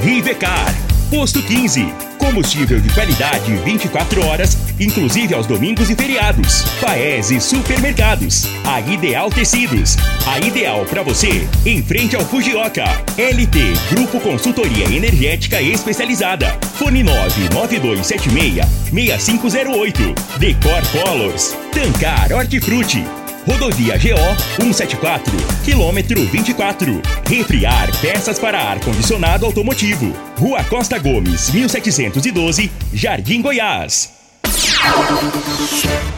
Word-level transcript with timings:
Rivecar. 0.00 0.74
Posto 1.10 1.42
15. 1.42 1.92
Combustível 2.18 2.80
de 2.80 2.88
qualidade 2.90 3.52
24 3.64 4.26
horas, 4.26 4.56
inclusive 4.78 5.34
aos 5.34 5.46
domingos 5.46 5.88
e 5.90 5.96
feriados. 5.96 6.62
Paese 6.80 7.40
Supermercados. 7.40 8.44
A 8.64 8.80
Ideal 8.80 9.30
Tecidos. 9.30 9.96
A 10.26 10.38
ideal 10.38 10.84
para 10.84 11.02
você, 11.02 11.48
em 11.64 11.82
frente 11.82 12.14
ao 12.14 12.24
Fujioka. 12.24 12.84
LT 13.16 13.58
Grupo 13.90 14.20
Consultoria 14.20 14.84
Energética 14.84 15.60
Especializada. 15.60 16.56
Fone 16.74 17.02
99276 17.02 18.66
6508. 18.92 20.14
Decor 20.38 20.82
Colors. 20.92 21.56
Tancar 21.72 22.32
Hortifruti. 22.32 23.04
Rodovia 23.48 23.96
GO 23.96 24.62
174, 24.62 25.32
quilômetro 25.64 26.22
24. 26.26 27.00
Refriar 27.26 27.88
peças 27.98 28.38
para 28.38 28.60
ar-condicionado 28.60 29.46
automotivo. 29.46 30.14
Rua 30.38 30.62
Costa 30.64 30.98
Gomes, 30.98 31.50
1712, 31.50 32.70
Jardim 32.92 33.40
Goiás. 33.40 34.12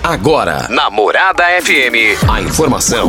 Agora, 0.02 0.66
na 0.68 0.90
Morada 0.90 1.44
FM, 1.62 2.28
a 2.28 2.42
informação 2.42 3.08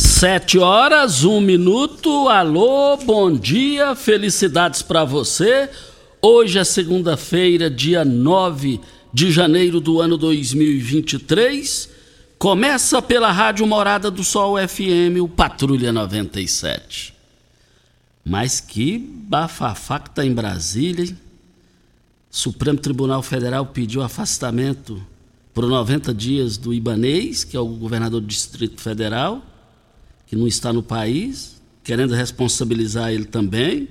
Sete 0.00 0.58
horas, 0.58 1.24
um 1.24 1.42
minuto. 1.42 2.26
Alô, 2.30 2.96
bom 2.96 3.30
dia, 3.30 3.94
felicidades 3.94 4.80
para 4.80 5.04
você. 5.04 5.68
Hoje 6.22 6.58
é 6.58 6.64
segunda-feira, 6.64 7.68
dia 7.68 8.02
9 8.02 8.80
de 9.12 9.30
janeiro 9.30 9.78
do 9.78 10.00
ano 10.00 10.16
2023. 10.16 11.90
Começa 12.38 13.02
pela 13.02 13.30
Rádio 13.30 13.66
Morada 13.66 14.10
do 14.10 14.24
Sol 14.24 14.56
FM, 14.56 15.20
o 15.20 15.28
Patrulha 15.28 15.92
97. 15.92 17.12
Mas 18.24 18.58
que 18.58 18.96
bafafá 18.98 19.98
que 19.98 20.08
tá 20.08 20.24
em 20.24 20.32
Brasília, 20.32 21.04
hein? 21.04 21.18
Supremo 22.30 22.78
Tribunal 22.78 23.22
Federal 23.22 23.66
pediu 23.66 24.00
afastamento 24.00 24.98
por 25.52 25.66
90 25.66 26.14
dias 26.14 26.56
do 26.56 26.72
Ibanês, 26.72 27.44
que 27.44 27.54
é 27.54 27.60
o 27.60 27.66
governador 27.66 28.22
do 28.22 28.26
Distrito 28.26 28.80
Federal 28.80 29.42
que 30.30 30.36
não 30.36 30.46
está 30.46 30.72
no 30.72 30.80
país, 30.80 31.60
querendo 31.82 32.14
responsabilizar 32.14 33.10
ele 33.10 33.24
também. 33.24 33.88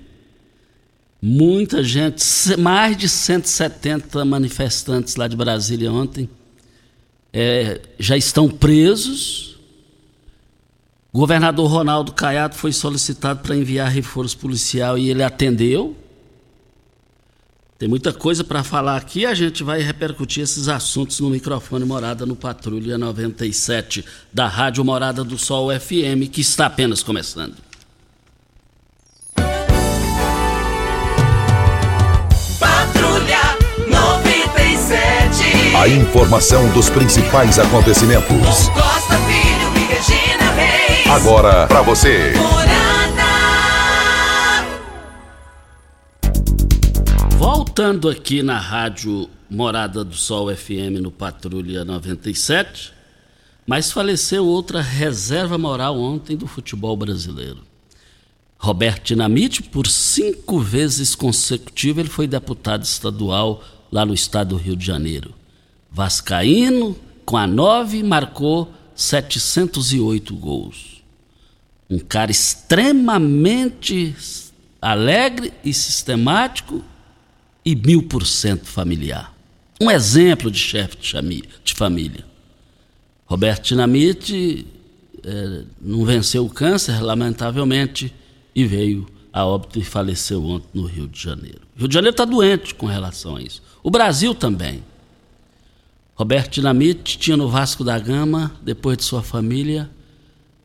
Muita 1.21 1.83
gente, 1.83 2.23
mais 2.57 2.95
de 2.95 3.09
170 3.09 4.23
manifestantes 4.23 5.17
lá 5.17 5.27
de 5.27 5.35
Brasília 5.35 5.91
ontem 5.91 6.29
é, 7.33 7.81
já 7.99 8.15
estão 8.15 8.47
presos. 8.47 9.59
O 11.11 11.19
governador 11.19 11.69
Ronaldo 11.69 12.13
Caiado 12.13 12.55
foi 12.55 12.71
solicitado 12.71 13.41
para 13.41 13.57
enviar 13.57 13.89
reforço 13.91 14.37
policial 14.37 14.97
e 14.97 15.09
ele 15.09 15.23
atendeu. 15.23 15.93
Tem 17.79 17.87
muita 17.87 18.11
coisa 18.11 18.43
para 18.43 18.61
falar 18.61 18.97
aqui, 18.97 19.25
a 19.25 19.33
gente 19.33 19.63
vai 19.63 19.81
repercutir 19.81 20.43
esses 20.43 20.67
assuntos 20.67 21.21
no 21.21 21.29
microfone 21.29 21.85
Morada 21.85 22.25
no 22.25 22.35
Patrulha 22.35 22.97
97 22.97 24.03
da 24.33 24.49
Rádio 24.49 24.83
Morada 24.83 25.23
do 25.23 25.37
Sol 25.37 25.69
FM, 25.71 26.27
que 26.29 26.41
está 26.41 26.65
apenas 26.65 27.01
começando. 27.01 27.55
Patrulha 32.59 33.39
97. 33.87 35.77
A 35.77 35.87
informação 35.87 36.69
dos 36.73 36.89
principais 36.89 37.57
acontecimentos. 37.57 38.67
Costa 38.67 39.15
Filho 39.19 39.71
e 39.77 39.85
Regina 39.93 40.51
Reis. 40.51 41.07
Agora 41.07 41.65
para 41.65 41.81
você. 41.81 42.33
Voltando 47.79 48.09
aqui 48.09 48.43
na 48.43 48.59
Rádio 48.59 49.29
Morada 49.49 50.03
do 50.03 50.13
Sol 50.13 50.53
FM 50.53 50.99
no 51.01 51.09
Patrulha 51.09 51.85
97, 51.85 52.91
mas 53.65 53.89
faleceu 53.89 54.45
outra 54.45 54.81
reserva 54.81 55.57
moral 55.57 55.97
ontem 55.97 56.35
do 56.35 56.45
futebol 56.45 56.97
brasileiro. 56.97 57.59
Roberto 58.57 59.05
Dinamite, 59.05 59.63
por 59.63 59.87
cinco 59.87 60.59
vezes 60.59 61.15
consecutivas, 61.15 62.01
ele 62.01 62.09
foi 62.09 62.27
deputado 62.27 62.83
estadual 62.83 63.63
lá 63.89 64.05
no 64.05 64.13
estado 64.13 64.49
do 64.49 64.57
Rio 64.57 64.75
de 64.75 64.85
Janeiro. 64.85 65.33
Vascaíno, 65.89 66.97
com 67.23 67.37
a 67.37 67.47
nove, 67.47 68.03
marcou 68.03 68.73
708 68.93 70.35
gols. 70.35 71.01
Um 71.89 71.99
cara 71.99 72.29
extremamente 72.29 74.13
alegre 74.81 75.53
e 75.63 75.73
sistemático 75.73 76.83
e 77.63 77.75
mil 77.75 78.03
por 78.03 78.25
cento 78.25 78.65
familiar. 78.65 79.35
Um 79.81 79.89
exemplo 79.89 80.51
de 80.51 80.59
chefe 80.59 80.97
de 81.63 81.73
família. 81.73 82.25
Roberto 83.25 83.67
Dinamite 83.67 84.65
é, 85.23 85.63
não 85.79 86.03
venceu 86.03 86.45
o 86.45 86.49
câncer, 86.49 87.01
lamentavelmente, 87.01 88.13
e 88.55 88.65
veio 88.65 89.07
a 89.31 89.45
óbito 89.45 89.79
e 89.79 89.83
faleceu 89.83 90.43
ontem 90.43 90.67
no 90.73 90.85
Rio 90.85 91.07
de 91.07 91.21
Janeiro. 91.21 91.61
O 91.75 91.79
Rio 91.79 91.87
de 91.87 91.93
Janeiro 91.93 92.13
está 92.13 92.25
doente 92.25 92.73
com 92.73 92.87
relação 92.87 93.35
a 93.35 93.41
isso. 93.41 93.61
O 93.83 93.91
Brasil 93.91 94.33
também. 94.33 94.83
Roberto 96.15 96.55
Dinamite 96.55 97.17
tinha 97.17 97.37
no 97.37 97.47
Vasco 97.47 97.83
da 97.83 97.97
Gama, 97.97 98.51
depois 98.61 98.97
de 98.97 99.03
sua 99.03 99.21
família, 99.21 99.89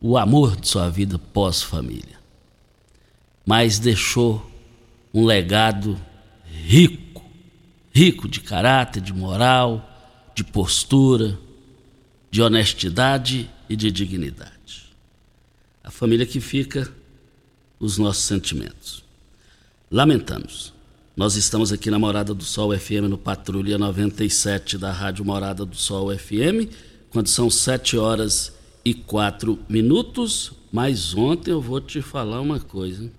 o 0.01 0.19
amor 0.19 0.57
de 0.57 0.67
sua 0.67 0.89
vida 0.89 1.19
pós-família. 1.19 2.19
Mas 3.47 3.79
deixou 3.79 4.51
um 5.13 5.25
legado 5.25 6.01
rico, 6.65 7.23
rico 7.93 8.27
de 8.27 8.41
caráter, 8.41 9.03
de 9.03 9.13
moral, 9.13 9.87
de 10.35 10.43
postura, 10.43 11.39
de 12.31 12.41
honestidade 12.41 13.51
e 13.69 13.77
de 13.77 13.93
dignidade. 13.93 14.95
A 15.83 15.91
família 15.91 16.25
que 16.25 16.41
fica, 16.41 16.91
os 17.79 17.99
nossos 17.99 18.25
sentimentos. 18.25 19.05
Lamentamos. 19.91 20.73
Nós 21.15 21.37
estamos 21.37 21.71
aqui 21.71 21.91
na 21.91 21.99
Morada 21.99 22.35
do 22.35 22.43
Sol 22.43 22.77
FM, 22.77 23.09
no 23.11 23.19
Patrulha 23.19 23.77
97 23.77 24.79
da 24.79 24.91
Rádio 24.91 25.25
Morada 25.25 25.67
do 25.67 25.77
Sol 25.77 26.17
FM, 26.17 26.73
quando 27.11 27.29
são 27.29 27.51
7 27.51 27.99
horas 27.99 28.53
e 28.85 28.95
4 28.95 29.59
minutos. 29.69 30.53
Mas 30.73 31.15
ontem 31.15 31.51
eu 31.53 31.61
vou 31.61 31.81
te 31.81 32.01
falar 32.01 32.41
uma 32.41 32.59
coisa. 32.59 33.05
Hein? 33.05 33.13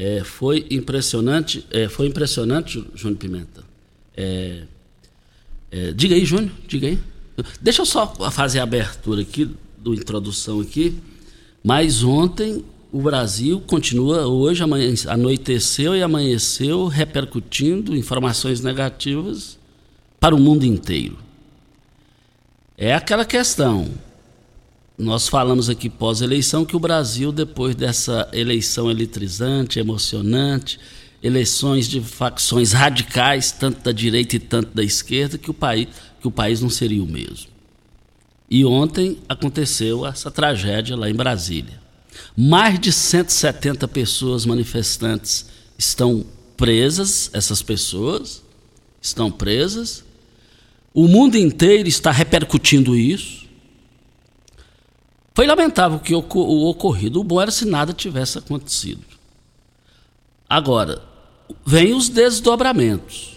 É, 0.00 0.22
foi 0.22 0.64
impressionante, 0.70 1.66
é, 1.72 1.88
foi 1.88 2.06
impressionante, 2.06 2.86
Júnior 2.94 3.18
Pimenta. 3.18 3.64
É, 4.16 4.62
é, 5.72 5.92
diga 5.92 6.14
aí, 6.14 6.24
Júnior, 6.24 6.52
diga 6.68 6.86
aí. 6.86 7.00
Deixa 7.60 7.82
eu 7.82 7.86
só 7.86 8.06
fazer 8.30 8.60
a 8.60 8.62
abertura 8.62 9.22
aqui, 9.22 9.50
do 9.76 9.92
introdução 9.92 10.60
aqui. 10.60 10.96
Mas 11.64 12.04
ontem 12.04 12.64
o 12.92 13.02
Brasil 13.02 13.60
continua, 13.66 14.28
hoje 14.28 14.62
anoiteceu 15.08 15.96
e 15.96 16.02
amanheceu 16.02 16.86
repercutindo 16.86 17.96
informações 17.96 18.60
negativas 18.60 19.58
para 20.20 20.32
o 20.32 20.38
mundo 20.38 20.64
inteiro. 20.64 21.18
É 22.76 22.94
aquela 22.94 23.24
questão 23.24 23.88
nós 24.98 25.28
falamos 25.28 25.70
aqui 25.70 25.88
pós-eleição 25.88 26.64
que 26.64 26.74
o 26.74 26.80
Brasil, 26.80 27.30
depois 27.30 27.76
dessa 27.76 28.28
eleição 28.32 28.90
eletrizante, 28.90 29.78
emocionante, 29.78 30.80
eleições 31.22 31.88
de 31.88 32.00
facções 32.00 32.72
radicais, 32.72 33.52
tanto 33.52 33.82
da 33.84 33.92
direita 33.92 34.34
e 34.34 34.40
tanto 34.40 34.74
da 34.74 34.82
esquerda, 34.82 35.38
que 35.38 35.50
o 35.50 35.54
país, 35.54 35.86
que 36.20 36.26
o 36.26 36.32
país 36.32 36.60
não 36.60 36.68
seria 36.68 37.02
o 37.02 37.06
mesmo. 37.06 37.46
E 38.50 38.64
ontem 38.64 39.18
aconteceu 39.28 40.04
essa 40.04 40.30
tragédia 40.30 40.96
lá 40.96 41.08
em 41.08 41.14
Brasília. 41.14 41.80
Mais 42.36 42.80
de 42.80 42.90
170 42.90 43.86
pessoas 43.86 44.44
manifestantes 44.44 45.46
estão 45.78 46.24
presas, 46.56 47.30
essas 47.32 47.62
pessoas 47.62 48.42
estão 49.00 49.30
presas. 49.30 50.04
O 50.92 51.06
mundo 51.06 51.36
inteiro 51.36 51.88
está 51.88 52.10
repercutindo 52.10 52.96
isso. 52.96 53.37
Foi 55.38 55.46
lamentável 55.46 56.00
que 56.00 56.12
o 56.16 56.68
ocorrido. 56.68 57.20
O 57.20 57.22
bom 57.22 57.40
era 57.40 57.52
se 57.52 57.64
nada 57.64 57.92
tivesse 57.92 58.38
acontecido. 58.38 59.04
Agora, 60.50 61.00
vem 61.64 61.94
os 61.94 62.08
desdobramentos. 62.08 63.36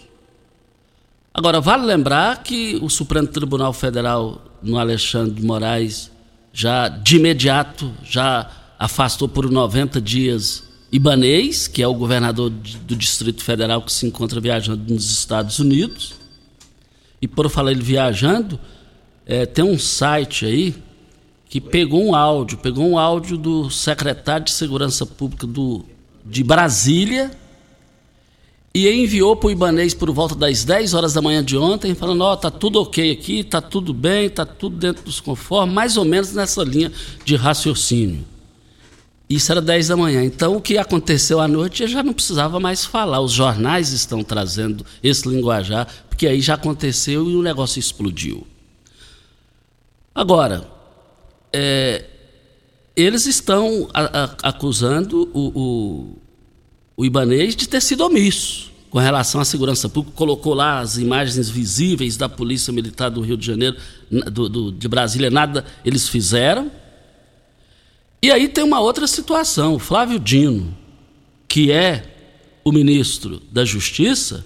Agora, 1.31 1.61
vale 1.61 1.85
lembrar 1.85 2.41
que 2.41 2.79
o 2.81 2.89
Supremo 2.89 3.27
Tribunal 3.27 3.71
Federal, 3.71 4.41
no 4.63 4.79
Alexandre 4.79 5.35
de 5.35 5.45
Moraes, 5.45 6.09
já 6.51 6.87
de 6.87 7.17
imediato, 7.17 7.93
já 8.03 8.49
afastou 8.79 9.27
por 9.27 9.51
90 9.51 10.01
dias 10.01 10.63
Ibanês, 10.91 11.67
que 11.67 11.83
é 11.83 11.87
o 11.87 11.93
governador 11.93 12.49
do 12.49 12.95
Distrito 12.95 13.43
Federal 13.43 13.79
que 13.79 13.93
se 13.93 14.07
encontra 14.07 14.41
viajando 14.41 14.91
nos 14.91 15.11
Estados 15.11 15.59
Unidos. 15.59 16.15
E 17.21 17.27
por 17.27 17.47
falar 17.47 17.69
ele 17.69 17.83
viajando, 17.83 18.59
é, 19.23 19.45
tem 19.45 19.63
um 19.63 19.77
site 19.77 20.47
aí 20.47 20.90
que 21.51 21.59
pegou 21.59 22.01
um 22.01 22.15
áudio, 22.15 22.57
pegou 22.57 22.87
um 22.87 22.97
áudio 22.97 23.37
do 23.37 23.69
secretário 23.69 24.45
de 24.45 24.51
Segurança 24.51 25.05
Pública 25.05 25.45
do, 25.45 25.83
de 26.25 26.45
Brasília, 26.45 27.29
e 28.73 28.89
enviou 28.89 29.35
para 29.35 29.47
o 29.47 29.51
Ibanês 29.51 29.93
por 29.93 30.09
volta 30.13 30.33
das 30.33 30.63
10 30.63 30.93
horas 30.93 31.13
da 31.13 31.21
manhã 31.21 31.43
de 31.43 31.57
ontem, 31.57 31.93
falando: 31.93 32.21
Ó, 32.21 32.31
oh, 32.31 32.37
tá 32.37 32.49
tudo 32.49 32.81
ok 32.81 33.11
aqui, 33.11 33.43
tá 33.43 33.59
tudo 33.59 33.93
bem, 33.93 34.29
tá 34.29 34.45
tudo 34.45 34.77
dentro 34.77 35.03
dos 35.03 35.19
conformes, 35.19 35.75
mais 35.75 35.97
ou 35.97 36.05
menos 36.05 36.31
nessa 36.31 36.63
linha 36.63 36.89
de 37.25 37.35
raciocínio. 37.35 38.23
Isso 39.29 39.51
era 39.51 39.61
10 39.61 39.89
da 39.89 39.97
manhã. 39.97 40.23
Então, 40.23 40.55
o 40.55 40.61
que 40.61 40.77
aconteceu 40.77 41.41
à 41.41 41.49
noite, 41.49 41.83
eu 41.83 41.89
já 41.89 42.01
não 42.01 42.13
precisava 42.13 42.61
mais 42.61 42.85
falar. 42.85 43.19
Os 43.19 43.33
jornais 43.33 43.91
estão 43.91 44.23
trazendo 44.23 44.85
esse 45.03 45.27
linguajar, 45.27 45.85
porque 46.07 46.27
aí 46.27 46.39
já 46.39 46.53
aconteceu 46.53 47.29
e 47.29 47.35
o 47.35 47.41
negócio 47.41 47.77
explodiu. 47.77 48.47
Agora, 50.15 50.70
é, 51.53 52.05
eles 52.95 53.25
estão 53.25 53.89
a, 53.93 54.23
a, 54.23 54.49
acusando 54.49 55.29
o, 55.33 55.59
o 55.59 56.21
o 57.01 57.05
Ibanês 57.05 57.55
de 57.55 57.67
ter 57.67 57.81
sido 57.81 58.01
omisso 58.01 58.71
com 58.91 58.99
relação 58.99 59.41
à 59.41 59.45
segurança 59.45 59.89
pública, 59.89 60.15
colocou 60.15 60.53
lá 60.53 60.79
as 60.79 60.97
imagens 60.97 61.49
visíveis 61.49 62.15
da 62.15 62.29
Polícia 62.29 62.71
Militar 62.71 63.09
do 63.09 63.21
Rio 63.21 63.37
de 63.37 63.45
Janeiro, 63.45 63.75
do, 64.31 64.47
do, 64.47 64.71
de 64.71 64.87
Brasília, 64.87 65.31
nada 65.31 65.65
eles 65.83 66.07
fizeram. 66.07 66.69
E 68.21 68.29
aí 68.29 68.47
tem 68.49 68.63
uma 68.63 68.81
outra 68.81 69.07
situação. 69.07 69.79
Flávio 69.79 70.19
Dino, 70.19 70.77
que 71.47 71.71
é 71.71 72.03
o 72.63 72.71
ministro 72.71 73.41
da 73.49 73.65
Justiça, 73.65 74.45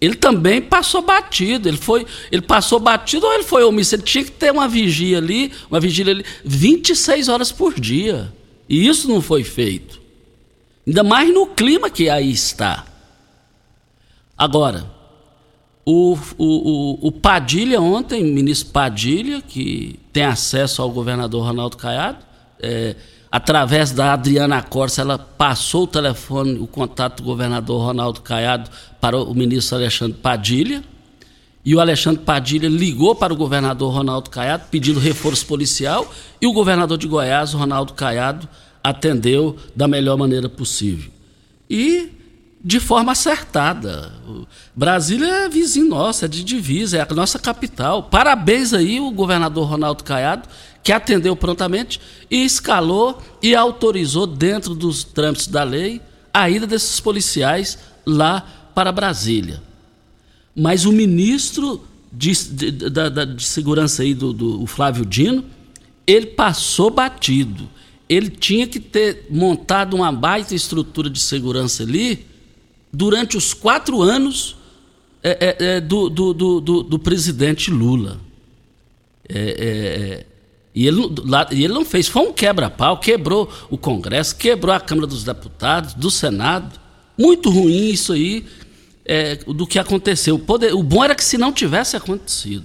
ele 0.00 0.14
também 0.14 0.62
passou 0.62 1.02
batido. 1.02 1.68
Ele 1.68 1.76
foi, 1.76 2.06
ele 2.32 2.42
passou 2.42 2.80
batido 2.80 3.26
ou 3.26 3.32
ele 3.34 3.44
foi 3.44 3.62
omisso? 3.64 3.94
Ele 3.94 4.02
tinha 4.02 4.24
que 4.24 4.30
ter 4.30 4.50
uma 4.50 4.66
vigia 4.66 5.18
ali, 5.18 5.52
uma 5.70 5.78
vigília 5.78 6.14
ali, 6.14 6.24
26 6.44 7.28
horas 7.28 7.52
por 7.52 7.78
dia. 7.78 8.32
E 8.68 8.88
isso 8.88 9.08
não 9.08 9.20
foi 9.20 9.44
feito. 9.44 10.00
Ainda 10.86 11.02
mais 11.04 11.32
no 11.32 11.46
clima 11.46 11.90
que 11.90 12.08
aí 12.08 12.30
está. 12.30 12.86
Agora, 14.36 14.90
o, 15.84 16.16
o, 16.38 17.08
o, 17.08 17.12
Padilha 17.12 17.80
ontem, 17.80 18.24
ministro 18.24 18.72
Padilha, 18.72 19.42
que 19.42 20.00
tem 20.12 20.24
acesso 20.24 20.80
ao 20.80 20.90
governador 20.90 21.44
Ronaldo 21.44 21.76
Caiado, 21.76 22.24
é, 22.58 22.96
através 23.30 23.92
da 23.92 24.12
Adriana 24.12 24.60
Corsa, 24.62 25.02
ela 25.02 25.18
passou 25.18 25.84
o 25.84 25.86
telefone, 25.86 26.58
o 26.58 26.66
contato 26.66 27.18
do 27.18 27.22
governador 27.22 27.80
Ronaldo 27.80 28.20
Caiado 28.20 28.70
para 29.00 29.16
o 29.16 29.34
ministro 29.34 29.76
Alexandre 29.76 30.18
Padilha. 30.18 30.82
E 31.64 31.74
o 31.74 31.80
Alexandre 31.80 32.22
Padilha 32.22 32.68
ligou 32.68 33.14
para 33.14 33.32
o 33.32 33.36
governador 33.36 33.92
Ronaldo 33.92 34.30
Caiado 34.30 34.64
pedindo 34.70 34.98
reforço 34.98 35.46
policial 35.46 36.10
e 36.40 36.46
o 36.46 36.52
governador 36.52 36.98
de 36.98 37.06
Goiás, 37.06 37.52
Ronaldo 37.52 37.92
Caiado, 37.92 38.48
atendeu 38.82 39.56
da 39.76 39.86
melhor 39.86 40.16
maneira 40.16 40.48
possível. 40.48 41.10
E 41.68 42.19
de 42.62 42.78
forma 42.78 43.12
acertada. 43.12 44.12
Brasília 44.74 45.26
é 45.26 45.48
vizinho 45.48 45.88
nosso, 45.88 46.24
é 46.24 46.28
de 46.28 46.44
divisa, 46.44 46.98
é 46.98 47.00
a 47.00 47.14
nossa 47.14 47.38
capital. 47.38 48.04
Parabéns 48.04 48.74
aí 48.74 49.00
o 49.00 49.10
governador 49.10 49.68
Ronaldo 49.68 50.04
Caiado, 50.04 50.48
que 50.82 50.92
atendeu 50.92 51.34
prontamente 51.34 52.00
e 52.30 52.44
escalou 52.44 53.20
e 53.42 53.54
autorizou, 53.54 54.26
dentro 54.26 54.74
dos 54.74 55.04
trâmites 55.04 55.46
da 55.46 55.62
lei, 55.62 56.00
a 56.32 56.48
ida 56.48 56.66
desses 56.66 57.00
policiais 57.00 57.78
lá 58.04 58.70
para 58.74 58.92
Brasília. 58.92 59.62
Mas 60.54 60.84
o 60.84 60.92
ministro 60.92 61.82
de, 62.12 62.32
de, 62.32 62.70
de, 62.70 63.26
de 63.36 63.44
segurança 63.44 64.02
aí, 64.02 64.14
do, 64.14 64.32
do 64.32 64.66
Flávio 64.66 65.06
Dino, 65.06 65.44
ele 66.06 66.26
passou 66.26 66.90
batido 66.90 67.68
ele 68.10 68.28
tinha 68.28 68.66
que 68.66 68.80
ter 68.80 69.28
montado 69.30 69.94
uma 69.94 70.10
baita 70.10 70.52
estrutura 70.52 71.08
de 71.08 71.20
segurança 71.20 71.84
ali 71.84 72.26
durante 72.92 73.36
os 73.36 73.54
quatro 73.54 74.02
anos 74.02 74.56
é, 75.22 75.56
é, 75.58 75.66
é 75.76 75.80
do, 75.80 76.08
do, 76.08 76.32
do, 76.32 76.82
do, 76.82 76.98
presidente 76.98 77.70
Lula. 77.70 78.20
É, 79.28 79.38
é, 79.38 79.42
é, 79.42 80.26
e, 80.74 80.86
ele, 80.86 81.14
lá, 81.24 81.46
e 81.50 81.64
ele 81.64 81.74
não 81.74 81.84
fez, 81.84 82.08
foi 82.08 82.22
um 82.22 82.32
quebra-pau, 82.32 82.98
quebrou 82.98 83.50
o 83.68 83.76
Congresso, 83.76 84.36
quebrou 84.36 84.74
a 84.74 84.80
Câmara 84.80 85.06
dos 85.06 85.24
Deputados, 85.24 85.94
do 85.94 86.10
Senado. 86.10 86.80
Muito 87.18 87.50
ruim 87.50 87.90
isso 87.90 88.12
aí 88.12 88.46
do 89.46 89.66
que 89.66 89.78
aconteceu. 89.78 90.36
O, 90.36 90.38
poder, 90.38 90.72
o 90.72 90.82
bom 90.82 91.04
era 91.04 91.14
que 91.14 91.24
se 91.24 91.36
não 91.36 91.52
tivesse 91.52 91.96
acontecido. 91.96 92.64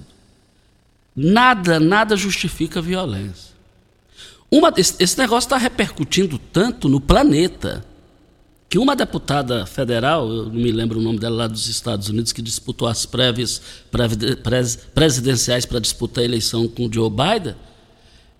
Nada, 1.15 1.79
nada 1.79 2.15
justifica 2.15 2.79
a 2.79 2.81
violência. 2.81 3.55
Uma, 4.51 4.71
esse, 4.77 4.95
esse 4.99 5.17
negócio 5.17 5.47
está 5.47 5.57
repercutindo 5.57 6.37
tanto 6.37 6.87
no 6.87 7.01
planeta 7.01 7.85
que 8.69 8.79
uma 8.79 8.95
deputada 8.95 9.65
federal, 9.65 10.27
eu 10.27 10.45
não 10.45 10.53
me 10.53 10.71
lembro 10.71 10.99
o 10.99 11.01
nome 11.01 11.19
dela 11.19 11.35
lá 11.35 11.47
dos 11.47 11.67
Estados 11.67 12.09
Unidos, 12.09 12.33
que 12.33 12.41
disputou 12.41 12.87
as 12.87 13.05
prévias 13.05 13.61
presidenciais 14.93 15.65
para 15.65 15.79
disputar 15.79 16.23
a 16.23 16.25
eleição 16.25 16.67
com 16.67 16.87
o 16.87 16.93
Joe 16.93 17.09
Biden, 17.09 17.55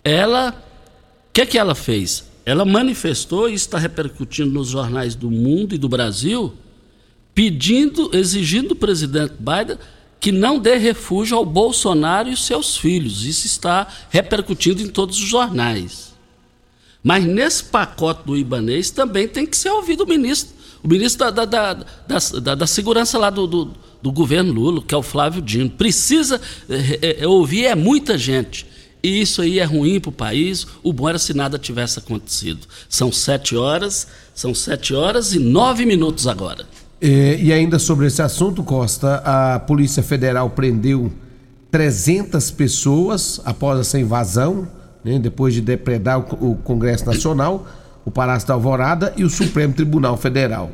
ela, 0.02 0.50
o 0.50 1.32
que, 1.32 1.46
que 1.46 1.58
ela 1.58 1.74
fez? 1.74 2.24
Ela 2.44 2.64
manifestou 2.64 3.48
e 3.48 3.54
está 3.54 3.78
repercutindo 3.78 4.50
nos 4.50 4.68
jornais 4.68 5.14
do 5.14 5.30
mundo 5.30 5.74
e 5.74 5.78
do 5.78 5.88
Brasil, 5.88 6.52
pedindo, 7.34 8.10
exigindo 8.16 8.68
do 8.68 8.76
presidente 8.76 9.34
Biden 9.38 9.78
que 10.18 10.32
não 10.32 10.58
dê 10.58 10.76
refúgio 10.76 11.36
ao 11.36 11.44
Bolsonaro 11.44 12.28
e 12.28 12.36
seus 12.36 12.76
filhos. 12.76 13.24
Isso 13.24 13.46
está 13.46 13.86
repercutindo 14.10 14.82
em 14.82 14.88
todos 14.88 15.18
os 15.18 15.28
jornais. 15.28 16.15
Mas 17.06 17.24
nesse 17.24 17.62
pacote 17.62 18.26
do 18.26 18.36
Ibanês 18.36 18.90
também 18.90 19.28
tem 19.28 19.46
que 19.46 19.56
ser 19.56 19.70
ouvido 19.70 20.02
o 20.02 20.08
ministro, 20.08 20.52
o 20.82 20.88
ministro 20.88 21.30
da, 21.30 21.44
da, 21.44 21.72
da, 21.72 22.54
da, 22.56 22.66
segurança 22.66 23.16
lá 23.16 23.30
do, 23.30 23.46
do, 23.46 23.70
do, 24.02 24.10
governo 24.10 24.52
Lula, 24.52 24.82
que 24.82 24.92
é 24.92 24.98
o 24.98 25.04
Flávio 25.04 25.40
Dino. 25.40 25.70
Precisa 25.70 26.40
é, 26.68 27.22
é, 27.22 27.28
ouvir 27.28 27.66
é 27.66 27.76
muita 27.76 28.18
gente. 28.18 28.66
E 29.04 29.20
isso 29.20 29.40
aí 29.40 29.60
é 29.60 29.64
ruim 29.64 30.00
para 30.00 30.08
o 30.08 30.12
país. 30.12 30.66
O 30.82 30.92
bom 30.92 31.08
era 31.08 31.16
se 31.16 31.32
nada 31.32 31.60
tivesse 31.60 32.00
acontecido. 32.00 32.66
São 32.88 33.12
sete 33.12 33.54
horas, 33.54 34.08
são 34.34 34.52
sete 34.52 34.92
horas 34.92 35.32
e 35.32 35.38
nove 35.38 35.86
minutos 35.86 36.26
agora. 36.26 36.66
É, 37.00 37.38
e 37.40 37.52
ainda 37.52 37.78
sobre 37.78 38.08
esse 38.08 38.20
assunto, 38.20 38.64
Costa, 38.64 39.22
a 39.24 39.60
Polícia 39.60 40.02
Federal 40.02 40.50
prendeu 40.50 41.12
300 41.70 42.50
pessoas 42.50 43.40
após 43.44 43.78
essa 43.78 43.96
invasão, 43.96 44.66
né, 45.06 45.20
depois 45.20 45.54
de 45.54 45.60
depredar 45.60 46.18
o, 46.18 46.50
o 46.50 46.56
Congresso 46.56 47.06
Nacional, 47.06 47.64
o 48.04 48.10
Palácio 48.10 48.48
da 48.48 48.54
Alvorada 48.54 49.14
e 49.16 49.22
o 49.22 49.30
Supremo 49.30 49.72
Tribunal 49.72 50.16
Federal. 50.16 50.68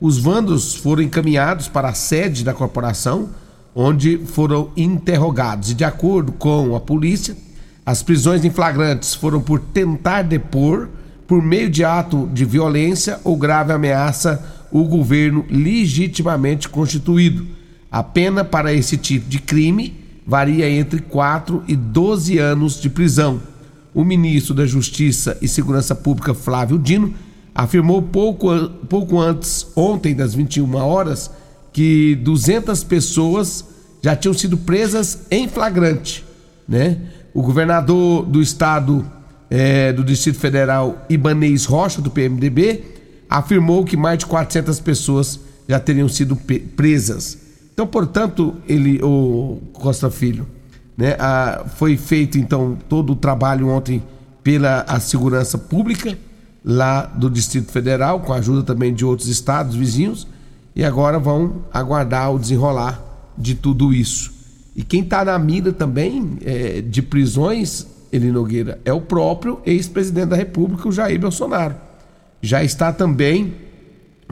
Os 0.00 0.18
vândalos 0.18 0.76
foram 0.76 1.02
encaminhados 1.02 1.66
para 1.66 1.88
a 1.88 1.94
sede 1.94 2.44
da 2.44 2.54
corporação, 2.54 3.30
onde 3.74 4.18
foram 4.18 4.70
interrogados. 4.76 5.72
E 5.72 5.74
de 5.74 5.82
acordo 5.82 6.30
com 6.30 6.76
a 6.76 6.80
polícia, 6.80 7.36
as 7.84 8.04
prisões 8.04 8.44
em 8.44 8.50
flagrantes 8.50 9.14
foram 9.14 9.40
por 9.40 9.58
tentar 9.58 10.22
depor, 10.22 10.88
por 11.26 11.42
meio 11.42 11.68
de 11.68 11.84
ato 11.84 12.28
de 12.32 12.44
violência 12.44 13.18
ou 13.24 13.36
grave 13.36 13.72
ameaça 13.72 14.44
o 14.70 14.84
governo 14.84 15.44
legitimamente 15.50 16.68
constituído. 16.68 17.46
A 17.90 18.02
pena 18.02 18.44
para 18.44 18.72
esse 18.72 18.96
tipo 18.96 19.28
de 19.28 19.40
crime 19.40 20.00
varia 20.24 20.70
entre 20.70 21.00
4 21.00 21.64
e 21.66 21.74
12 21.74 22.38
anos 22.38 22.80
de 22.80 22.88
prisão. 22.88 23.51
O 23.94 24.04
ministro 24.04 24.54
da 24.54 24.64
Justiça 24.64 25.36
e 25.42 25.48
Segurança 25.48 25.94
Pública, 25.94 26.34
Flávio 26.34 26.78
Dino, 26.78 27.14
afirmou 27.54 28.00
pouco, 28.00 28.48
pouco 28.88 29.20
antes, 29.20 29.66
ontem, 29.76 30.14
das 30.14 30.34
21 30.34 30.74
horas, 30.76 31.30
que 31.72 32.14
200 32.16 32.84
pessoas 32.84 33.64
já 34.02 34.16
tinham 34.16 34.34
sido 34.34 34.56
presas 34.56 35.26
em 35.30 35.48
flagrante. 35.48 36.24
Né? 36.66 36.98
O 37.34 37.42
governador 37.42 38.24
do 38.24 38.40
estado 38.40 39.04
é, 39.50 39.92
do 39.92 40.02
Distrito 40.02 40.38
Federal, 40.38 41.04
Ibanez 41.08 41.66
Rocha, 41.66 42.00
do 42.00 42.10
PMDB, 42.10 42.82
afirmou 43.28 43.84
que 43.84 43.96
mais 43.96 44.18
de 44.18 44.26
400 44.26 44.80
pessoas 44.80 45.38
já 45.68 45.78
teriam 45.78 46.08
sido 46.08 46.36
presas. 46.76 47.38
Então, 47.72 47.86
portanto, 47.86 48.56
ele, 48.68 49.00
o 49.02 49.60
Costa 49.72 50.10
Filho, 50.10 50.46
né, 51.02 51.16
a, 51.18 51.64
foi 51.74 51.96
feito 51.96 52.38
então 52.38 52.78
todo 52.88 53.14
o 53.14 53.16
trabalho 53.16 53.66
ontem 53.66 54.00
pela 54.40 54.82
a 54.82 55.00
segurança 55.00 55.58
pública 55.58 56.16
lá 56.64 57.02
do 57.06 57.28
Distrito 57.28 57.72
Federal, 57.72 58.20
com 58.20 58.32
a 58.32 58.36
ajuda 58.36 58.62
também 58.62 58.94
de 58.94 59.04
outros 59.04 59.26
estados 59.26 59.74
vizinhos, 59.74 60.28
e 60.76 60.84
agora 60.84 61.18
vão 61.18 61.64
aguardar 61.72 62.32
o 62.32 62.38
desenrolar 62.38 63.02
de 63.36 63.56
tudo 63.56 63.92
isso. 63.92 64.32
E 64.76 64.84
quem 64.84 65.02
está 65.02 65.24
na 65.24 65.36
mira 65.40 65.72
também 65.72 66.38
é, 66.42 66.80
de 66.80 67.02
prisões, 67.02 67.84
ele 68.12 68.30
Nogueira, 68.30 68.78
é 68.84 68.92
o 68.92 69.00
próprio 69.00 69.60
ex-presidente 69.66 70.28
da 70.28 70.36
República, 70.36 70.88
o 70.88 70.92
Jair 70.92 71.18
Bolsonaro. 71.18 71.74
Já 72.40 72.62
está 72.62 72.92
também 72.92 73.54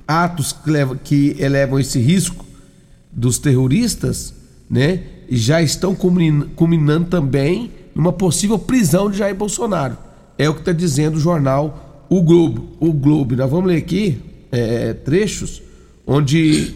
atos 0.07 0.53
que, 0.53 0.71
levam, 0.71 0.97
que 1.03 1.35
elevam 1.41 1.81
esse 1.81 1.99
risco 1.99 2.47
dos 3.11 3.41
terroristas, 3.41 4.33
né? 4.71 5.03
Já 5.31 5.63
estão 5.63 5.95
culminando 5.95 7.07
também 7.07 7.71
numa 7.95 8.13
possível 8.13 8.59
prisão 8.59 9.11
de 9.11 9.19
Jair 9.19 9.35
Bolsonaro. 9.35 9.97
É 10.37 10.49
o 10.49 10.55
que 10.55 10.61
está 10.61 10.73
dizendo 10.73 11.17
o 11.17 11.21
jornal 11.21 12.07
O 12.09 12.23
Globo. 12.23 12.71
O 12.81 12.93
Globo. 12.93 13.37
Nós 13.37 13.51
vamos 13.51 13.67
ler 13.67 13.77
aqui 13.77 14.19
é, 14.51 14.93
trechos 14.93 15.63
onde 16.07 16.75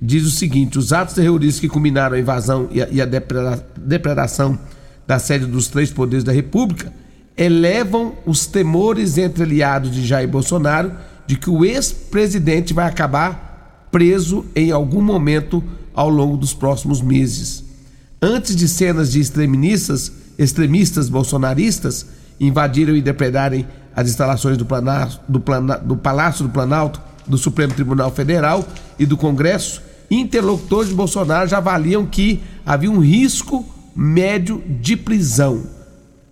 diz 0.00 0.24
o 0.24 0.30
seguinte: 0.30 0.78
os 0.78 0.92
atos 0.92 1.14
terroristas 1.14 1.60
que 1.60 1.68
culminaram 1.68 2.16
a 2.16 2.20
invasão 2.20 2.68
e 2.70 2.82
a, 2.82 2.88
e 2.90 3.00
a 3.00 3.06
depredação 3.06 4.58
da 5.06 5.18
sede 5.18 5.46
dos 5.46 5.68
três 5.68 5.90
poderes 5.90 6.24
da 6.24 6.32
República 6.32 6.92
elevam 7.36 8.14
os 8.26 8.46
temores 8.46 9.18
entre 9.18 9.42
aliados 9.42 9.90
de 9.90 10.06
Jair 10.06 10.28
Bolsonaro 10.28 10.92
de 11.26 11.36
que 11.36 11.50
o 11.50 11.64
ex-presidente 11.64 12.72
vai 12.72 12.86
acabar 12.86 13.88
preso 13.90 14.44
em 14.54 14.70
algum 14.70 15.00
momento 15.00 15.62
ao 15.94 16.08
longo 16.08 16.36
dos 16.36 16.52
próximos 16.52 17.00
meses. 17.00 17.63
Antes 18.26 18.56
de 18.56 18.66
cenas 18.66 19.12
de 19.12 19.20
extremistas, 19.20 20.10
extremistas 20.38 21.10
bolsonaristas 21.10 22.06
invadiram 22.40 22.96
e 22.96 23.02
depredarem 23.02 23.66
as 23.94 24.08
instalações 24.08 24.56
do, 24.56 24.64
do, 24.64 25.42
do 25.84 25.96
Palácio 25.98 26.42
do 26.46 26.48
Planalto, 26.48 27.02
do 27.26 27.36
Supremo 27.36 27.74
Tribunal 27.74 28.10
Federal 28.10 28.66
e 28.98 29.04
do 29.04 29.14
Congresso, 29.14 29.82
interlocutores 30.10 30.88
de 30.88 30.94
Bolsonaro 30.94 31.46
já 31.46 31.58
avaliam 31.58 32.06
que 32.06 32.42
havia 32.64 32.90
um 32.90 32.98
risco 32.98 33.62
médio 33.94 34.64
de 34.80 34.96
prisão. 34.96 35.62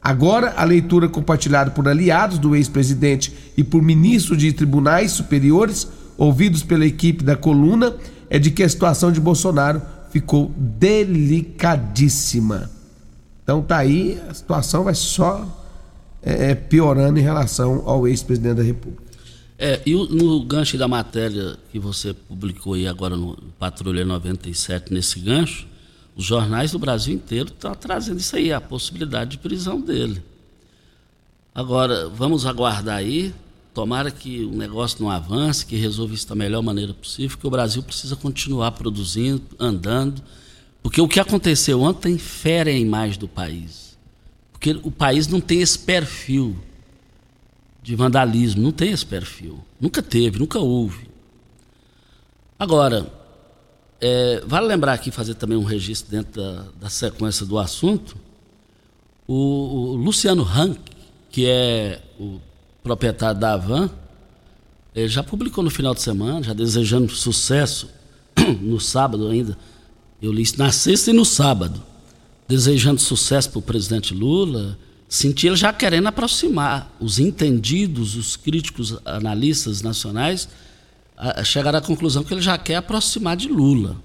Agora, 0.03 0.55
a 0.57 0.65
leitura 0.65 1.11
compartilhada 1.11 1.73
por 1.73 1.87
aliados 1.87 2.39
do 2.39 2.57
ex-presidente 2.57 3.53
e 3.55 3.63
por 3.63 3.83
ministros 3.83 4.39
de 4.39 4.51
tribunais 4.55 5.13
superiores, 5.13 5.87
ouvidos 6.17 6.63
pela 6.63 6.87
equipe 6.87 7.23
da 7.23 7.37
coluna, 7.37 7.95
é 8.31 8.39
de 8.39 8.51
que 8.51 8.63
a 8.63 8.69
situação 8.69 9.13
de 9.13 9.21
Bolsonaro 9.21 9.83
ficou 10.13 10.53
delicadíssima. 10.57 12.71
Então 13.43 13.61
tá 13.63 13.79
aí, 13.79 14.21
a 14.29 14.35
situação 14.35 14.85
vai 14.85 14.95
só 14.95 15.49
é, 16.23 16.51
é 16.51 16.55
piorando 16.55 17.19
em 17.19 17.23
relação 17.23 17.83
ao 17.87 18.07
ex-presidente 18.07 18.57
da 18.57 18.63
República. 18.63 19.03
É, 19.59 19.81
e 19.87 19.95
no 19.95 20.45
gancho 20.45 20.77
da 20.77 20.87
matéria 20.87 21.57
que 21.71 21.79
você 21.79 22.13
publicou 22.13 22.75
aí 22.75 22.87
agora 22.87 23.17
no 23.17 23.39
Patrulha 23.59 24.05
97, 24.05 24.93
nesse 24.93 25.19
gancho, 25.21 25.67
os 26.15 26.25
jornais 26.25 26.73
do 26.73 26.79
Brasil 26.79 27.15
inteiro 27.15 27.49
estão 27.49 27.75
trazendo 27.75 28.21
isso 28.21 28.37
aí, 28.37 28.53
a 28.53 28.61
possibilidade 28.61 29.31
de 29.33 29.39
prisão 29.39 29.81
dele. 29.81 30.23
Agora, 31.55 32.09
vamos 32.09 32.45
aguardar 32.45 32.97
aí. 32.97 33.33
Tomara 33.75 34.11
que 34.11 34.45
o 34.45 34.51
negócio 34.51 35.03
não 35.03 35.11
avance, 35.11 35.65
que 35.65 35.77
resolva 35.77 36.15
isso 36.15 36.29
da 36.29 36.35
melhor 36.35 36.63
maneira 36.63 36.93
possível, 36.93 37.39
que 37.39 37.47
o 37.47 37.51
Brasil 37.51 37.83
precisa 37.83 38.15
continuar 38.15 38.73
produzindo, 38.73 39.43
andando. 39.59 40.23
Porque 40.83 41.01
o 41.01 41.09
que 41.09 41.19
aconteceu 41.19 41.81
ontem 41.81 42.19
fere 42.19 42.71
a 42.71 42.77
imagem 42.77 43.19
do 43.19 43.29
país. 43.29 43.97
Porque 44.53 44.79
o 44.83 44.91
país 44.91 45.27
não 45.27 45.41
tem 45.41 45.63
esse 45.63 45.79
perfil 45.79 46.57
de 47.83 47.97
vandalismo, 47.97 48.63
não 48.63 48.73
tem 48.73 48.91
esse 48.91 49.07
perfil. 49.07 49.59
Nunca 49.81 50.03
teve, 50.03 50.39
nunca 50.39 50.59
houve. 50.59 51.09
Agora, 52.59 53.13
é, 54.01 54.43
vale 54.47 54.67
lembrar 54.67 54.93
aqui, 54.93 55.11
fazer 55.11 55.35
também 55.35 55.57
um 55.57 55.65
registro 55.65 56.11
dentro 56.11 56.41
da, 56.41 56.65
da 56.81 56.89
sequência 56.89 57.47
do 57.47 57.59
assunto. 57.59 58.17
O, 59.27 59.35
o, 59.35 59.97
Luciano 59.97 60.43
Rank, 60.43 60.79
que 61.31 61.47
é 61.47 62.03
o 62.19 62.41
proprietário 62.83 63.41
da 63.41 63.55
Avan, 63.55 63.91
ele 64.95 65.09
já 65.09 65.23
publicou 65.23 65.63
no 65.65 65.71
final 65.71 65.95
de 65.95 66.03
semana, 66.03 66.43
já 66.43 66.53
desejando 66.53 67.13
sucesso 67.13 67.89
no 68.61 68.81
sábado 68.81 69.29
ainda. 69.29 69.57
Eu 70.21 70.33
li 70.33 70.45
na 70.57 70.71
sexta 70.71 71.11
e 71.11 71.15
no 71.15 71.25
sábado. 71.25 71.83
Desejando 72.47 73.01
sucesso 73.01 73.51
para 73.51 73.59
o 73.59 73.63
presidente 73.63 74.13
Lula. 74.13 74.79
Senti 75.09 75.47
ele 75.47 75.57
já 75.57 75.73
querendo 75.73 76.07
aproximar 76.09 76.95
os 77.01 77.19
entendidos, 77.19 78.17
os 78.17 78.37
críticos 78.37 78.99
analistas 79.05 79.83
nacionais 79.83 80.49
chegar 81.45 81.75
à 81.75 81.81
conclusão 81.81 82.25
que 82.25 82.35
ele 82.35 82.41
já 82.41 82.59
quer 82.59 82.77
aproximar 82.77 83.37
de 83.37 83.49
Lula. 83.49 83.97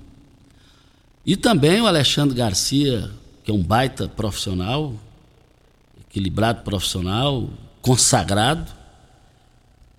E 1.26 1.36
também 1.36 1.82
o 1.82 1.88
Alexandre 1.88 2.36
Garcia, 2.36 3.12
que 3.44 3.52
é 3.52 3.54
um 3.54 3.64
baita 3.64 4.08
profissional, 4.08 4.94
equilibrado 6.10 6.64
profissional, 6.64 7.50
consagrado, 7.88 8.70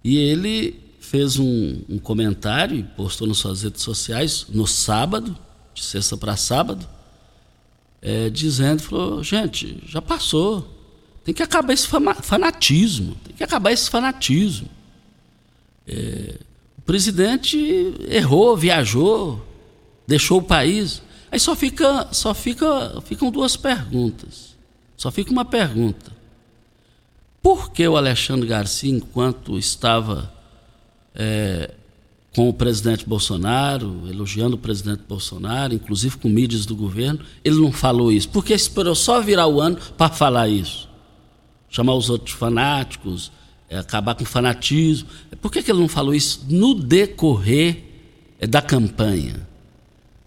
e 0.04 0.18
ele 0.18 0.78
fez 1.00 1.38
um, 1.38 1.80
um 1.88 1.98
comentário 1.98 2.76
e 2.76 2.82
postou 2.82 3.26
nas 3.26 3.38
suas 3.38 3.62
redes 3.62 3.80
sociais 3.80 4.44
no 4.50 4.66
sábado, 4.66 5.34
de 5.72 5.82
sexta 5.82 6.14
para 6.14 6.36
sábado, 6.36 6.86
é, 8.02 8.28
dizendo, 8.28 8.82
falou, 8.82 9.24
gente, 9.24 9.82
já 9.86 10.02
passou, 10.02 10.68
tem 11.24 11.32
que 11.32 11.42
acabar 11.42 11.72
esse 11.72 11.88
fanatismo, 12.22 13.16
tem 13.24 13.34
que 13.34 13.42
acabar 13.42 13.72
esse 13.72 13.88
fanatismo. 13.88 14.68
É, 15.86 16.34
presidente 16.84 17.56
errou, 18.06 18.54
viajou, 18.54 19.42
deixou 20.06 20.40
o 20.40 20.42
país. 20.42 21.02
Aí 21.32 21.40
só 21.40 21.56
fica, 21.56 22.08
só 22.12 22.34
fica, 22.34 23.00
ficam 23.02 23.30
duas 23.30 23.56
perguntas. 23.56 24.56
Só 24.94 25.10
fica 25.10 25.30
uma 25.30 25.44
pergunta. 25.44 26.17
Por 27.48 27.70
que 27.70 27.88
o 27.88 27.96
Alexandre 27.96 28.46
Garcia, 28.46 28.90
enquanto 28.90 29.58
estava 29.58 30.30
é, 31.14 31.70
com 32.36 32.46
o 32.46 32.52
presidente 32.52 33.08
Bolsonaro, 33.08 34.02
elogiando 34.06 34.56
o 34.56 34.58
presidente 34.58 35.04
Bolsonaro, 35.08 35.72
inclusive 35.72 36.18
com 36.18 36.28
mídias 36.28 36.66
do 36.66 36.76
governo, 36.76 37.20
ele 37.42 37.56
não 37.56 37.72
falou 37.72 38.12
isso? 38.12 38.28
Porque 38.28 38.52
esperou 38.52 38.94
só 38.94 39.22
virar 39.22 39.46
o 39.46 39.62
ano 39.62 39.78
para 39.96 40.14
falar 40.14 40.46
isso? 40.46 40.90
Chamar 41.70 41.94
os 41.94 42.10
outros 42.10 42.34
fanáticos, 42.34 43.32
é, 43.70 43.78
acabar 43.78 44.14
com 44.14 44.24
o 44.24 44.26
fanatismo. 44.26 45.08
Por 45.40 45.50
que, 45.50 45.62
que 45.62 45.70
ele 45.70 45.80
não 45.80 45.88
falou 45.88 46.14
isso 46.14 46.44
no 46.50 46.74
decorrer 46.74 47.82
é, 48.38 48.46
da 48.46 48.60
campanha? 48.60 49.48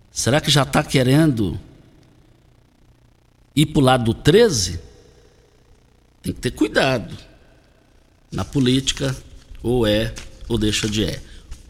Será 0.09 0.41
que 0.41 0.49
já 0.49 0.63
está 0.63 0.83
querendo 0.83 1.59
ir 3.55 3.67
para 3.67 3.79
o 3.79 3.85
lado 3.85 4.05
do 4.05 4.13
13? 4.15 4.89
Tem 6.21 6.33
que 6.33 6.39
ter 6.39 6.51
cuidado. 6.51 7.15
Na 8.31 8.45
política, 8.45 9.15
ou 9.61 9.85
é 9.85 10.13
ou 10.47 10.57
deixa 10.57 10.89
de 10.89 11.03
é. 11.03 11.21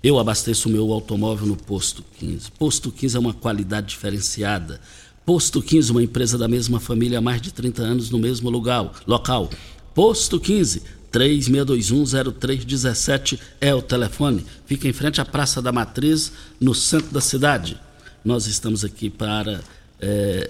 Eu 0.04 0.18
abasteço 0.18 0.68
o 0.68 0.72
meu 0.72 0.92
automóvel 0.92 1.48
no 1.48 1.56
Posto 1.56 2.04
15. 2.20 2.52
Posto 2.52 2.92
15 2.92 3.18
é 3.18 3.20
uma 3.20 3.34
qualidade 3.34 3.88
diferenciada. 3.88 4.82
Posto 5.26 5.62
15, 5.62 5.92
uma 5.92 6.02
empresa 6.02 6.38
da 6.38 6.48
mesma 6.48 6.80
família 6.80 7.20
há 7.20 7.22
mais 7.22 7.42
de 7.42 7.52
30 7.52 7.84
anos 7.84 8.10
no 8.10 8.18
mesmo 8.18 8.50
lugar, 8.50 8.92
local. 9.06 9.50
Posto 9.94 10.40
15 10.40 10.82
36210317 11.12 13.38
é 13.60 13.76
o 13.76 13.82
telefone. 13.82 14.46
Fica 14.66 14.88
em 14.88 14.94
frente 14.94 15.20
à 15.20 15.26
Praça 15.26 15.62
da 15.62 15.70
Matriz, 15.72 16.32
no 16.60 16.74
centro 16.74 17.12
da 17.12 17.22
cidade. 17.22 17.80
Nós 18.24 18.48
estamos 18.48 18.86
aqui 18.86 19.10
para 19.10 19.62
é, 20.02 20.50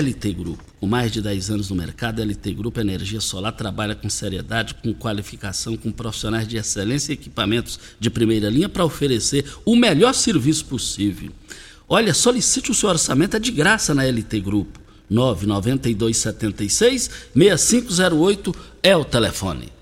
LT 0.00 0.32
Grupo. 0.34 0.62
Com 0.78 0.86
mais 0.86 1.10
de 1.10 1.22
10 1.22 1.50
anos 1.50 1.70
no 1.70 1.76
mercado, 1.76 2.22
LT 2.22 2.52
Grupo 2.52 2.78
Energia 2.78 3.20
Solar 3.20 3.52
trabalha 3.52 3.94
com 3.94 4.10
seriedade, 4.10 4.74
com 4.74 4.92
qualificação, 4.92 5.76
com 5.76 5.90
profissionais 5.90 6.46
de 6.46 6.58
excelência 6.58 7.12
e 7.12 7.14
equipamentos 7.14 7.80
de 7.98 8.10
primeira 8.10 8.50
linha 8.50 8.68
para 8.68 8.84
oferecer 8.84 9.46
o 9.64 9.74
melhor 9.74 10.12
serviço 10.12 10.66
possível. 10.66 11.32
Olha, 11.88 12.12
solicite 12.12 12.70
o 12.70 12.74
seu 12.74 12.90
orçamento, 12.90 13.36
é 13.36 13.40
de 13.40 13.50
graça 13.50 13.94
na 13.94 14.04
LT 14.04 14.40
Grupo. 14.40 14.80
99276 15.08 17.10
6508 17.34 18.54
é 18.82 18.96
o 18.96 19.04
telefone. 19.04 19.72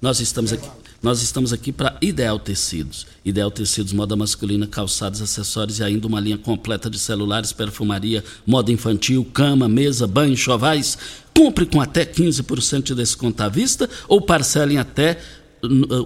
Nós 0.00 0.20
estamos 0.20 0.52
aqui. 0.52 0.68
Nós 1.00 1.22
estamos 1.22 1.52
aqui 1.52 1.70
para 1.70 1.96
Ideal 2.02 2.40
Tecidos. 2.40 3.06
Ideal 3.24 3.52
Tecidos, 3.52 3.92
moda 3.92 4.16
masculina, 4.16 4.66
calçados, 4.66 5.22
acessórios 5.22 5.78
e 5.78 5.84
ainda 5.84 6.08
uma 6.08 6.18
linha 6.18 6.36
completa 6.36 6.90
de 6.90 6.98
celulares, 6.98 7.52
perfumaria, 7.52 8.24
moda 8.44 8.72
infantil, 8.72 9.24
cama, 9.32 9.68
mesa, 9.68 10.08
banho, 10.08 10.36
chovais. 10.36 10.98
Compre 11.32 11.66
com 11.66 11.80
até 11.80 12.04
15% 12.04 12.82
de 12.82 12.94
desconto 12.96 13.40
à 13.44 13.48
vista 13.48 13.88
ou 14.08 14.20
parcelem 14.20 14.78
até 14.78 15.20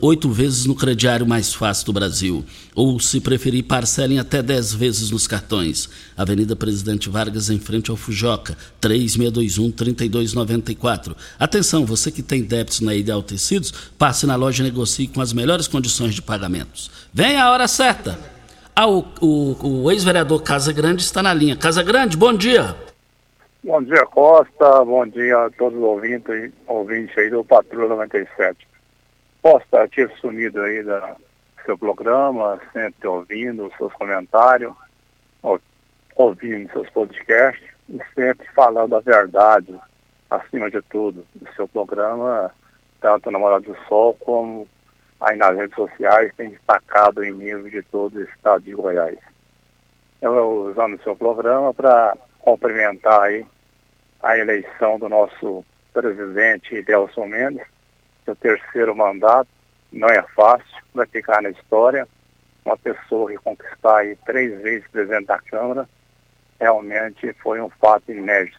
oito 0.00 0.30
vezes 0.30 0.64
no 0.66 0.74
crediário 0.74 1.26
mais 1.26 1.52
fácil 1.52 1.84
do 1.86 1.92
Brasil. 1.92 2.44
Ou, 2.74 2.98
se 2.98 3.20
preferir, 3.20 3.64
parcelem 3.64 4.18
até 4.18 4.42
dez 4.42 4.72
vezes 4.72 5.10
nos 5.10 5.26
cartões. 5.26 5.90
Avenida 6.16 6.56
Presidente 6.56 7.10
Vargas, 7.10 7.50
em 7.50 7.58
frente 7.58 7.90
ao 7.90 7.96
Fujoca, 7.96 8.56
3621-3294. 8.80 11.14
Atenção, 11.38 11.84
você 11.84 12.10
que 12.10 12.22
tem 12.22 12.42
débitos 12.42 12.80
na 12.80 12.94
Ideal 12.94 13.22
Tecidos, 13.22 13.92
passe 13.98 14.26
na 14.26 14.36
loja 14.36 14.62
e 14.62 14.66
negocie 14.66 15.06
com 15.06 15.20
as 15.20 15.34
melhores 15.34 15.68
condições 15.68 16.14
de 16.14 16.22
pagamentos. 16.22 16.90
Vem 17.12 17.36
a 17.36 17.50
hora 17.50 17.68
certa! 17.68 18.18
Ah, 18.74 18.88
o, 18.88 19.04
o, 19.20 19.82
o 19.82 19.90
ex-vereador 19.90 20.42
Casa 20.42 20.72
Grande 20.72 21.02
está 21.02 21.22
na 21.22 21.34
linha. 21.34 21.54
Casa 21.54 21.82
Grande, 21.82 22.16
bom 22.16 22.32
dia! 22.32 22.74
Bom 23.62 23.82
dia, 23.82 24.06
Costa. 24.06 24.82
Bom 24.84 25.06
dia 25.06 25.44
a 25.44 25.50
todos 25.50 25.78
os 25.78 25.84
ouvintes, 25.84 26.50
ouvintes 26.66 27.14
aí 27.16 27.30
do 27.30 27.44
Patrulha 27.44 27.90
97 27.90 28.71
posta 29.42 29.88
ter 29.88 30.10
sumido 30.20 30.62
aí 30.62 30.82
da 30.82 31.16
seu 31.64 31.78
programa, 31.78 32.60
sempre 32.72 33.06
ouvindo 33.06 33.66
os 33.66 33.76
seus 33.76 33.92
comentários, 33.94 34.72
ouvindo 36.16 36.70
seus 36.72 36.88
podcasts 36.90 37.70
e 37.88 38.00
sempre 38.14 38.46
falando 38.54 38.96
a 38.96 39.00
verdade, 39.00 39.78
acima 40.30 40.70
de 40.70 40.80
tudo, 40.82 41.24
do 41.34 41.54
seu 41.54 41.68
programa, 41.68 42.50
tanto 43.00 43.30
na 43.30 43.38
Morada 43.38 43.64
do 43.64 43.76
Sol 43.88 44.14
como 44.14 44.68
aí 45.20 45.36
nas 45.36 45.56
redes 45.56 45.74
sociais, 45.76 46.32
tem 46.36 46.50
destacado 46.50 47.22
em 47.22 47.32
nível 47.32 47.70
de 47.70 47.82
todo 47.82 48.16
o 48.16 48.22
estado 48.22 48.64
de 48.64 48.74
Goiás. 48.74 49.18
Eu 50.20 50.68
usando 50.70 50.94
o 50.94 51.02
seu 51.02 51.14
programa 51.14 51.72
para 51.72 52.16
cumprimentar 52.40 53.22
aí 53.22 53.46
a 54.22 54.36
eleição 54.36 54.98
do 54.98 55.08
nosso 55.08 55.64
presidente 55.92 56.82
Delson 56.82 57.26
Mendes, 57.26 57.66
seu 58.24 58.36
terceiro 58.36 58.94
mandato. 58.94 59.48
Não 59.92 60.08
é 60.08 60.22
fácil, 60.34 60.82
vai 60.94 61.06
ficar 61.06 61.42
na 61.42 61.50
história. 61.50 62.08
Uma 62.64 62.76
pessoa 62.76 63.30
que 63.30 63.36
conquistar 63.38 63.98
aí 63.98 64.16
três 64.24 64.60
vezes 64.62 64.88
presidente 64.88 65.26
da 65.26 65.38
Câmara, 65.38 65.88
realmente 66.60 67.32
foi 67.42 67.60
um 67.60 67.68
fato 67.68 68.10
inédito. 68.10 68.58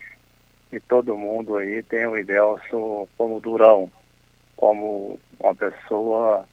E 0.71 0.79
todo 0.79 1.17
mundo 1.17 1.57
aí 1.57 1.81
tem 1.83 2.05
o 2.05 2.17
Idelso 2.17 3.07
como 3.17 3.39
durão, 3.39 3.91
como 4.55 5.19
uma 5.39 5.55
pessoa 5.55 6.45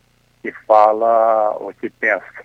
que 0.42 0.52
fala 0.66 1.56
o 1.58 1.72
que 1.74 1.90
pensa. 1.90 2.44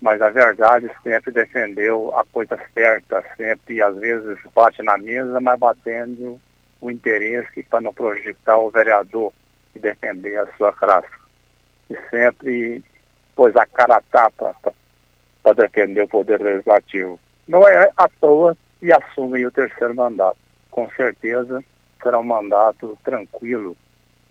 Mas 0.00 0.20
a 0.20 0.30
verdade 0.30 0.90
sempre 1.02 1.32
defendeu 1.32 2.14
a 2.16 2.24
coisa 2.24 2.58
certa, 2.74 3.24
sempre 3.36 3.82
às 3.82 3.96
vezes 3.96 4.38
bate 4.54 4.82
na 4.82 4.96
mesa, 4.98 5.40
mas 5.40 5.58
batendo 5.58 6.40
o 6.80 6.90
interesse 6.90 7.62
para 7.64 7.80
não 7.80 7.92
projetar 7.92 8.58
o 8.58 8.70
vereador 8.70 9.32
e 9.76 9.80
defender 9.80 10.38
a 10.38 10.46
sua 10.56 10.72
classe. 10.72 11.08
E 11.90 11.96
sempre 12.10 12.82
pôs 13.34 13.54
a 13.54 13.66
cara 13.66 13.96
a 13.96 14.02
tapa 14.02 14.56
para 15.42 15.52
defender 15.52 16.02
o 16.02 16.08
poder 16.08 16.40
legislativo. 16.40 17.20
Não 17.46 17.66
é 17.68 17.90
à 17.96 18.08
toa 18.20 18.56
e 18.82 18.92
assume 18.92 19.46
o 19.46 19.52
terceiro 19.52 19.94
mandato. 19.94 20.38
Com 20.70 20.90
certeza 20.90 21.62
será 22.02 22.18
um 22.18 22.24
mandato 22.24 22.98
tranquilo 23.04 23.76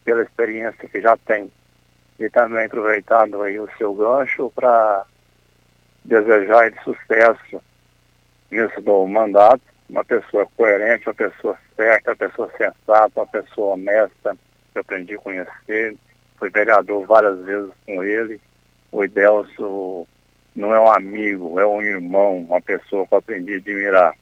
pela 0.04 0.24
experiência 0.24 0.90
que 0.90 1.02
já 1.02 1.16
tem. 1.18 1.52
E 2.20 2.30
também 2.30 2.66
aproveitando 2.66 3.42
aí 3.42 3.60
o 3.60 3.70
seu 3.78 3.94
gancho 3.94 4.52
para 4.56 5.06
desejar 6.04 6.68
ele 6.68 6.80
sucesso 6.84 7.62
nesse 8.52 8.80
novo 8.82 9.08
mandato, 9.08 9.62
uma 9.90 10.06
pessoa 10.06 10.48
coerente, 10.56 11.08
uma 11.08 11.16
pessoa 11.16 11.58
certa, 11.76 12.12
uma 12.12 12.16
pessoa 12.16 12.52
sensata, 12.58 13.12
uma 13.16 13.28
pessoa 13.28 13.74
honesta, 13.74 14.38
que 14.76 14.80
aprendi 14.80 15.16
a 15.16 15.20
conhecer. 15.20 15.96
Fui 16.38 16.50
vereador 16.50 17.06
várias 17.06 17.40
vezes 17.46 17.72
com 17.86 18.04
ele. 18.04 18.42
O 18.92 19.04
Idelso 19.04 20.06
não 20.54 20.76
é 20.76 20.80
um 20.80 20.92
amigo, 20.92 21.60
é 21.60 21.66
um 21.66 21.82
irmão, 21.82 22.40
uma 22.40 22.62
pessoa 22.62 23.08
que 23.08 23.14
eu 23.14 23.18
aprendi 23.18 23.54
a 23.54 23.58
admirar. 23.58 24.14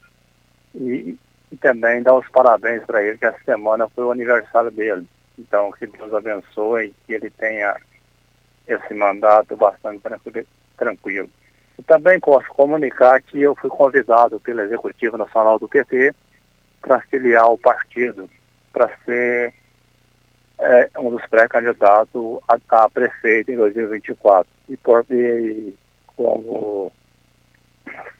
E, 0.74 1.18
e 1.50 1.56
também 1.56 2.02
dar 2.02 2.14
os 2.14 2.28
parabéns 2.28 2.84
para 2.84 3.02
ele, 3.02 3.18
que 3.18 3.26
essa 3.26 3.38
semana 3.44 3.88
foi 3.88 4.04
o 4.04 4.12
aniversário 4.12 4.70
dele. 4.70 5.06
Então, 5.36 5.72
que 5.72 5.86
Deus 5.86 6.14
abençoe, 6.14 6.94
que 7.04 7.14
ele 7.14 7.30
tenha 7.30 7.76
esse 8.68 8.94
mandato 8.94 9.56
bastante 9.56 10.00
tranquilo. 10.76 11.28
E 11.76 11.82
também 11.82 12.20
posso 12.20 12.46
comunicar 12.48 13.20
que 13.20 13.42
eu 13.42 13.56
fui 13.56 13.68
convidado 13.68 14.38
pelo 14.38 14.60
Executivo 14.60 15.18
Nacional 15.18 15.58
do 15.58 15.68
PT 15.68 16.14
para 16.80 17.00
filiar 17.00 17.50
o 17.50 17.58
partido, 17.58 18.30
para 18.72 18.90
ser 19.04 19.52
é 20.58 20.90
um 20.98 21.10
dos 21.10 21.24
pré-candidatos 21.26 22.40
a, 22.48 22.58
a, 22.84 22.90
prefeito 22.90 23.50
em 23.50 23.56
2024. 23.56 24.46
E, 24.68 24.76
por, 24.76 25.04
e 25.10 25.74
como 26.16 26.92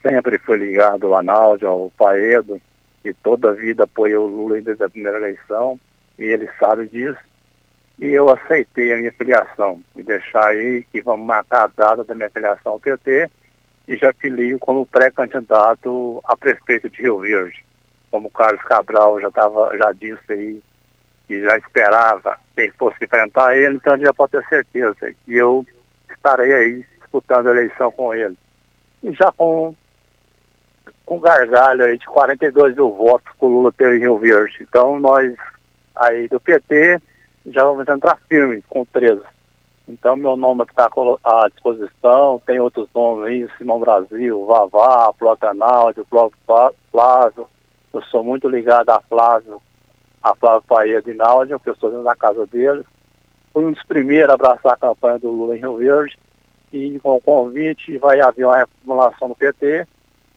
sempre 0.03 0.39
foi 0.39 0.59
ligado 0.59 1.07
ao 1.07 1.19
Analdo, 1.19 1.67
ao 1.67 1.91
Paedo, 1.97 2.61
e 3.05 3.13
toda 3.13 3.51
a 3.51 3.55
vida 3.55 3.85
apoiou 3.85 4.27
o 4.27 4.31
Lula 4.31 4.61
desde 4.61 4.85
a 4.85 4.91
primeira 4.91 5.19
eleição, 5.19 5.79
e 6.19 6.25
ele 6.25 6.49
sabe 6.59 6.89
disso. 6.89 7.19
E 7.99 8.07
eu 8.07 8.29
aceitei 8.29 8.93
a 8.93 8.97
minha 8.97 9.13
filiação, 9.13 9.81
e 9.95 10.03
deixar 10.03 10.49
aí 10.49 10.85
que 10.91 11.01
vamos 11.01 11.27
marcar 11.27 11.65
a 11.65 11.67
data 11.69 12.05
da 12.05 12.15
minha 12.15 12.31
filiação 12.31 12.73
ao 12.73 12.81
PT, 12.81 13.31
e 13.87 13.97
já 13.97 14.13
filio 14.15 14.59
como 14.59 14.87
pré-candidato 14.87 16.21
a 16.25 16.37
prefeito 16.37 16.89
de 16.89 17.03
Rio 17.03 17.19
Verde. 17.21 17.65
Como 18.11 18.29
o 18.29 18.31
Carlos 18.31 18.63
Cabral 18.63 19.21
já, 19.21 19.31
tava, 19.31 19.77
já 19.77 19.93
disse 19.93 20.33
aí 20.33 20.63
que 21.27 21.43
já 21.43 21.57
esperava 21.57 22.39
quem 22.55 22.71
fosse 22.73 23.05
enfrentar 23.05 23.57
ele, 23.57 23.77
então 23.77 23.95
ele 23.95 24.05
já 24.05 24.13
pode 24.13 24.33
ter 24.33 24.45
certeza 24.49 24.95
que 25.25 25.35
eu 25.35 25.67
estarei 26.11 26.53
aí 26.53 26.87
disputando 27.01 27.49
a 27.49 27.51
eleição 27.51 27.91
com 27.91 28.15
ele. 28.15 28.37
E 29.03 29.13
já 29.13 29.33
com, 29.33 29.75
com 31.05 31.21
gargalho 31.21 31.85
aí 31.85 31.99
de 31.99 32.07
42 32.07 32.75
mil 32.75 32.93
votos 32.93 33.33
que 33.39 33.45
o 33.45 33.49
Lula 33.49 33.73
teve 33.73 33.97
em 33.97 34.01
Rio 34.01 34.19
Verde. 34.19 34.59
Então 34.61 34.99
nós 34.99 35.35
aí 35.97 36.29
do 36.29 36.41
PT 36.41 37.01
já 37.47 37.65
vamos 37.65 37.89
entrar 37.89 38.19
firme 38.29 38.63
com 38.69 38.85
13. 38.85 39.21
Então 39.87 40.17
meu 40.17 40.37
nome 40.37 40.63
está 40.63 40.89
à 41.23 41.49
disposição, 41.49 42.41
tem 42.47 42.59
outros 42.59 42.89
nomes 42.95 43.27
aí, 43.27 43.49
Simão 43.59 43.81
Brasil, 43.81 44.47
Vavá, 44.47 45.13
Plota 45.13 45.53
Náudio, 45.53 46.07
Flávio. 46.91 47.49
Eu 47.93 48.03
sou 48.05 48.25
muito 48.25 48.49
ligado 48.49 48.91
a 48.91 49.01
Flávio 49.03 49.61
a 50.25 50.35
Flávia 50.35 50.63
Paia 50.67 51.03
de 51.03 51.13
Náudia, 51.13 51.59
que 51.59 51.69
eu 51.69 51.75
estou 51.75 52.03
na 52.03 52.17
casa 52.17 52.47
dele. 52.47 52.83
Fui 53.53 53.63
um 53.63 53.73
dos 53.73 53.83
primeiros 53.85 54.31
a 54.31 54.35
abraçar 54.35 54.73
a 54.73 54.77
campanha 54.77 55.19
do 55.19 55.31
Lula 55.31 55.55
em 55.55 55.61
Rio 55.61 55.77
Verde 55.77 56.19
e 56.73 56.99
com 57.01 57.17
o 57.17 57.21
convite 57.21 57.99
vai 57.99 58.21
haver 58.21 58.47
uma 58.47 58.57
reformulação 58.57 59.29
no 59.29 59.37
PT, 59.37 59.87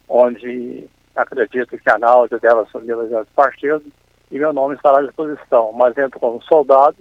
onde 0.10 0.90
acredito 1.16 1.78
que 1.78 1.90
a 1.90 1.98
Náudia 1.98 2.38
deve 2.38 2.60
assumir 2.60 2.94
o 2.94 3.26
partido 3.34 3.86
e 4.30 4.38
meu 4.38 4.52
nome 4.52 4.76
estará 4.76 5.00
à 5.00 5.04
disposição, 5.04 5.72
mas 5.72 5.98
entro 5.98 6.20
como 6.20 6.44
soldado 6.44 6.98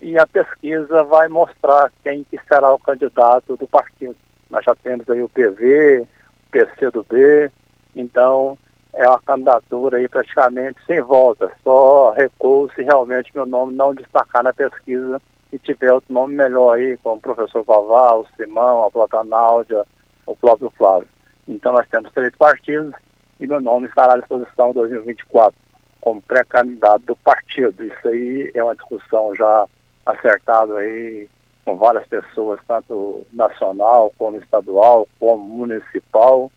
e 0.00 0.18
a 0.18 0.26
pesquisa 0.26 1.04
vai 1.04 1.28
mostrar 1.28 1.92
quem 2.02 2.24
que 2.24 2.40
será 2.48 2.72
o 2.72 2.78
candidato 2.78 3.56
do 3.58 3.68
partido. 3.68 4.16
Nós 4.48 4.64
já 4.64 4.74
temos 4.74 5.08
aí 5.10 5.22
o 5.22 5.28
PV, 5.28 6.00
o 6.00 6.50
PCdoB, 6.50 7.50
então 7.94 8.56
é 8.96 9.06
uma 9.06 9.20
candidatura 9.20 9.98
aí 9.98 10.08
praticamente 10.08 10.78
sem 10.86 11.00
volta, 11.02 11.52
só 11.62 12.12
recuo 12.12 12.70
se 12.74 12.82
realmente 12.82 13.30
meu 13.34 13.44
nome 13.44 13.74
não 13.74 13.94
destacar 13.94 14.42
na 14.42 14.54
pesquisa 14.54 15.20
e 15.52 15.58
tiver 15.58 15.92
outro 15.92 16.12
nome 16.12 16.34
melhor 16.34 16.76
aí, 16.76 16.96
como 16.98 17.16
o 17.16 17.20
professor 17.20 17.62
Vavá, 17.62 18.14
o 18.14 18.26
Simão, 18.36 18.84
a 18.84 18.90
Platanáudia, 18.90 19.84
o 20.26 20.34
próprio 20.34 20.70
Flávio. 20.70 21.08
Então 21.46 21.72
nós 21.72 21.86
temos 21.88 22.10
três 22.12 22.34
partidos 22.36 22.94
e 23.38 23.46
meu 23.46 23.60
nome 23.60 23.86
estará 23.86 24.14
à 24.14 24.18
disposição 24.18 24.70
em 24.70 24.74
2024 24.74 25.54
como 26.00 26.22
pré-candidato 26.22 27.04
do 27.04 27.16
partido. 27.16 27.84
Isso 27.84 28.08
aí 28.08 28.50
é 28.54 28.64
uma 28.64 28.74
discussão 28.74 29.34
já 29.34 29.66
acertada 30.06 30.78
aí 30.78 31.28
com 31.66 31.76
várias 31.76 32.06
pessoas, 32.06 32.60
tanto 32.66 33.26
nacional 33.32 34.12
como 34.16 34.38
estadual, 34.38 35.06
como 35.18 35.44
municipal, 35.44 36.50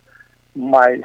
mas 0.56 1.02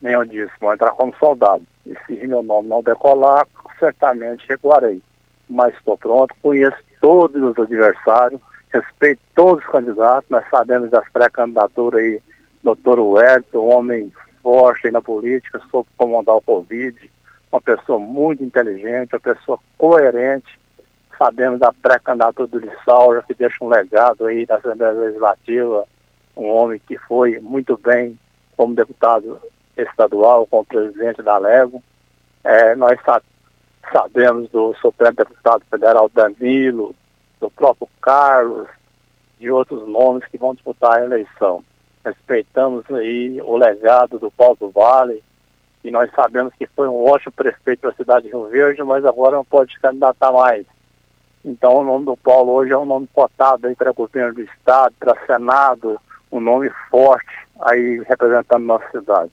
nem 0.00 0.14
eu 0.14 0.24
disse, 0.24 0.52
vou 0.60 0.72
entrar 0.72 0.90
como 0.92 1.14
soldado. 1.16 1.62
E 1.86 1.94
se 2.06 2.26
meu 2.26 2.42
nome 2.42 2.68
não 2.68 2.82
decolar, 2.82 3.46
certamente 3.78 4.46
recuarei. 4.48 5.02
Mas 5.48 5.74
estou 5.74 5.98
pronto, 5.98 6.34
conheço 6.42 6.76
todos 7.00 7.42
os 7.42 7.58
adversários, 7.58 8.40
respeito 8.72 9.20
todos 9.34 9.64
os 9.64 9.70
candidatos, 9.70 10.30
nós 10.30 10.44
sabemos 10.48 10.90
das 10.90 11.08
pré-candidaturas 11.10 12.00
aí, 12.00 12.22
doutor 12.62 13.00
Wellington, 13.00 13.66
homem 13.66 14.12
forte 14.42 14.90
na 14.90 15.02
política, 15.02 15.60
soube 15.70 15.88
comandar 15.96 16.36
o 16.36 16.42
Covid, 16.42 17.10
uma 17.50 17.60
pessoa 17.60 17.98
muito 17.98 18.44
inteligente, 18.44 19.14
uma 19.14 19.20
pessoa 19.20 19.58
coerente, 19.76 20.58
sabemos 21.18 21.60
da 21.60 21.72
pré-candidatura 21.72 22.48
do 22.48 22.58
Lissauja, 22.58 23.24
que 23.26 23.34
deixa 23.34 23.56
um 23.62 23.68
legado 23.68 24.26
aí 24.26 24.46
da 24.46 24.56
Assembleia 24.56 24.92
Legislativa, 24.92 25.84
um 26.36 26.48
homem 26.48 26.80
que 26.86 26.96
foi 26.96 27.38
muito 27.40 27.76
bem 27.76 28.18
como 28.56 28.74
deputado 28.74 29.40
estadual, 29.76 30.46
como 30.46 30.64
presidente 30.64 31.22
da 31.22 31.38
Lego. 31.38 31.82
É, 32.44 32.74
nós 32.74 32.98
sa 33.04 33.20
sabemos 33.92 34.48
do 34.50 34.74
Supremo 34.74 35.16
Deputado 35.16 35.64
Federal 35.68 36.08
Danilo, 36.08 36.94
do 37.40 37.50
próprio 37.50 37.88
Carlos, 38.00 38.68
de 39.38 39.50
outros 39.50 39.88
nomes 39.88 40.24
que 40.26 40.38
vão 40.38 40.54
disputar 40.54 40.98
a 40.98 41.04
eleição. 41.04 41.64
Respeitamos 42.04 42.84
aí 42.90 43.40
o 43.42 43.56
legado 43.56 44.18
do 44.18 44.30
Paulo 44.30 44.56
do 44.60 44.70
Vale, 44.70 45.24
e 45.82 45.90
nós 45.90 46.10
sabemos 46.14 46.52
que 46.54 46.66
foi 46.66 46.88
um 46.88 47.04
ótimo 47.04 47.32
prefeito 47.32 47.88
da 47.88 47.94
cidade 47.94 48.26
de 48.26 48.32
Rio 48.32 48.48
Verde, 48.48 48.82
mas 48.82 49.04
agora 49.04 49.36
não 49.36 49.44
pode 49.44 49.72
se 49.72 49.80
candidatar 49.80 50.30
mais. 50.30 50.66
Então 51.44 51.76
o 51.76 51.84
nome 51.84 52.04
do 52.04 52.16
Paulo 52.18 52.52
hoje 52.52 52.72
é 52.72 52.78
um 52.78 52.84
nome 52.84 53.08
cotado 53.12 53.66
aí 53.66 53.74
para 53.74 53.92
governo 53.92 54.34
do 54.34 54.42
estado, 54.42 54.94
para 55.00 55.26
Senado, 55.26 55.98
um 56.30 56.38
nome 56.38 56.70
forte 56.90 57.48
aí 57.62 58.02
representando 58.06 58.64
nossa 58.64 58.88
cidade. 58.90 59.32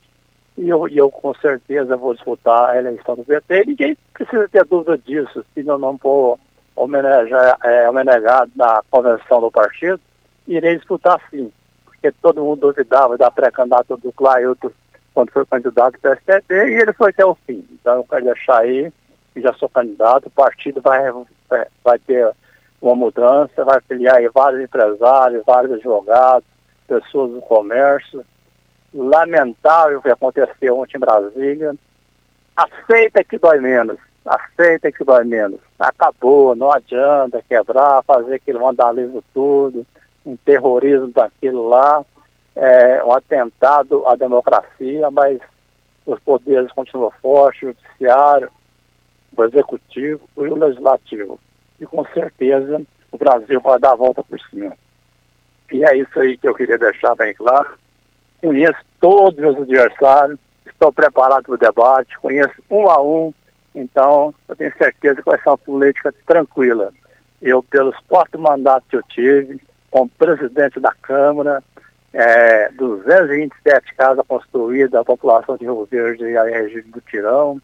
E 0.58 0.68
eu, 0.68 0.88
eu 0.88 1.08
com 1.08 1.32
certeza 1.34 1.96
vou 1.96 2.14
disputar 2.14 2.70
a 2.70 2.76
eleição 2.76 3.14
do 3.14 3.24
PT. 3.24 3.64
Ninguém 3.64 3.96
precisa 4.12 4.48
ter 4.48 4.64
dúvida 4.64 4.98
disso, 4.98 5.44
se 5.54 5.62
não, 5.62 5.78
não 5.78 5.96
for 5.96 6.36
é, 7.64 7.88
homenageado 7.88 8.50
na 8.56 8.82
convenção 8.90 9.40
do 9.40 9.52
partido, 9.52 10.00
irei 10.48 10.76
disputar 10.76 11.20
sim. 11.30 11.52
Porque 11.84 12.10
todo 12.20 12.42
mundo 12.44 12.72
duvidava 12.72 13.16
da 13.16 13.30
pré-candidatura 13.30 14.00
do 14.00 14.12
Clailton 14.12 14.70
quando 15.14 15.30
foi 15.30 15.46
candidato 15.46 15.94
do 15.94 16.00
PSDB 16.00 16.72
e 16.72 16.80
ele 16.82 16.92
foi 16.92 17.10
até 17.10 17.24
o 17.24 17.36
fim. 17.46 17.64
Então 17.72 17.96
eu 17.96 18.04
quero 18.04 18.24
deixar 18.24 18.58
aí 18.58 18.92
que 19.32 19.40
já 19.40 19.52
sou 19.54 19.68
candidato, 19.68 20.26
o 20.26 20.30
partido 20.30 20.80
vai, 20.80 21.00
vai 21.84 21.98
ter 22.00 22.32
uma 22.82 22.96
mudança, 22.96 23.64
vai 23.64 23.80
filiar 23.82 24.20
vários 24.34 24.62
empresários, 24.62 25.44
vários 25.46 25.72
advogados, 25.72 26.48
pessoas 26.86 27.30
do 27.32 27.40
comércio. 27.40 28.24
Lamentável 28.94 30.00
que 30.00 30.10
aconteceu 30.10 30.78
ontem 30.78 30.96
em 30.96 31.00
Brasília. 31.00 31.74
Aceita 32.56 33.22
que 33.22 33.38
dói 33.38 33.60
menos. 33.60 33.98
Aceita 34.24 34.90
que 34.90 35.04
dói 35.04 35.24
menos. 35.24 35.60
Acabou, 35.78 36.54
não 36.54 36.72
adianta 36.72 37.42
quebrar, 37.48 38.02
fazer 38.04 38.34
aquele 38.34 38.58
vandalismo 38.58 39.22
tudo, 39.32 39.86
um 40.26 40.36
terrorismo 40.36 41.08
daquilo 41.08 41.68
lá, 41.68 42.04
é, 42.54 43.02
um 43.04 43.12
atentado 43.12 44.06
à 44.06 44.16
democracia, 44.16 45.10
mas 45.10 45.38
os 46.04 46.18
poderes 46.20 46.72
continuam 46.72 47.12
fortes, 47.22 47.62
o 47.62 47.66
judiciário, 47.66 48.50
o 49.36 49.44
executivo 49.44 50.28
e 50.36 50.40
o 50.40 50.56
legislativo. 50.56 51.38
E 51.80 51.86
com 51.86 52.04
certeza 52.06 52.82
o 53.12 53.18
Brasil 53.18 53.60
vai 53.60 53.78
dar 53.78 53.92
a 53.92 53.96
volta 53.96 54.22
por 54.22 54.40
cima. 54.50 54.76
E 55.72 55.84
é 55.84 55.96
isso 55.96 56.18
aí 56.18 56.36
que 56.36 56.48
eu 56.48 56.54
queria 56.54 56.78
deixar 56.78 57.14
bem 57.14 57.34
claro. 57.34 57.78
Conheço 58.40 58.78
todos 59.00 59.38
os 59.38 59.62
adversários, 59.62 60.38
estou 60.66 60.92
preparado 60.92 61.44
para 61.44 61.54
o 61.54 61.58
debate, 61.58 62.18
conheço 62.18 62.54
um 62.70 62.88
a 62.88 63.02
um, 63.02 63.32
então 63.74 64.34
eu 64.48 64.56
tenho 64.56 64.72
certeza 64.76 65.16
que 65.16 65.28
vai 65.28 65.40
ser 65.40 65.48
uma 65.48 65.58
política 65.58 66.14
tranquila. 66.26 66.92
Eu, 67.40 67.62
pelos 67.62 67.96
quatro 68.08 68.40
mandatos 68.40 68.88
que 68.88 68.96
eu 68.96 69.02
tive, 69.04 69.60
como 69.90 70.08
presidente 70.08 70.80
da 70.80 70.92
Câmara, 71.02 71.62
é, 72.12 72.70
227 72.72 73.94
casas 73.94 74.24
construídas, 74.26 74.94
a 74.94 75.04
população 75.04 75.56
de 75.56 75.64
Rio 75.64 75.86
Verde 75.90 76.24
e 76.24 76.36
a 76.36 76.44
região 76.44 76.84
do 76.88 77.00
Tirão, 77.00 77.60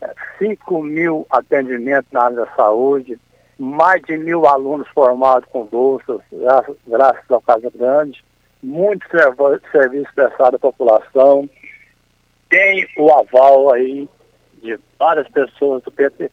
é, 0.00 0.12
5 0.38 0.82
mil 0.82 1.26
atendimentos 1.30 2.10
na 2.12 2.24
área 2.24 2.36
da 2.36 2.46
saúde, 2.54 3.18
mais 3.58 4.02
de 4.02 4.16
mil 4.18 4.46
alunos 4.46 4.88
formados 4.88 5.48
com 5.50 5.64
bolsas, 5.64 6.20
graças, 6.30 6.76
graças 6.86 7.30
ao 7.30 7.40
Casa 7.40 7.70
Grande, 7.74 8.22
muito 8.66 9.06
serviço 9.70 10.12
prestado 10.12 10.56
à 10.56 10.58
população, 10.58 11.48
tem 12.48 12.86
o 12.98 13.12
aval 13.12 13.72
aí 13.72 14.08
de 14.60 14.78
várias 14.98 15.28
pessoas 15.28 15.82
do 15.84 15.92
PT, 15.92 16.30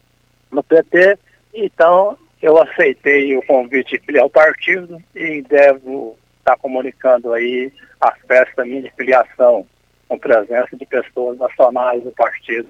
no 0.52 0.63
PT, 0.63 1.19
então 1.54 2.17
eu 2.41 2.60
aceitei 2.60 3.38
o 3.38 3.46
convite 3.46 3.98
de 3.98 4.06
filiar 4.06 4.26
o 4.26 4.30
partido 4.32 5.02
e 5.13 5.43
devo 5.43 6.17
estar 6.39 6.58
comunicando 6.58 7.32
aí 7.34 7.72
a 8.02 8.12
festa 8.28 8.65
minha 8.65 8.82
de 8.82 8.91
filiação, 8.91 9.67
com 10.08 10.17
presença 10.17 10.76
de 10.76 10.86
pessoas 10.88 11.38
nacionais 11.38 12.04
do 12.04 12.12
partido 12.12 12.69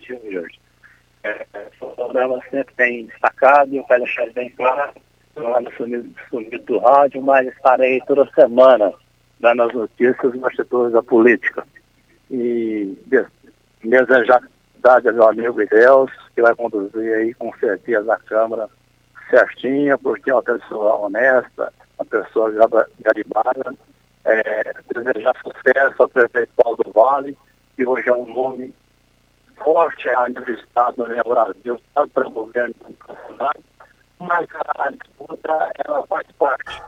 de 0.00 0.38
hoje. 0.38 0.60
É, 1.22 1.46
o 1.80 1.86
programa 1.86 2.40
sempre 2.50 2.74
tem 2.74 3.06
destacado 3.06 3.72
e 3.72 3.76
eu 3.76 3.84
quero 3.84 4.02
deixar 4.02 4.30
bem 4.30 4.50
claro, 4.50 4.94
é 5.42 5.76
sumido, 5.76 6.10
sumido 6.28 6.64
do 6.64 6.78
rádio, 6.78 7.22
mas 7.22 7.46
estarei 7.48 8.00
toda 8.06 8.30
semana 8.34 8.92
dando 9.38 9.62
as 9.62 9.72
notícias 9.72 10.32
dos 10.32 10.40
bastidores 10.40 10.92
da 10.92 11.02
política. 11.02 11.66
E 12.30 12.96
desejar 13.82 14.42
verdade 14.80 15.08
ao 15.08 15.14
meu 15.14 15.28
amigo 15.28 15.66
Deus, 15.68 16.10
que 16.34 16.42
vai 16.42 16.54
conduzir 16.54 17.14
aí 17.14 17.34
com 17.34 17.52
certeza 17.58 18.12
a 18.12 18.18
Câmara 18.18 18.68
certinha, 19.28 19.96
porque 19.98 20.30
é 20.30 20.34
uma 20.34 20.42
pessoa 20.42 20.96
honesta, 20.96 21.72
uma 21.98 22.04
pessoa 22.06 22.50
garibada. 23.00 23.74
É, 24.22 24.74
desejar 24.94 25.34
sucesso 25.42 26.02
ao 26.02 26.08
prefeito 26.08 26.52
Paulo 26.54 26.76
do 26.76 26.92
Vale, 26.92 27.38
que 27.74 27.86
hoje 27.86 28.06
é 28.06 28.12
um 28.12 28.26
nome 28.26 28.74
forte 29.56 30.08
ainda 30.10 30.42
do 30.42 30.52
Estado 30.52 30.96
no 30.98 31.34
Brasil, 31.34 31.80
tanto 31.94 32.10
para 32.10 32.28
o 32.28 32.30
governo 32.30 32.74
quanto 32.80 32.98
para 32.98 33.14
a 33.14 33.26
cidade, 33.26 33.60
a 34.28 35.70
ela 35.86 36.06
faz 36.06 36.26
parte. 36.38 36.82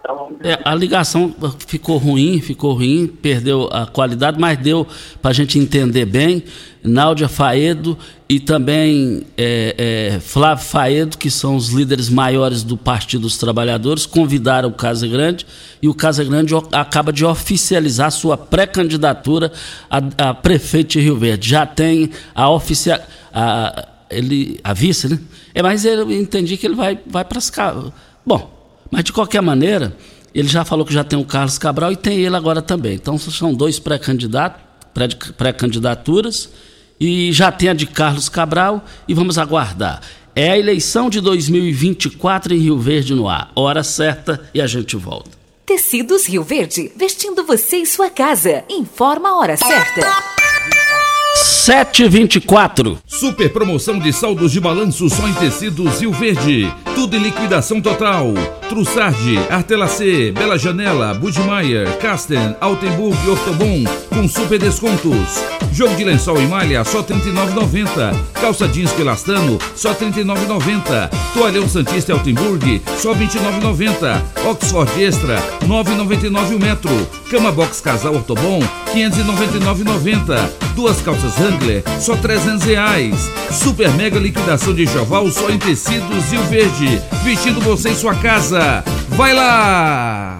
Então, 0.00 0.32
é, 0.42 0.58
a 0.64 0.74
ligação 0.74 1.34
ficou 1.66 1.98
ruim, 1.98 2.40
ficou 2.40 2.72
ruim, 2.72 3.06
perdeu 3.06 3.68
a 3.70 3.86
qualidade, 3.86 4.40
mas 4.40 4.58
deu 4.58 4.86
para 5.20 5.30
a 5.30 5.34
gente 5.34 5.58
entender 5.58 6.06
bem. 6.06 6.42
Náudia 6.82 7.28
Faedo 7.28 7.98
e 8.26 8.40
também 8.40 9.26
é, 9.36 10.14
é, 10.16 10.20
Flávio 10.20 10.64
Faedo, 10.64 11.18
que 11.18 11.30
são 11.30 11.54
os 11.54 11.68
líderes 11.68 12.08
maiores 12.08 12.62
do 12.62 12.78
Partido 12.78 13.22
dos 13.22 13.36
Trabalhadores, 13.36 14.06
convidaram 14.06 14.70
o 14.70 14.72
Casa 14.72 15.06
Grande 15.06 15.46
e 15.82 15.88
o 15.88 15.94
Casa 15.94 16.24
Grande 16.24 16.54
acaba 16.72 17.12
de 17.12 17.24
oficializar 17.24 18.10
sua 18.10 18.38
pré-candidatura 18.38 19.52
a, 19.90 20.30
a, 20.30 20.34
prefeito 20.34 20.92
de 20.92 21.00
Rio 21.00 21.18
Verde. 21.18 21.50
Já 21.50 21.66
tem 21.66 22.10
a 22.34 22.48
oficial. 22.48 22.98
A, 23.32 23.86
ele, 24.08 24.58
a 24.64 24.72
vice, 24.72 25.08
né? 25.08 25.18
É, 25.54 25.62
mas 25.62 25.84
eu 25.84 26.10
entendi 26.10 26.56
que 26.56 26.66
ele 26.66 26.74
vai, 26.74 26.98
vai 27.06 27.24
para 27.24 27.38
as. 27.38 27.50
Bom, 28.24 28.78
mas 28.90 29.04
de 29.04 29.12
qualquer 29.12 29.40
maneira, 29.42 29.96
ele 30.34 30.48
já 30.48 30.64
falou 30.64 30.84
que 30.84 30.92
já 30.92 31.04
tem 31.04 31.18
o 31.18 31.24
Carlos 31.24 31.58
Cabral 31.58 31.92
e 31.92 31.96
tem 31.96 32.18
ele 32.18 32.36
agora 32.36 32.62
também. 32.62 32.94
Então 32.94 33.18
são 33.18 33.54
dois 33.54 33.78
pré-candidatos, 33.78 34.60
pré-candidaturas, 35.36 36.50
e 36.98 37.32
já 37.32 37.50
tem 37.50 37.70
a 37.70 37.74
de 37.74 37.86
Carlos 37.86 38.28
Cabral 38.28 38.84
e 39.08 39.14
vamos 39.14 39.38
aguardar. 39.38 40.00
É 40.34 40.50
a 40.50 40.58
eleição 40.58 41.10
de 41.10 41.20
2024 41.20 42.54
em 42.54 42.58
Rio 42.58 42.78
Verde 42.78 43.14
no 43.14 43.28
ar. 43.28 43.50
Hora 43.54 43.82
certa 43.82 44.48
e 44.54 44.60
a 44.60 44.66
gente 44.66 44.96
volta. 44.96 45.30
Tecidos 45.66 46.26
Rio 46.26 46.42
Verde, 46.42 46.90
vestindo 46.96 47.44
você 47.44 47.78
e 47.78 47.86
sua 47.86 48.10
casa. 48.10 48.64
Informa 48.68 49.30
a 49.30 49.38
hora 49.38 49.56
certa. 49.56 50.79
724. 51.60 52.98
Super 53.06 53.52
promoção 53.52 53.98
de 53.98 54.14
saldos 54.14 54.50
de 54.50 54.58
balanço 54.58 55.10
só 55.10 55.28
em 55.28 55.34
tecidos 55.34 56.00
Rio 56.00 56.10
Verde. 56.10 56.72
Tudo 56.94 57.14
em 57.14 57.18
liquidação 57.18 57.82
total. 57.82 58.32
Trussardi, 58.70 59.38
Artelacê, 59.50 60.32
Bela 60.32 60.58
Janela, 60.58 61.12
Budmeier, 61.12 61.98
Casten, 61.98 62.56
Altenburg 62.62 63.18
e 63.26 63.28
Ortobon 63.28 63.84
com 64.08 64.26
super 64.26 64.58
descontos. 64.58 65.44
Jogo 65.72 65.94
de 65.96 66.04
lençol 66.04 66.40
e 66.40 66.46
malha 66.46 66.82
só 66.82 67.00
R$ 67.00 67.14
39,90. 67.14 68.14
Calça 68.40 68.66
jeans 68.66 68.92
pelastano 68.92 69.58
só 69.76 69.90
R$ 69.90 70.06
39,90. 70.06 71.10
Toalhão 71.34 71.68
Santista 71.68 72.12
Altenburg 72.12 72.82
só 72.98 73.12
R$ 73.12 73.26
29,90. 73.26 74.48
Oxford 74.50 75.02
Extra 75.02 75.38
R$ 75.38 75.66
9,99 75.68 76.56
o 76.56 76.58
metro. 76.58 77.08
Cama 77.30 77.52
Box 77.52 77.80
Casal 77.80 78.14
Ortobon 78.14 78.60
R$ 78.60 78.94
599,90. 78.94 80.50
Duas 80.74 81.00
calças 81.02 81.38
Wrangler 81.50 81.82
só 82.00 82.16
300 82.16 82.64
reais. 82.64 83.30
Super 83.50 83.90
mega 83.92 84.18
liquidação 84.18 84.72
de 84.72 84.84
enxoval 84.84 85.30
só 85.30 85.50
em 85.50 85.58
tecidos 85.58 86.32
e 86.32 86.36
o 86.36 86.42
verde. 86.44 87.02
Vestindo 87.24 87.60
você 87.60 87.90
em 87.90 87.94
sua 87.94 88.14
casa. 88.14 88.84
Vai 89.08 89.34
lá! 89.34 90.39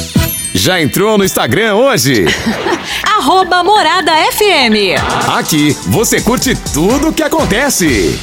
Já 0.53 0.81
entrou 0.81 1.17
no 1.17 1.23
Instagram 1.23 1.75
hoje? 1.75 2.25
Arroba 3.17 3.63
Morada 3.63 4.11
FM. 4.31 4.99
Aqui 5.37 5.75
você 5.87 6.19
curte 6.19 6.55
tudo 6.73 7.09
o 7.09 7.13
que 7.13 7.23
acontece. 7.23 8.19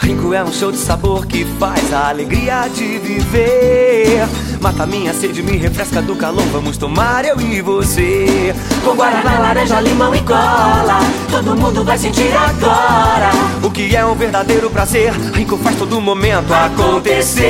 Rinco 0.00 0.34
é 0.34 0.42
um 0.42 0.52
show 0.52 0.72
de 0.72 0.78
sabor 0.78 1.26
que 1.26 1.44
faz 1.60 1.92
a 1.92 2.08
alegria 2.08 2.66
de 2.74 2.98
viver. 2.98 4.26
Mata 4.60 4.84
minha 4.84 5.14
sede, 5.14 5.40
me 5.44 5.56
refresca 5.56 6.02
do 6.02 6.16
calor. 6.16 6.42
Vamos 6.46 6.76
tomar 6.76 7.24
eu 7.24 7.40
e 7.40 7.60
você. 7.60 8.52
Com 8.84 8.96
guaraná, 8.96 9.38
laranja, 9.38 9.80
limão 9.80 10.12
e 10.12 10.20
cola. 10.22 10.98
Todo 11.30 11.54
mundo 11.54 11.84
vai 11.84 11.96
sentir 11.96 12.32
agora. 12.32 13.30
O 13.62 13.70
que 13.70 13.94
é 13.94 14.04
um 14.04 14.16
verdadeiro 14.16 14.68
prazer. 14.70 15.12
Rinco 15.12 15.56
faz 15.58 15.76
todo 15.76 16.00
momento 16.00 16.52
acontecer. 16.52 17.42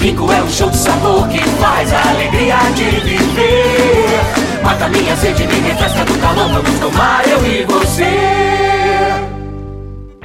Rinco 0.00 0.30
é 0.32 0.42
um 0.42 0.50
show 0.50 0.68
de 0.68 0.76
sabor 0.76 1.28
que 1.28 1.38
faz 1.60 1.92
a 1.92 2.10
alegria 2.10 2.56
de 2.74 2.84
viver. 3.00 4.62
Mata 4.62 4.88
minha 4.88 5.16
sede, 5.16 5.46
me 5.46 5.60
refresca 5.60 6.04
do 6.04 6.18
calor. 6.18 6.48
Vamos 6.52 6.80
tomar 6.80 7.26
eu 7.28 7.46
e 7.46 7.64
você. 7.64 8.04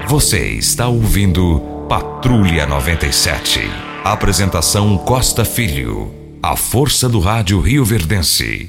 Você 0.07 0.47
está 0.47 0.87
ouvindo 0.87 1.59
Patrulha 1.87 2.65
97. 2.65 3.69
Apresentação 4.03 4.97
Costa 4.97 5.45
Filho. 5.45 6.11
A 6.41 6.55
força 6.55 7.07
do 7.07 7.19
rádio 7.19 7.59
Rio 7.59 7.85
Verdense. 7.85 8.67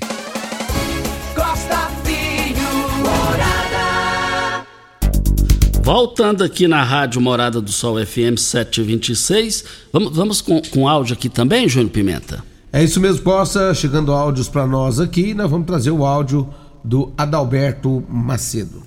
Voltando 5.83 6.45
aqui 6.45 6.69
na 6.69 6.85
Rádio 6.85 7.23
Morada 7.23 7.59
do 7.59 7.73
Sol 7.73 7.97
FM 8.05 8.37
726. 8.37 9.64
Vamos, 9.90 10.14
vamos 10.14 10.40
com, 10.43 10.61
com 10.61 10.87
áudio 10.87 11.14
aqui 11.14 11.31
também, 11.31 11.66
Júnior 11.66 11.90
Pimenta? 11.90 12.45
É 12.71 12.85
isso 12.85 13.01
mesmo, 13.01 13.23
Costa. 13.23 13.73
Chegando 13.75 14.12
áudios 14.12 14.47
para 14.47 14.66
nós 14.66 15.01
aqui, 15.01 15.33
nós 15.33 15.51
vamos 15.51 15.66
trazer 15.66 15.90
o 15.90 16.05
áudio 16.05 16.49
do 16.85 17.11
Adalberto 17.16 18.05
Macedo. 18.11 18.83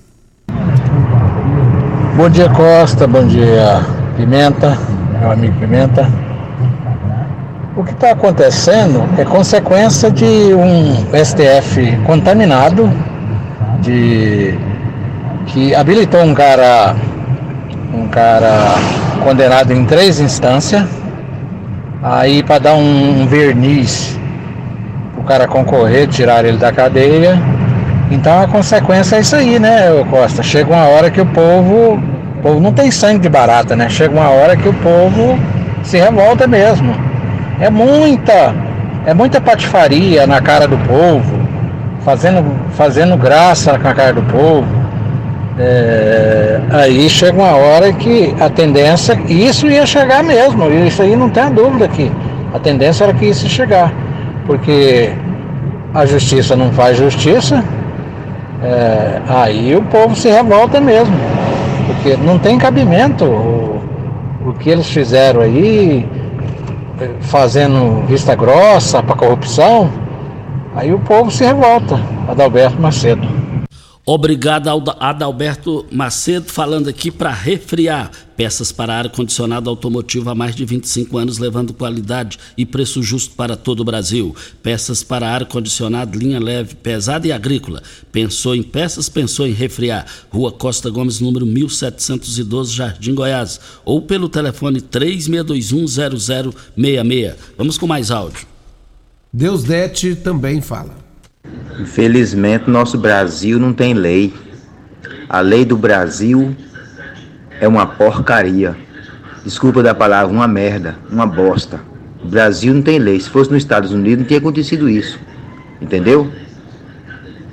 Bom 2.16 2.30
dia 2.30 2.48
Costa, 2.48 3.08
bom 3.08 3.26
dia 3.26 3.84
Pimenta, 4.16 4.78
meu 5.18 5.32
amigo 5.32 5.58
Pimenta. 5.58 6.08
O 7.76 7.82
que 7.82 7.90
está 7.90 8.12
acontecendo 8.12 9.02
é 9.18 9.24
consequência 9.24 10.12
de 10.12 10.24
um 10.24 10.94
STF 11.24 11.96
contaminado, 12.06 12.88
de 13.80 14.56
que 15.46 15.74
habilitou 15.74 16.22
um 16.22 16.34
cara, 16.34 16.94
um 17.92 18.08
cara 18.08 18.74
condenado 19.22 19.72
em 19.72 19.84
três 19.84 20.20
instâncias, 20.20 20.84
aí 22.02 22.42
para 22.42 22.58
dar 22.58 22.74
um, 22.74 23.22
um 23.22 23.26
verniz, 23.26 24.18
o 25.16 25.22
cara 25.22 25.46
concorrer, 25.46 26.08
tirar 26.08 26.44
ele 26.44 26.58
da 26.58 26.72
cadeia 26.72 27.38
então 28.10 28.42
a 28.42 28.46
consequência 28.46 29.16
é 29.16 29.20
isso 29.20 29.34
aí, 29.34 29.58
né, 29.58 29.88
Costa? 30.10 30.42
Chega 30.42 30.72
uma 30.72 30.86
hora 30.86 31.10
que 31.10 31.20
o 31.20 31.26
povo, 31.26 31.94
o 31.94 32.42
povo 32.42 32.60
não 32.60 32.72
tem 32.72 32.90
sangue 32.90 33.18
de 33.18 33.28
barata, 33.28 33.74
né? 33.74 33.88
Chega 33.88 34.14
uma 34.14 34.28
hora 34.28 34.56
que 34.56 34.68
o 34.68 34.74
povo 34.74 35.38
se 35.82 35.98
revolta 35.98 36.46
mesmo. 36.46 36.94
É 37.60 37.70
muita, 37.70 38.54
é 39.06 39.14
muita 39.14 39.40
patifaria 39.40 40.26
na 40.26 40.40
cara 40.40 40.68
do 40.68 40.76
povo, 40.78 41.40
fazendo, 42.04 42.44
fazendo 42.76 43.16
graça 43.16 43.78
com 43.78 43.88
a 43.88 43.94
cara 43.94 44.12
do 44.12 44.22
povo. 44.22 44.83
É, 45.58 46.60
aí 46.70 47.08
chega 47.08 47.38
uma 47.38 47.54
hora 47.54 47.92
que 47.92 48.34
a 48.40 48.50
tendência, 48.50 49.20
isso 49.28 49.68
ia 49.68 49.86
chegar 49.86 50.24
mesmo, 50.24 50.68
isso 50.70 51.00
aí 51.00 51.14
não 51.14 51.30
tem 51.30 51.44
a 51.44 51.48
dúvida 51.48 51.86
que 51.86 52.10
a 52.52 52.58
tendência 52.58 53.04
era 53.04 53.14
que 53.14 53.26
isso 53.26 53.44
ia 53.44 53.50
chegar, 53.50 53.94
porque 54.46 55.12
a 55.94 56.04
justiça 56.04 56.56
não 56.56 56.72
faz 56.72 56.96
justiça, 56.96 57.64
é, 58.62 59.20
aí 59.28 59.76
o 59.76 59.82
povo 59.82 60.16
se 60.16 60.28
revolta 60.28 60.80
mesmo, 60.80 61.14
porque 61.86 62.16
não 62.16 62.36
tem 62.36 62.58
cabimento 62.58 63.24
o, 63.24 63.80
o 64.46 64.52
que 64.54 64.70
eles 64.70 64.88
fizeram 64.88 65.40
aí, 65.40 66.04
fazendo 67.20 68.04
vista 68.06 68.34
grossa 68.34 69.02
para 69.02 69.14
corrupção, 69.14 69.90
aí 70.74 70.92
o 70.92 70.98
povo 70.98 71.30
se 71.30 71.44
revolta. 71.44 72.00
Adalberto 72.28 72.80
Macedo. 72.80 73.43
Obrigado 74.06 74.68
Adalberto 75.00 75.86
Macedo, 75.90 76.50
falando 76.50 76.88
aqui 76.88 77.10
para 77.10 77.32
refriar 77.32 78.10
peças 78.36 78.70
para 78.70 78.98
ar-condicionado 78.98 79.70
automotivo 79.70 80.28
há 80.28 80.34
mais 80.34 80.54
de 80.54 80.62
25 80.66 81.16
anos, 81.16 81.38
levando 81.38 81.72
qualidade 81.72 82.38
e 82.54 82.66
preço 82.66 83.02
justo 83.02 83.34
para 83.34 83.56
todo 83.56 83.80
o 83.80 83.84
Brasil. 83.84 84.36
Peças 84.62 85.02
para 85.02 85.30
ar-condicionado, 85.30 86.18
linha 86.18 86.38
leve, 86.38 86.74
pesada 86.74 87.26
e 87.26 87.32
agrícola. 87.32 87.82
Pensou 88.12 88.54
em 88.54 88.62
peças, 88.62 89.08
pensou 89.08 89.46
em 89.46 89.52
refriar. 89.52 90.04
Rua 90.28 90.52
Costa 90.52 90.90
Gomes, 90.90 91.18
número 91.18 91.46
1712, 91.46 92.74
Jardim 92.74 93.14
Goiás. 93.14 93.58
Ou 93.86 94.02
pelo 94.02 94.28
telefone 94.28 94.82
36210066. 94.82 97.36
Vamos 97.56 97.78
com 97.78 97.86
mais 97.86 98.10
áudio. 98.10 98.46
Deus 99.32 99.64
Dete 99.64 100.14
também 100.14 100.60
fala. 100.60 101.03
Infelizmente, 101.78 102.70
nosso 102.70 102.96
Brasil 102.98 103.58
não 103.58 103.72
tem 103.72 103.94
lei. 103.94 104.32
A 105.28 105.40
lei 105.40 105.64
do 105.64 105.76
Brasil 105.76 106.54
é 107.60 107.66
uma 107.66 107.86
porcaria. 107.86 108.76
Desculpa 109.44 109.82
da 109.82 109.94
palavra, 109.94 110.32
uma 110.32 110.48
merda, 110.48 110.96
uma 111.10 111.26
bosta. 111.26 111.80
O 112.22 112.28
Brasil 112.28 112.72
não 112.72 112.82
tem 112.82 112.98
lei. 112.98 113.20
Se 113.20 113.28
fosse 113.28 113.50
nos 113.50 113.62
Estados 113.62 113.92
Unidos, 113.92 114.20
não 114.20 114.24
tinha 114.26 114.38
acontecido 114.38 114.88
isso. 114.88 115.18
Entendeu? 115.80 116.30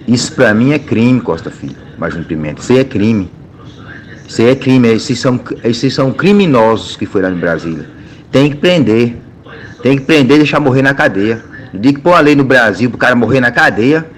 Isso 0.07 0.33
pra 0.33 0.53
mim 0.53 0.71
é 0.71 0.79
crime, 0.79 1.19
Costa 1.19 1.51
Filho. 1.51 1.75
Major 1.97 2.23
Pimenta. 2.23 2.61
Isso 2.61 2.71
aí 2.71 2.79
é 2.79 2.83
crime. 2.83 3.29
Isso 4.27 4.41
aí 4.41 4.49
é 4.49 4.55
crime. 4.55 4.87
Esses 4.87 5.19
são, 5.19 5.39
esses 5.63 5.93
são 5.93 6.13
criminosos 6.13 6.95
que 6.95 7.05
foram 7.05 7.29
lá 7.29 7.35
em 7.35 7.39
Brasília. 7.39 7.89
Tem 8.31 8.49
que 8.49 8.55
prender. 8.55 9.17
Tem 9.83 9.97
que 9.97 10.03
prender 10.05 10.37
e 10.37 10.39
deixar 10.39 10.59
morrer 10.59 10.81
na 10.81 10.93
cadeia. 10.93 11.43
Dia 11.73 11.93
que 11.93 11.99
pôr 11.99 12.13
a 12.13 12.19
lei 12.19 12.35
no 12.35 12.43
Brasil 12.43 12.89
pro 12.89 12.99
cara 12.99 13.15
morrer 13.15 13.39
na 13.39 13.51
cadeia, 13.51 14.09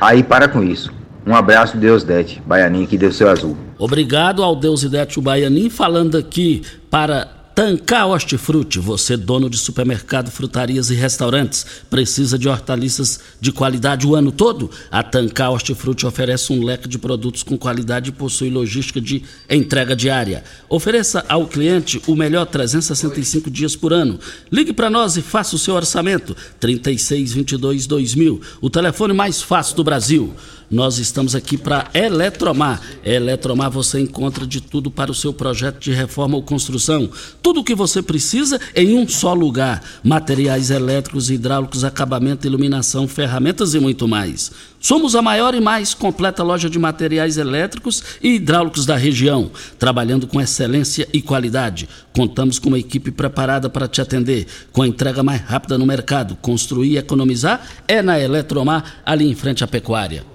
aí 0.00 0.22
para 0.22 0.48
com 0.48 0.62
isso. 0.62 0.92
Um 1.26 1.34
abraço, 1.34 1.76
Deus 1.76 2.02
Dete, 2.02 2.42
Baianinho, 2.44 2.86
que 2.86 2.98
deu 2.98 3.12
seu 3.12 3.28
azul. 3.28 3.56
Obrigado 3.78 4.42
ao 4.42 4.56
Deus 4.56 4.82
Idete 4.82 5.18
o 5.18 5.22
Baianinho, 5.22 5.70
falando 5.70 6.16
aqui 6.16 6.62
para 6.90 7.41
Tancar 7.54 8.08
Hortifruti, 8.08 8.78
você 8.78 9.14
dono 9.14 9.50
de 9.50 9.58
supermercado, 9.58 10.30
frutarias 10.30 10.88
e 10.88 10.94
restaurantes, 10.94 11.66
precisa 11.90 12.38
de 12.38 12.48
hortaliças 12.48 13.20
de 13.38 13.52
qualidade 13.52 14.06
o 14.06 14.14
ano 14.14 14.32
todo? 14.32 14.70
A 14.90 15.02
Tancar 15.02 15.52
Hortifruti 15.52 16.06
oferece 16.06 16.50
um 16.50 16.64
leque 16.64 16.88
de 16.88 16.98
produtos 16.98 17.42
com 17.42 17.58
qualidade 17.58 18.08
e 18.08 18.12
possui 18.12 18.48
logística 18.48 18.98
de 18.98 19.22
entrega 19.50 19.94
diária. 19.94 20.44
Ofereça 20.66 21.26
ao 21.28 21.46
cliente 21.46 22.00
o 22.06 22.16
melhor 22.16 22.46
365 22.46 23.50
dias 23.50 23.76
por 23.76 23.92
ano. 23.92 24.18
Ligue 24.50 24.72
para 24.72 24.88
nós 24.88 25.18
e 25.18 25.22
faça 25.22 25.54
o 25.54 25.58
seu 25.58 25.74
orçamento. 25.74 26.34
3622 26.58 27.86
2000, 27.86 28.40
o 28.62 28.70
telefone 28.70 29.12
mais 29.12 29.42
fácil 29.42 29.76
do 29.76 29.84
Brasil. 29.84 30.34
Nós 30.72 30.96
estamos 30.96 31.34
aqui 31.34 31.58
para 31.58 31.90
Eletromar. 31.92 32.80
Eletromar 33.04 33.70
você 33.70 34.00
encontra 34.00 34.46
de 34.46 34.58
tudo 34.58 34.90
para 34.90 35.10
o 35.10 35.14
seu 35.14 35.30
projeto 35.30 35.78
de 35.78 35.92
reforma 35.92 36.34
ou 36.36 36.42
construção. 36.42 37.10
Tudo 37.42 37.60
o 37.60 37.64
que 37.64 37.74
você 37.74 38.00
precisa 38.00 38.58
em 38.74 38.96
um 38.96 39.06
só 39.06 39.34
lugar: 39.34 39.84
materiais 40.02 40.70
elétricos, 40.70 41.30
hidráulicos, 41.30 41.84
acabamento, 41.84 42.46
iluminação, 42.46 43.06
ferramentas 43.06 43.74
e 43.74 43.80
muito 43.80 44.08
mais. 44.08 44.50
Somos 44.80 45.14
a 45.14 45.20
maior 45.20 45.54
e 45.54 45.60
mais 45.60 45.92
completa 45.92 46.42
loja 46.42 46.70
de 46.70 46.78
materiais 46.78 47.36
elétricos 47.36 48.02
e 48.22 48.36
hidráulicos 48.36 48.86
da 48.86 48.96
região, 48.96 49.50
trabalhando 49.78 50.26
com 50.26 50.40
excelência 50.40 51.06
e 51.12 51.20
qualidade. 51.20 51.86
Contamos 52.14 52.58
com 52.58 52.68
uma 52.68 52.78
equipe 52.78 53.10
preparada 53.10 53.68
para 53.68 53.86
te 53.86 54.00
atender, 54.00 54.46
com 54.72 54.80
a 54.80 54.88
entrega 54.88 55.22
mais 55.22 55.42
rápida 55.42 55.76
no 55.76 55.84
mercado. 55.84 56.34
Construir 56.36 56.92
e 56.92 56.96
economizar 56.96 57.60
é 57.86 58.00
na 58.00 58.18
Eletromar, 58.18 59.02
ali 59.04 59.30
em 59.30 59.34
frente 59.34 59.62
à 59.62 59.66
pecuária. 59.66 60.32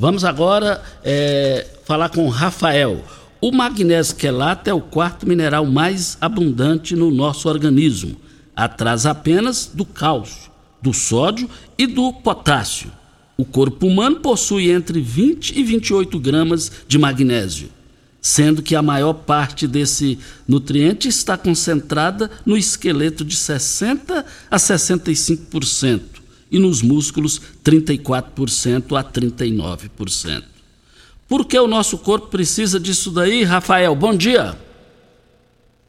Vamos 0.00 0.24
agora 0.24 0.82
é, 1.04 1.66
falar 1.84 2.08
com 2.08 2.26
Rafael. 2.30 3.04
O 3.38 3.52
magnésio 3.52 4.16
quelato 4.16 4.70
é 4.70 4.72
o 4.72 4.80
quarto 4.80 5.28
mineral 5.28 5.66
mais 5.66 6.16
abundante 6.22 6.96
no 6.96 7.10
nosso 7.10 7.50
organismo, 7.50 8.16
atrás 8.56 9.04
apenas 9.04 9.70
do 9.74 9.84
cálcio, 9.84 10.50
do 10.80 10.94
sódio 10.94 11.50
e 11.76 11.86
do 11.86 12.14
potássio. 12.14 12.90
O 13.36 13.44
corpo 13.44 13.86
humano 13.86 14.20
possui 14.20 14.70
entre 14.70 15.02
20 15.02 15.58
e 15.58 15.62
28 15.62 16.18
gramas 16.18 16.72
de 16.88 16.96
magnésio, 16.98 17.68
sendo 18.22 18.62
que 18.62 18.74
a 18.74 18.80
maior 18.80 19.12
parte 19.12 19.68
desse 19.68 20.18
nutriente 20.48 21.08
está 21.08 21.36
concentrada 21.36 22.30
no 22.46 22.56
esqueleto 22.56 23.22
de 23.22 23.36
60 23.36 24.24
a 24.50 24.56
65% 24.56 26.19
e 26.50 26.58
nos 26.58 26.82
músculos 26.82 27.38
34% 27.62 28.98
a 28.98 29.04
39%. 29.04 30.44
Por 31.28 31.46
que 31.46 31.58
o 31.58 31.68
nosso 31.68 31.98
corpo 31.98 32.26
precisa 32.26 32.80
disso 32.80 33.12
daí, 33.12 33.44
Rafael? 33.44 33.94
Bom 33.94 34.14
dia. 34.16 34.56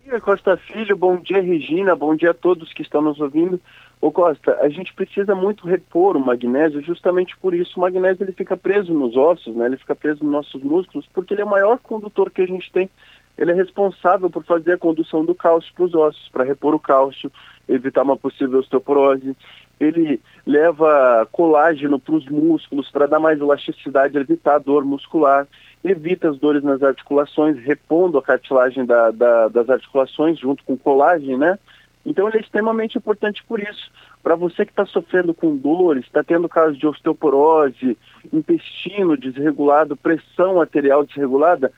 dia, 0.04 0.22
Costa 0.22 0.56
Filho. 0.58 0.96
Bom 0.96 1.18
dia, 1.18 1.42
Regina. 1.42 1.96
Bom 1.96 2.16
dia 2.16 2.32
a 2.32 2.34
todos 2.34 2.72
que 2.74 2.84
estão 2.84 3.02
nos 3.02 3.20
ouvindo. 3.20 3.60
Ô 4.02 4.12
Costa, 4.12 4.58
a 4.62 4.68
gente 4.68 4.94
precisa 4.96 5.36
muito 5.36 5.68
repor 5.68 6.18
o 6.18 6.20
magnésio, 6.20 6.82
justamente 6.82 7.38
por 7.38 7.54
isso 7.54 7.78
o 7.78 7.82
magnésio 7.82 8.24
ele 8.24 8.32
fica 8.32 8.58
preso 8.58 8.92
nos 8.92 9.16
ossos, 9.16 9.56
né? 9.56 9.68
Ele 9.68 9.78
fica 9.78 9.96
preso 9.96 10.24
nos 10.24 10.34
nossos 10.34 10.64
músculos, 10.64 11.08
porque 11.14 11.36
ele 11.36 11.42
é 11.42 11.46
o 11.46 11.50
maior 11.50 11.78
condutor 11.78 12.32
que 12.32 12.42
a 12.42 12.48
gente 12.48 12.72
tem. 12.72 12.90
Ele 13.38 13.52
é 13.52 13.54
responsável 13.54 14.30
por 14.30 14.44
fazer 14.44 14.74
a 14.74 14.78
condução 14.78 15.24
do 15.24 15.36
cálcio 15.36 15.72
para 15.76 15.86
os 15.86 15.94
ossos, 15.94 16.30
para 16.30 16.44
repor 16.44 16.74
o 16.74 16.80
cálcio, 16.80 17.32
evitar 17.70 18.02
uma 18.02 18.18
possível 18.18 18.60
osteoporose. 18.60 19.36
Ele 19.82 20.22
leva 20.46 21.28
colágeno 21.32 22.00
para 22.00 22.16
os 22.16 22.26
músculos, 22.28 22.90
para 22.92 23.08
dar 23.08 23.20
mais 23.20 23.40
elasticidade, 23.40 24.18
evitar 24.18 24.56
a 24.56 24.60
dor 24.60 24.86
muscular, 24.86 25.48
evita 25.84 26.30
as 26.30 26.38
dores 26.38 26.64
nas 26.64 26.84
articulações, 26.84 27.58
repondo 27.58 28.18
a 28.18 28.22
cartilagem 28.22 28.86
da, 28.86 29.10
da, 29.10 29.48
das 29.48 29.70
articulações 29.70 30.40
junto 30.40 30.64
com 30.64 30.78
colágeno, 30.78 31.38
né? 31.38 31.58
Então 32.06 32.28
ele 32.28 32.38
é 32.38 32.42
extremamente 32.42 32.98
importante 32.98 33.44
por 33.44 33.60
isso. 33.60 33.92
Para 34.22 34.36
você 34.36 34.66
que 34.66 34.72
está 34.72 34.86
sofrendo 34.86 35.34
com 35.34 35.56
dores, 35.56 36.06
está 36.06 36.24
tendo 36.24 36.48
casos 36.48 36.78
de 36.78 36.86
osteoporose, 36.86 37.98
intestino 38.32 39.18
desregulado, 39.18 39.98
pressão 39.98 40.62
arterial 40.62 41.04
desregulada, 41.04 41.72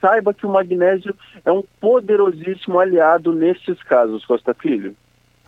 saiba 0.00 0.32
que 0.32 0.46
o 0.46 0.50
magnésio 0.50 1.14
é 1.44 1.50
um 1.50 1.62
poderosíssimo 1.80 2.78
aliado 2.78 3.32
nesses 3.32 3.82
casos, 3.82 4.24
Costa 4.24 4.54
Filho. 4.54 4.94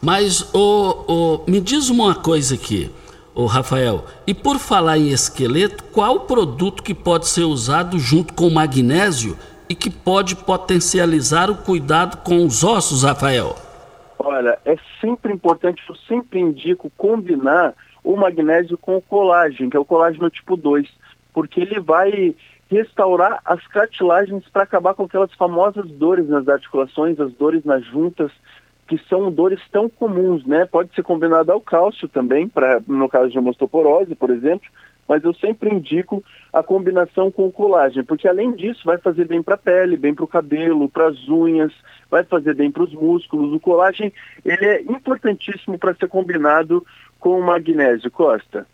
Mas 0.03 0.53
o, 0.55 1.05
o, 1.45 1.51
me 1.51 1.61
diz 1.61 1.91
uma 1.91 2.15
coisa 2.15 2.55
aqui, 2.55 2.91
o 3.35 3.45
Rafael, 3.45 4.05
e 4.27 4.33
por 4.33 4.59
falar 4.59 4.97
em 4.97 5.11
esqueleto, 5.11 5.85
qual 5.93 6.21
produto 6.21 6.83
que 6.83 6.95
pode 6.95 7.29
ser 7.29 7.45
usado 7.45 7.99
junto 7.99 8.33
com 8.33 8.47
o 8.47 8.55
magnésio 8.55 9.37
e 9.69 9.75
que 9.75 9.91
pode 9.91 10.37
potencializar 10.37 11.51
o 11.51 11.57
cuidado 11.57 12.19
com 12.25 12.45
os 12.47 12.65
ossos, 12.65 13.05
Rafael? 13.05 13.55
Olha, 14.19 14.59
é 14.65 14.77
sempre 15.01 15.33
importante, 15.33 15.83
eu 15.89 15.95
sempre 16.09 16.41
indico 16.41 16.91
combinar 16.97 17.75
o 18.03 18.17
magnésio 18.17 18.79
com 18.79 18.97
o 18.97 19.03
colágeno, 19.03 19.71
que 19.71 19.77
é 19.77 19.81
o 19.81 19.85
colágeno 19.85 20.31
tipo 20.31 20.57
2, 20.57 20.89
porque 21.33 21.61
ele 21.61 21.79
vai 21.79 22.35
restaurar 22.71 23.41
as 23.45 23.67
cartilagens 23.67 24.45
para 24.51 24.63
acabar 24.63 24.95
com 24.95 25.05
aquelas 25.05 25.33
famosas 25.35 25.91
dores 25.91 26.29
nas 26.29 26.49
articulações, 26.49 27.21
as 27.21 27.33
dores 27.35 27.65
nas 27.65 27.85
juntas, 27.85 28.31
que 28.91 29.01
são 29.09 29.31
dores 29.31 29.61
tão 29.71 29.89
comuns, 29.89 30.45
né? 30.45 30.67
Pode 30.67 30.93
ser 30.97 31.05
combinado 31.05 31.53
ao 31.53 31.61
cálcio 31.61 32.09
também, 32.09 32.49
para 32.49 32.83
no 32.89 33.09
caso 33.09 33.31
de 33.31 33.39
osteoporose, 33.39 34.17
por 34.17 34.31
exemplo, 34.31 34.69
mas 35.09 35.23
eu 35.23 35.33
sempre 35.33 35.73
indico 35.73 36.25
a 36.53 36.61
combinação 36.61 37.31
com 37.31 37.53
colágeno, 37.53 38.05
porque 38.05 38.27
além 38.27 38.51
disso 38.51 38.81
vai 38.85 38.99
fazer 38.99 39.29
bem 39.29 39.41
para 39.45 39.55
a 39.55 39.59
pele, 39.59 39.97
bem 39.97 40.13
para 40.13 40.25
o 40.25 40.29
cabelo, 40.29 40.89
para 40.89 41.07
as 41.07 41.29
unhas, 41.29 41.73
vai 42.11 42.25
fazer 42.25 42.53
bem 42.57 42.69
para 42.69 42.83
os 42.83 42.93
músculos. 42.93 43.55
O 43.55 43.61
colágeno 43.61 44.11
ele 44.45 44.67
é 44.67 44.83
importantíssimo 44.83 45.79
para 45.79 45.95
ser 45.95 46.09
combinado 46.09 46.85
com 47.21 47.39
o 47.39 47.47
magnésio, 47.47 48.11
Costa. 48.11 48.67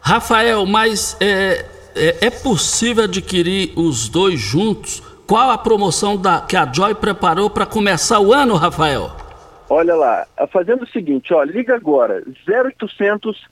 Rafael, 0.00 0.64
mas 0.64 1.16
é, 1.20 1.66
é, 1.96 2.26
é 2.26 2.30
possível 2.30 3.02
adquirir 3.02 3.72
os 3.76 4.08
dois 4.08 4.38
juntos? 4.38 5.00
Qual 5.26 5.50
a 5.50 5.58
promoção 5.58 6.16
da, 6.16 6.40
que 6.40 6.56
a 6.56 6.72
Joy 6.72 6.94
preparou 6.94 7.50
para 7.50 7.66
começar 7.66 8.20
o 8.20 8.32
ano, 8.32 8.54
Rafael? 8.54 9.29
Olha 9.72 9.94
lá, 9.94 10.26
fazendo 10.50 10.82
o 10.82 10.88
seguinte, 10.88 11.32
ó, 11.32 11.44
liga 11.44 11.76
agora, 11.76 12.24
0800 12.48 13.48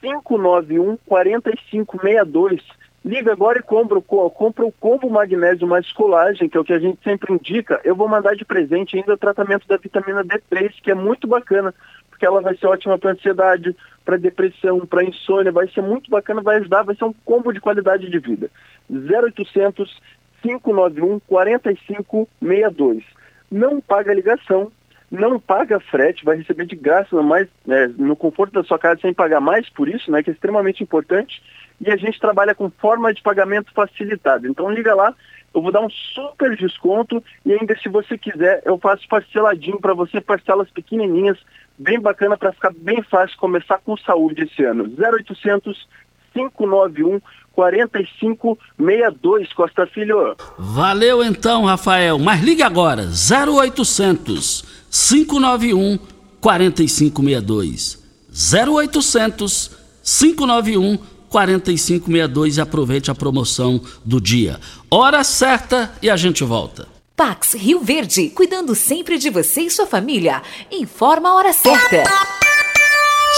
591 0.00 0.98
4562. 1.06 2.60
Liga 3.04 3.30
agora 3.30 3.60
e 3.60 3.62
compra, 3.62 4.00
compra 4.00 4.66
o 4.66 4.72
combo 4.72 5.08
magnésio 5.08 5.68
mais 5.68 5.92
colagem, 5.92 6.48
que 6.48 6.56
é 6.56 6.60
o 6.60 6.64
que 6.64 6.72
a 6.72 6.80
gente 6.80 6.98
sempre 7.04 7.32
indica. 7.32 7.80
Eu 7.84 7.94
vou 7.94 8.08
mandar 8.08 8.34
de 8.34 8.44
presente 8.44 8.96
ainda 8.96 9.14
o 9.14 9.16
tratamento 9.16 9.68
da 9.68 9.76
vitamina 9.76 10.24
D3, 10.24 10.72
que 10.82 10.90
é 10.90 10.94
muito 10.94 11.28
bacana, 11.28 11.72
porque 12.10 12.26
ela 12.26 12.40
vai 12.40 12.56
ser 12.56 12.66
ótima 12.66 12.98
para 12.98 13.12
ansiedade, 13.12 13.76
para 14.04 14.16
depressão, 14.16 14.84
para 14.84 15.04
insônia, 15.04 15.52
vai 15.52 15.68
ser 15.68 15.82
muito 15.82 16.10
bacana, 16.10 16.42
vai 16.42 16.56
ajudar, 16.56 16.82
vai 16.82 16.96
ser 16.96 17.04
um 17.04 17.14
combo 17.24 17.52
de 17.52 17.60
qualidade 17.60 18.10
de 18.10 18.18
vida. 18.18 18.50
0800 18.90 20.00
591 20.42 21.20
4562. 21.20 23.04
Não 23.48 23.80
paga 23.80 24.12
ligação, 24.12 24.72
não 25.12 25.38
paga 25.38 25.78
frete, 25.78 26.24
vai 26.24 26.38
receber 26.38 26.64
de 26.64 26.74
graça 26.74 27.22
mais 27.22 27.46
né, 27.66 27.92
no 27.98 28.16
conforto 28.16 28.54
da 28.54 28.64
sua 28.64 28.78
casa 28.78 29.02
sem 29.02 29.12
pagar 29.12 29.40
mais 29.40 29.68
por 29.68 29.86
isso, 29.86 30.10
né, 30.10 30.22
que 30.22 30.30
é 30.30 30.32
extremamente 30.32 30.82
importante. 30.82 31.42
E 31.78 31.90
a 31.90 31.96
gente 31.96 32.18
trabalha 32.18 32.54
com 32.54 32.70
forma 32.70 33.12
de 33.12 33.20
pagamento 33.20 33.70
facilitada. 33.74 34.48
Então 34.48 34.70
liga 34.70 34.94
lá, 34.94 35.14
eu 35.54 35.60
vou 35.60 35.70
dar 35.70 35.82
um 35.82 35.90
super 35.90 36.56
desconto 36.56 37.22
e 37.44 37.52
ainda 37.52 37.76
se 37.78 37.90
você 37.90 38.16
quiser, 38.16 38.62
eu 38.64 38.78
faço 38.78 39.06
parceladinho 39.06 39.78
para 39.78 39.92
você, 39.92 40.18
parcelas 40.18 40.70
pequenininhas, 40.70 41.36
bem 41.76 42.00
bacana 42.00 42.38
para 42.38 42.52
ficar 42.52 42.72
bem 42.74 43.02
fácil 43.02 43.36
começar 43.36 43.80
com 43.84 43.94
saúde 43.98 44.44
esse 44.44 44.64
ano. 44.64 44.90
0800 44.98 45.86
591 46.32 47.20
4562 47.52 49.52
Costa 49.52 49.86
Filho. 49.86 50.34
Valeu 50.58 51.22
então, 51.22 51.66
Rafael. 51.66 52.18
Mas 52.18 52.40
ligue 52.40 52.62
agora, 52.62 53.02
0800 53.02 54.80
591 54.92 55.98
4562. 56.38 57.98
0800 58.30 59.70
591 60.02 60.98
4562 61.30 62.58
e 62.58 62.60
aproveite 62.60 63.10
a 63.10 63.14
promoção 63.14 63.80
do 64.04 64.20
dia. 64.20 64.60
Hora 64.90 65.24
certa 65.24 65.94
e 66.02 66.10
a 66.10 66.16
gente 66.16 66.44
volta. 66.44 66.86
Pax 67.16 67.54
Rio 67.54 67.80
Verde, 67.80 68.28
cuidando 68.30 68.74
sempre 68.74 69.16
de 69.16 69.30
você 69.30 69.62
e 69.62 69.70
sua 69.70 69.86
família. 69.86 70.42
Informa 70.70 71.30
a 71.30 71.34
hora 71.34 71.52
certa. 71.52 72.04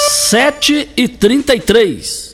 7 0.09 0.89
e 0.97 1.07
33 1.07 2.34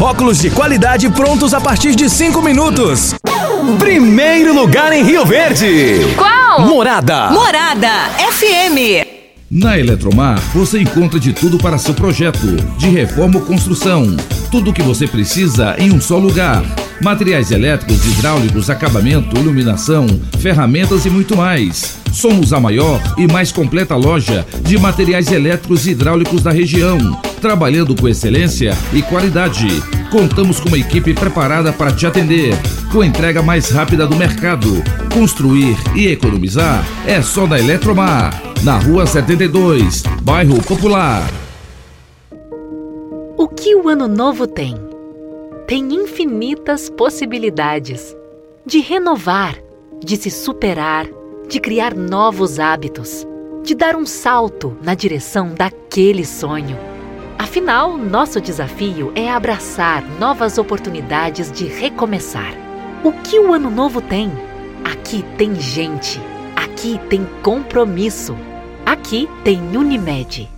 Óculos 0.00 0.38
de 0.38 0.48
qualidade 0.48 1.10
prontos 1.10 1.52
a 1.52 1.60
partir 1.60 1.96
de 1.96 2.08
5 2.08 2.40
minutos. 2.40 3.16
Primeiro 3.80 4.54
lugar 4.54 4.92
em 4.92 5.02
Rio 5.02 5.26
Verde. 5.26 6.14
Qual? 6.16 6.60
Morada. 6.60 7.30
Morada 7.30 7.90
FM. 8.30 9.04
Na 9.50 9.76
Eletromar, 9.76 10.38
você 10.54 10.80
encontra 10.80 11.18
de 11.18 11.32
tudo 11.32 11.58
para 11.58 11.78
seu 11.78 11.94
projeto, 11.94 12.46
de 12.78 12.88
reforma 12.88 13.40
ou 13.40 13.44
construção. 13.44 14.16
Tudo 14.52 14.70
o 14.70 14.72
que 14.72 14.82
você 14.82 15.08
precisa 15.08 15.74
em 15.78 15.90
um 15.90 16.00
só 16.00 16.16
lugar. 16.16 16.62
Materiais 17.02 17.50
elétricos, 17.50 18.06
hidráulicos, 18.06 18.70
acabamento, 18.70 19.36
iluminação, 19.36 20.06
ferramentas 20.38 21.06
e 21.06 21.10
muito 21.10 21.36
mais. 21.36 21.98
Somos 22.12 22.52
a 22.52 22.60
maior 22.60 23.00
e 23.16 23.26
mais 23.26 23.50
completa 23.50 23.96
loja 23.96 24.46
de 24.62 24.78
materiais 24.78 25.32
elétricos 25.32 25.86
e 25.86 25.90
hidráulicos 25.90 26.42
da 26.42 26.52
região, 26.52 26.98
trabalhando 27.38 27.94
com 27.94 28.08
excelência 28.08 28.76
e 28.92 29.02
qualidade. 29.02 29.68
Contamos 30.10 30.60
com 30.60 30.68
uma 30.68 30.78
equipe 30.78 31.14
preparada 31.14 31.72
para 31.72 31.92
te 31.92 32.06
atender, 32.06 32.54
com 32.92 33.02
entrega 33.04 33.42
mais 33.42 33.70
rápida 33.70 34.06
do 34.06 34.16
mercado. 34.16 34.82
Construir 35.12 35.76
e 35.94 36.08
economizar 36.08 36.84
é 37.06 37.22
só 37.22 37.46
da 37.46 37.58
Eletromar, 37.58 38.42
na 38.62 38.78
Rua 38.78 39.06
72, 39.06 40.02
Bairro 40.22 40.62
Popular. 40.62 41.28
O 43.36 43.48
que 43.48 43.74
o 43.74 43.88
Ano 43.88 44.08
Novo 44.08 44.46
tem? 44.46 44.74
Tem 45.66 45.94
infinitas 45.94 46.90
possibilidades 46.90 48.16
de 48.66 48.80
renovar, 48.80 49.56
de 50.04 50.16
se 50.16 50.30
superar 50.30 51.06
de 51.48 51.58
criar 51.58 51.94
novos 51.94 52.60
hábitos, 52.60 53.26
de 53.64 53.74
dar 53.74 53.96
um 53.96 54.04
salto 54.04 54.76
na 54.82 54.94
direção 54.94 55.54
daquele 55.54 56.24
sonho. 56.24 56.76
Afinal, 57.38 57.96
nosso 57.96 58.40
desafio 58.40 59.12
é 59.14 59.30
abraçar 59.30 60.02
novas 60.18 60.58
oportunidades 60.58 61.52
de 61.52 61.66
recomeçar. 61.66 62.52
O 63.04 63.12
que 63.12 63.38
o 63.38 63.54
ano 63.54 63.70
novo 63.70 64.00
tem? 64.00 64.30
Aqui 64.84 65.24
tem 65.36 65.54
gente. 65.54 66.20
Aqui 66.56 67.00
tem 67.08 67.24
compromisso. 67.42 68.36
Aqui 68.84 69.28
tem 69.44 69.76
Unimed. 69.76 70.57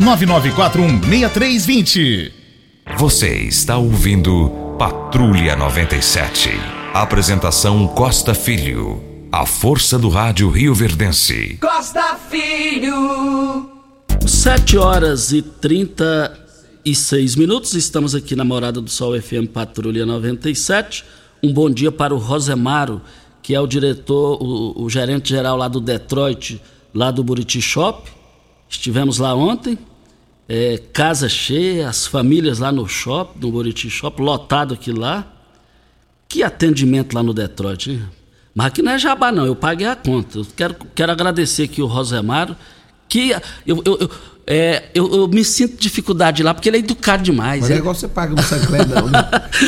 99416320. 0.00 2.32
Você 2.96 3.44
está 3.44 3.78
ouvindo 3.78 4.50
Patrulha 4.78 5.56
97. 5.56 6.50
Apresentação 6.92 7.86
Costa 7.86 8.34
Filho. 8.34 9.02
A 9.30 9.46
força 9.46 9.98
do 9.98 10.08
rádio 10.08 10.50
Rio 10.50 10.74
Verdense. 10.74 11.58
Costa 11.60 12.16
Filho. 12.30 13.70
7 14.26 14.76
horas 14.76 15.32
e 15.32 15.40
36 15.40 17.36
minutos. 17.36 17.74
Estamos 17.74 18.14
aqui 18.14 18.34
na 18.34 18.44
Morada 18.44 18.80
do 18.80 18.90
Sol 18.90 19.20
FM 19.20 19.46
Patrulha 19.52 20.04
97. 20.04 21.04
Um 21.42 21.52
bom 21.52 21.70
dia 21.70 21.92
para 21.92 22.14
o 22.14 22.18
Rosemaro, 22.18 23.00
que 23.42 23.54
é 23.54 23.60
o 23.60 23.66
diretor, 23.66 24.42
o, 24.42 24.82
o 24.82 24.90
gerente 24.90 25.28
geral 25.28 25.56
lá 25.56 25.68
do 25.68 25.80
Detroit, 25.80 26.60
lá 26.92 27.10
do 27.10 27.22
Buriti 27.22 27.62
Shop. 27.62 28.10
Estivemos 28.70 29.18
lá 29.18 29.34
ontem, 29.34 29.76
é, 30.48 30.78
casa 30.92 31.28
cheia, 31.28 31.88
as 31.88 32.06
famílias 32.06 32.60
lá 32.60 32.70
no 32.70 32.88
shopping, 32.88 33.40
no 33.40 33.50
Buriti 33.50 33.90
Shop, 33.90 34.22
lotado 34.22 34.74
aqui 34.74 34.92
lá. 34.92 35.26
Que 36.28 36.44
atendimento 36.44 37.12
lá 37.12 37.22
no 37.22 37.34
Detroit, 37.34 37.90
hein? 37.90 38.02
Mas 38.54 38.66
aqui 38.66 38.82
não 38.82 38.92
é 38.92 38.98
jabá, 38.98 39.32
não, 39.32 39.44
eu 39.44 39.56
paguei 39.56 39.86
a 39.86 39.96
conta. 39.96 40.38
Eu 40.38 40.46
quero, 40.56 40.76
quero 40.94 41.10
agradecer 41.10 41.64
aqui 41.64 41.82
o 41.82 41.86
Rosemaro, 41.86 42.56
que 43.08 43.32
eu, 43.66 43.82
eu, 43.84 44.10
é, 44.52 44.82
eu, 44.92 45.08
eu 45.14 45.28
me 45.28 45.44
sinto 45.44 45.76
dificuldade 45.76 46.42
lá, 46.42 46.52
porque 46.52 46.68
ele 46.68 46.78
é 46.78 46.80
educado 46.80 47.22
demais. 47.22 47.60
Mas 47.60 47.70
é 47.70 47.76
igual 47.76 47.94
você 47.94 48.08
paga 48.08 48.34
no 48.34 48.42
Sancler, 48.42 48.84
não, 48.88 49.06
né? 49.06 49.20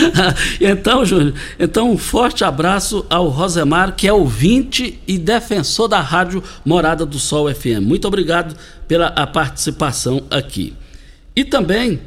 então, 0.61 1.05
Júnior, 1.05 1.35
então 1.57 1.93
um 1.93 1.97
forte 1.97 2.43
abraço 2.43 3.07
ao 3.09 3.29
Rosemar, 3.29 3.95
que 3.95 4.09
é 4.09 4.13
ouvinte 4.13 5.01
e 5.07 5.19
defensor 5.19 5.87
da 5.87 6.01
rádio 6.01 6.43
Morada 6.65 7.07
do 7.07 7.17
Sol 7.21 7.49
FM. 7.55 7.81
Muito 7.83 8.09
obrigado 8.09 8.57
pela 8.89 9.07
a 9.07 9.25
participação 9.25 10.25
aqui. 10.29 10.75
E 11.37 11.45
também 11.45 12.01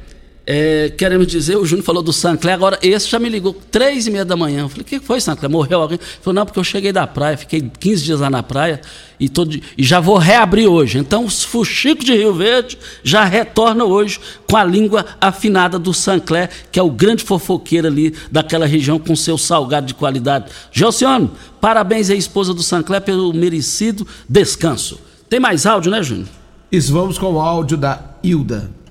é, 0.48 0.94
queremos 0.96 1.26
dizer, 1.26 1.58
o 1.58 1.66
Júnior 1.66 1.84
falou 1.84 2.04
do 2.04 2.14
Sancler, 2.14 2.54
agora 2.54 2.78
esse 2.84 3.10
já 3.10 3.18
me 3.18 3.28
ligou 3.28 3.56
três 3.72 4.06
e 4.06 4.12
meia 4.12 4.24
da 4.24 4.36
manhã. 4.36 4.62
Eu 4.62 4.70
falei, 4.70 4.84
o 4.84 4.86
que 4.86 5.00
foi, 5.00 5.20
Sancler? 5.20 5.50
Morreu 5.50 5.82
alguém? 5.82 5.98
Ele 6.00 6.08
falou, 6.22 6.36
não, 6.36 6.46
porque 6.46 6.60
eu 6.60 6.64
cheguei 6.64 6.92
da 6.92 7.08
praia, 7.08 7.36
fiquei 7.36 7.62
15 7.62 8.04
dias 8.04 8.20
lá 8.20 8.30
na 8.30 8.44
praia 8.44 8.80
e, 9.20 9.28
todo, 9.28 9.60
e 9.76 9.84
já 9.84 10.00
vou 10.00 10.18
reabrir 10.18 10.68
hoje. 10.68 11.00
Então, 11.00 11.26
os 11.26 11.44
fuxicos 11.44 12.06
de 12.06 12.14
Rio 12.14 12.34
Verde 12.34 12.78
já 13.04 13.24
retornam 13.24 13.88
hoje 13.88 14.20
com 14.48 14.56
a 14.56 14.64
língua 14.64 15.06
afinada 15.20 15.80
do 15.80 15.94
Sancler, 15.94 16.50
que 16.72 16.80
é 16.80 16.84
o 16.84 16.92
grande 16.92 17.24
fofoqueiro 17.24 17.88
ali 17.88 18.14
daquela 18.32 18.68
região 18.68 19.00
com 19.00 19.16
seu 19.16 19.40
salgado 19.40 19.88
de 19.88 19.96
qualidade. 19.96 20.52
Gelciano, 20.72 21.32
parabéns 21.60 22.12
à 22.12 22.16
esposa 22.16 22.54
do 22.54 22.62
Sancler 22.62 23.02
pelo 23.02 23.34
merecido 23.34 24.06
descanso. 24.30 25.00
Tem 25.28 25.40
mais 25.40 25.66
áudio, 25.66 25.90
né, 25.90 26.04
Júnior? 26.04 26.28
Isso, 26.72 26.94
vamos 26.94 27.18
com 27.18 27.34
o 27.34 27.40
áudio 27.40 27.78
da 27.78 28.00
Hilda. 28.24 28.85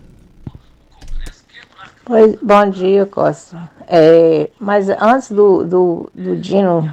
Oi, 2.06 2.38
bom 2.42 2.68
dia, 2.68 3.06
Costa. 3.06 3.56
É, 3.88 4.50
mas 4.60 4.90
antes 4.90 5.30
do, 5.30 5.64
do, 5.64 6.10
do 6.14 6.36
Dino, 6.36 6.92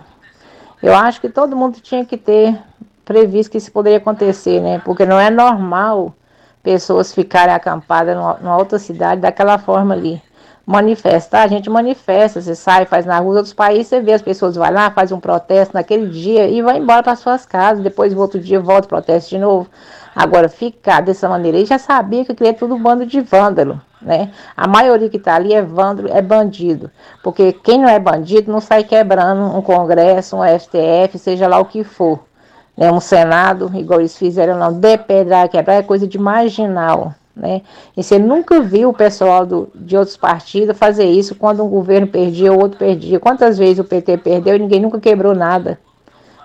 eu 0.82 0.95
acho 0.95 1.20
que 1.20 1.28
todo 1.28 1.53
mundo 1.53 1.82
tinha 1.82 2.05
que 2.05 2.16
ter 2.16 2.57
previsto 3.03 3.51
que 3.51 3.57
isso 3.57 3.70
poderia 3.74 3.97
acontecer, 3.97 4.62
né? 4.62 4.82
Porque 4.86 5.05
não 5.05 5.20
é 5.20 5.30
normal 5.30 6.16
pessoas 6.64 7.14
ficarem 7.14 7.53
acampadas 7.53 8.16
numa, 8.16 8.36
numa 8.36 8.57
outra 8.57 8.80
cidade 8.80 9.20
daquela 9.20 9.57
forma 9.57 9.93
ali. 9.93 10.22
Manifestar, 10.66 11.41
a 11.41 11.47
gente 11.47 11.70
manifesta, 11.70 12.41
você 12.41 12.55
sai, 12.55 12.86
faz 12.86 13.05
na 13.05 13.20
rua, 13.20 13.36
outros 13.36 13.53
países 13.53 13.88
você 13.88 13.99
vê 13.99 14.14
as 14.14 14.22
pessoas 14.22 14.55
vai 14.55 14.72
lá, 14.72 14.91
faz 14.91 15.12
um 15.12 15.20
protesto 15.20 15.74
naquele 15.74 16.07
dia 16.07 16.47
e 16.47 16.62
vai 16.62 16.78
embora 16.78 17.03
para 17.03 17.18
suas 17.18 17.45
casas, 17.45 17.84
depois 17.84 18.16
outro 18.16 18.39
dia 18.39 18.62
volta 18.62 18.88
protesto 18.88 19.32
de 19.32 19.39
novo. 19.39 19.68
Agora, 20.16 20.47
ficar 20.47 21.01
dessa 21.01 21.28
maneira, 21.28 21.57
ele 21.57 21.66
já 21.66 21.78
sabia 21.78 22.24
que 22.24 22.32
aquilo 22.32 22.49
é 22.49 22.53
tudo 22.53 22.76
um 22.76 22.82
bando 22.82 23.05
de 23.05 23.20
vândalo, 23.20 23.82
né? 24.02 24.32
A 24.56 24.68
maioria 24.68 25.10
que 25.10 25.18
está 25.18 25.36
ali 25.36 25.54
é 25.54 25.62
vândalo, 25.62 26.10
é 26.12 26.22
bandido. 26.22 26.89
Porque 27.24 27.54
quem 27.54 27.80
não 27.80 27.89
é 27.89 27.99
bandido 27.99 28.52
não 28.52 28.60
sai 28.60 28.84
quebrando 28.84 29.56
um 29.56 29.62
congresso, 29.62 30.38
um 30.38 30.60
STF, 30.60 31.18
seja 31.18 31.47
lá 31.47 31.60
o 31.60 31.66
que 31.66 31.84
for. 31.84 32.20
Né? 32.76 32.91
Um 32.91 32.99
Senado, 32.99 33.72
igual 33.76 33.99
eles 33.99 34.18
fizeram, 34.18 34.58
não, 34.58 34.74
depedrar, 34.74 35.47
quebrar, 35.49 35.76
é 35.76 35.84
coisa 35.84 36.08
de 36.08 36.18
marginal. 36.18 37.14
Né? 37.36 37.62
E 37.95 38.04
você 38.04 38.20
nunca 38.20 38.62
viu 38.62 38.89
o 38.89 38.93
pessoal 38.93 39.45
do, 39.45 39.72
de 39.74 39.95
outros 39.95 40.18
partidos 40.18 40.78
fazer 40.78 41.06
isso 41.06 41.36
quando 41.36 41.64
um 41.64 41.70
governo 41.70 42.08
perdia, 42.08 42.52
o 42.52 42.60
outro 42.60 42.78
perdia. 42.78 43.20
Quantas 43.20 43.58
vezes 43.58 43.80
o 43.80 43.84
PT 43.84 44.18
perdeu 44.18 44.56
e 44.56 44.60
ninguém 44.60 44.80
nunca 44.80 44.99
quebrou 44.99 45.36
nada? 45.36 45.80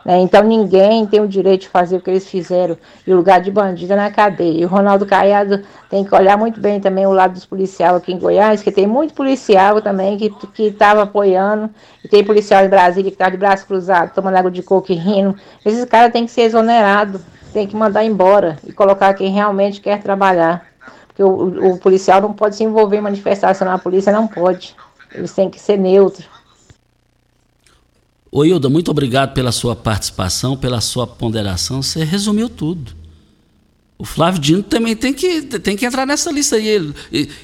Né? 0.07 0.21
Então 0.21 0.45
ninguém 0.45 1.05
tem 1.05 1.21
o 1.21 1.27
direito 1.27 1.63
de 1.63 1.69
fazer 1.69 1.97
o 1.97 2.01
que 2.01 2.09
eles 2.09 2.29
fizeram 2.29 2.79
e 3.05 3.13
o 3.13 3.17
lugar 3.17 3.41
de 3.41 3.51
bandido 3.51 3.93
é 3.93 3.97
na 3.97 4.09
cadeia. 4.09 4.61
E 4.61 4.65
o 4.65 4.69
Ronaldo 4.69 5.05
Caiado 5.05 5.65
tem 5.91 6.05
que 6.05 6.15
olhar 6.15 6.39
muito 6.39 6.61
bem 6.61 6.79
também 6.79 7.05
o 7.07 7.11
lado 7.11 7.33
dos 7.33 7.45
policiais 7.45 7.97
aqui 7.97 8.13
em 8.13 8.19
Goiás, 8.19 8.63
que 8.63 8.71
tem 8.71 8.87
muito 8.87 9.15
policial 9.15 9.83
também 9.83 10.17
que 10.17 10.63
estava 10.63 11.03
apoiando, 11.03 11.69
e 12.05 12.09
tem 12.09 12.23
policial 12.23 12.65
em 12.65 12.69
Brasília 12.69 13.11
que 13.11 13.17
está 13.17 13.29
de 13.29 13.37
braço 13.37 13.67
cruzado, 13.67 14.15
tomando 14.15 14.37
água 14.37 14.51
de 14.51 14.63
coco 14.63 14.93
e 14.93 14.95
rindo. 14.95 15.35
Esses 15.65 15.85
caras 15.87 16.13
têm 16.13 16.25
que 16.25 16.31
ser 16.31 16.43
exonerados, 16.43 17.21
tem 17.53 17.67
que 17.67 17.75
mandar 17.75 18.05
embora 18.05 18.59
e 18.65 18.73
colocar 18.73 19.13
quem 19.13 19.33
realmente 19.33 19.81
quer 19.81 20.01
trabalhar. 20.01 20.65
Porque 21.09 21.25
o, 21.25 21.73
o 21.73 21.79
policial 21.79 22.21
não 22.21 22.33
pode 22.33 22.55
se 22.55 22.63
envolver 22.63 22.99
em 22.99 23.01
manifestação 23.01 23.67
na 23.67 23.77
polícia, 23.77 24.13
não 24.13 24.29
pode. 24.29 24.77
Eles 25.13 25.33
têm 25.33 25.51
que 25.51 25.59
ser 25.59 25.77
neutros. 25.77 26.36
Ô 28.37 28.45
Hilda, 28.45 28.69
muito 28.69 28.91
obrigado 28.91 29.33
pela 29.33 29.51
sua 29.51 29.75
participação, 29.75 30.59
pela 30.59 30.79
sua 30.83 31.07
ponderação. 31.07 31.81
Você 31.81 32.05
resumiu 32.05 32.51
tudo. 32.51 32.95
O 33.97 34.05
Flávio 34.05 34.39
Dino 34.39 34.63
também 34.63 34.95
tem 34.95 35.15
que, 35.15 35.41
tem 35.41 35.75
que 35.75 35.87
entrar 35.87 36.05
nessa 36.05 36.31
lista 36.31 36.57
aí. 36.57 36.93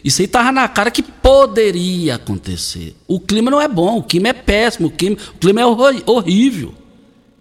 Isso 0.04 0.20
aí 0.20 0.26
estava 0.26 0.52
na 0.52 0.68
cara 0.68 0.90
que 0.90 1.02
poderia 1.02 2.16
acontecer. 2.16 2.94
O 3.08 3.18
clima 3.18 3.50
não 3.50 3.58
é 3.58 3.66
bom, 3.66 4.00
o 4.00 4.02
clima 4.02 4.28
é 4.28 4.32
péssimo, 4.34 4.88
o 4.88 4.90
clima, 4.90 5.16
o 5.34 5.38
clima 5.38 5.62
é 5.62 5.64
horrível. 5.64 6.74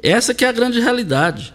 Essa 0.02 0.34
que 0.34 0.45
é 0.45 0.47
a 0.47 0.54
grande 0.54 0.80
realidade. 0.80 1.54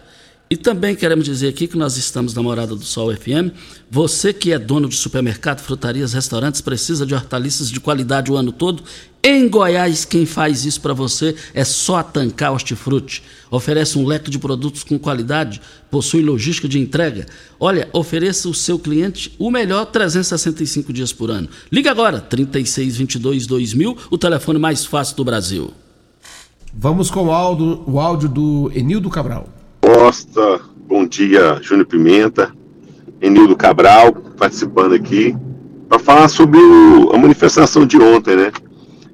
E 0.49 0.55
também 0.55 0.95
queremos 0.95 1.25
dizer 1.25 1.49
aqui 1.49 1.67
que 1.67 1.77
nós 1.77 1.97
estamos 1.97 2.33
na 2.33 2.41
Morada 2.41 2.73
do 2.73 2.85
Sol 2.85 3.13
FM. 3.13 3.51
Você 3.91 4.31
que 4.31 4.53
é 4.53 4.57
dono 4.57 4.87
de 4.87 4.95
supermercado, 4.95 5.59
frutarias, 5.59 6.13
restaurantes, 6.13 6.61
precisa 6.61 7.05
de 7.05 7.13
hortaliças 7.13 7.69
de 7.69 7.81
qualidade 7.81 8.31
o 8.31 8.37
ano 8.37 8.53
todo. 8.53 8.81
Em 9.21 9.49
Goiás, 9.49 10.05
quem 10.05 10.25
faz 10.25 10.63
isso 10.63 10.79
para 10.79 10.93
você 10.93 11.35
é 11.53 11.65
só 11.65 11.97
a 11.97 12.03
Tancar 12.03 12.53
Hortifruti. 12.53 13.23
Oferece 13.51 13.99
um 13.99 14.05
leque 14.05 14.31
de 14.31 14.39
produtos 14.39 14.85
com 14.85 14.97
qualidade, 14.97 15.59
possui 15.91 16.21
logística 16.21 16.65
de 16.65 16.79
entrega. 16.79 17.25
Olha, 17.59 17.89
ofereça 17.91 18.47
ao 18.47 18.53
seu 18.53 18.79
cliente 18.79 19.35
o 19.37 19.51
melhor 19.51 19.87
365 19.87 20.93
dias 20.93 21.11
por 21.11 21.29
ano. 21.29 21.49
Liga 21.69 21.91
agora, 21.91 22.21
3622 22.21 23.47
2000, 23.47 23.97
o 24.09 24.17
telefone 24.17 24.59
mais 24.59 24.85
fácil 24.85 25.17
do 25.17 25.25
Brasil. 25.25 25.73
Vamos 26.73 27.11
com 27.11 27.25
o 27.25 27.31
áudio, 27.31 27.83
o 27.85 27.99
áudio 27.99 28.29
do 28.29 28.71
Enildo 28.73 29.09
Cabral. 29.09 29.56
Costa, 29.99 30.61
bom 30.87 31.07
dia, 31.07 31.57
Júnior 31.59 31.87
Pimenta, 31.87 32.53
Enildo 33.19 33.55
Cabral, 33.55 34.13
participando 34.37 34.93
aqui, 34.93 35.35
para 35.89 35.97
falar 35.97 36.27
sobre 36.27 36.59
o, 36.59 37.09
a 37.15 37.17
manifestação 37.17 37.83
de 37.83 37.97
ontem, 37.97 38.35
né? 38.35 38.51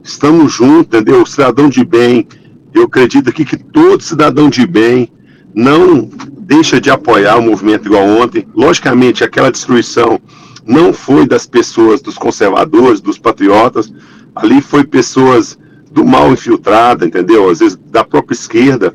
Estamos 0.03 0.51
juntos, 0.51 0.87
entendeu? 0.87 1.25
Cidadão 1.25 1.69
de 1.69 1.85
bem, 1.85 2.27
eu 2.73 2.83
acredito 2.83 3.29
aqui 3.29 3.45
que 3.45 3.55
todo 3.55 4.03
cidadão 4.03 4.49
de 4.49 4.67
bem 4.67 5.07
não 5.55 6.09
deixa 6.39 6.81
de 6.81 6.91
apoiar 6.91 7.37
o 7.37 7.41
movimento 7.41 7.85
igual 7.85 8.03
ontem. 8.03 8.45
Logicamente, 8.53 9.23
aquela 9.23 9.49
destruição 9.49 10.19
não 10.65 10.91
foi 10.91 11.25
das 11.25 11.47
pessoas, 11.47 12.01
dos 12.01 12.17
conservadores, 12.17 12.99
dos 12.99 13.17
patriotas, 13.17 13.89
ali 14.35 14.59
foi 14.59 14.83
pessoas 14.83 15.57
do 15.89 16.03
mal 16.03 16.33
infiltrada, 16.33 17.05
entendeu? 17.05 17.49
Às 17.49 17.59
vezes 17.59 17.79
da 17.89 18.03
própria 18.03 18.35
esquerda, 18.35 18.93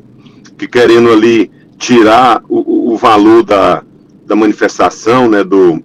que 0.55 0.67
querendo 0.67 1.09
ali 1.09 1.49
tirar 1.79 2.43
o, 2.47 2.93
o 2.93 2.97
valor 2.97 3.41
da, 3.41 3.81
da 4.27 4.35
manifestação, 4.35 5.29
né, 5.29 5.43
do, 5.43 5.81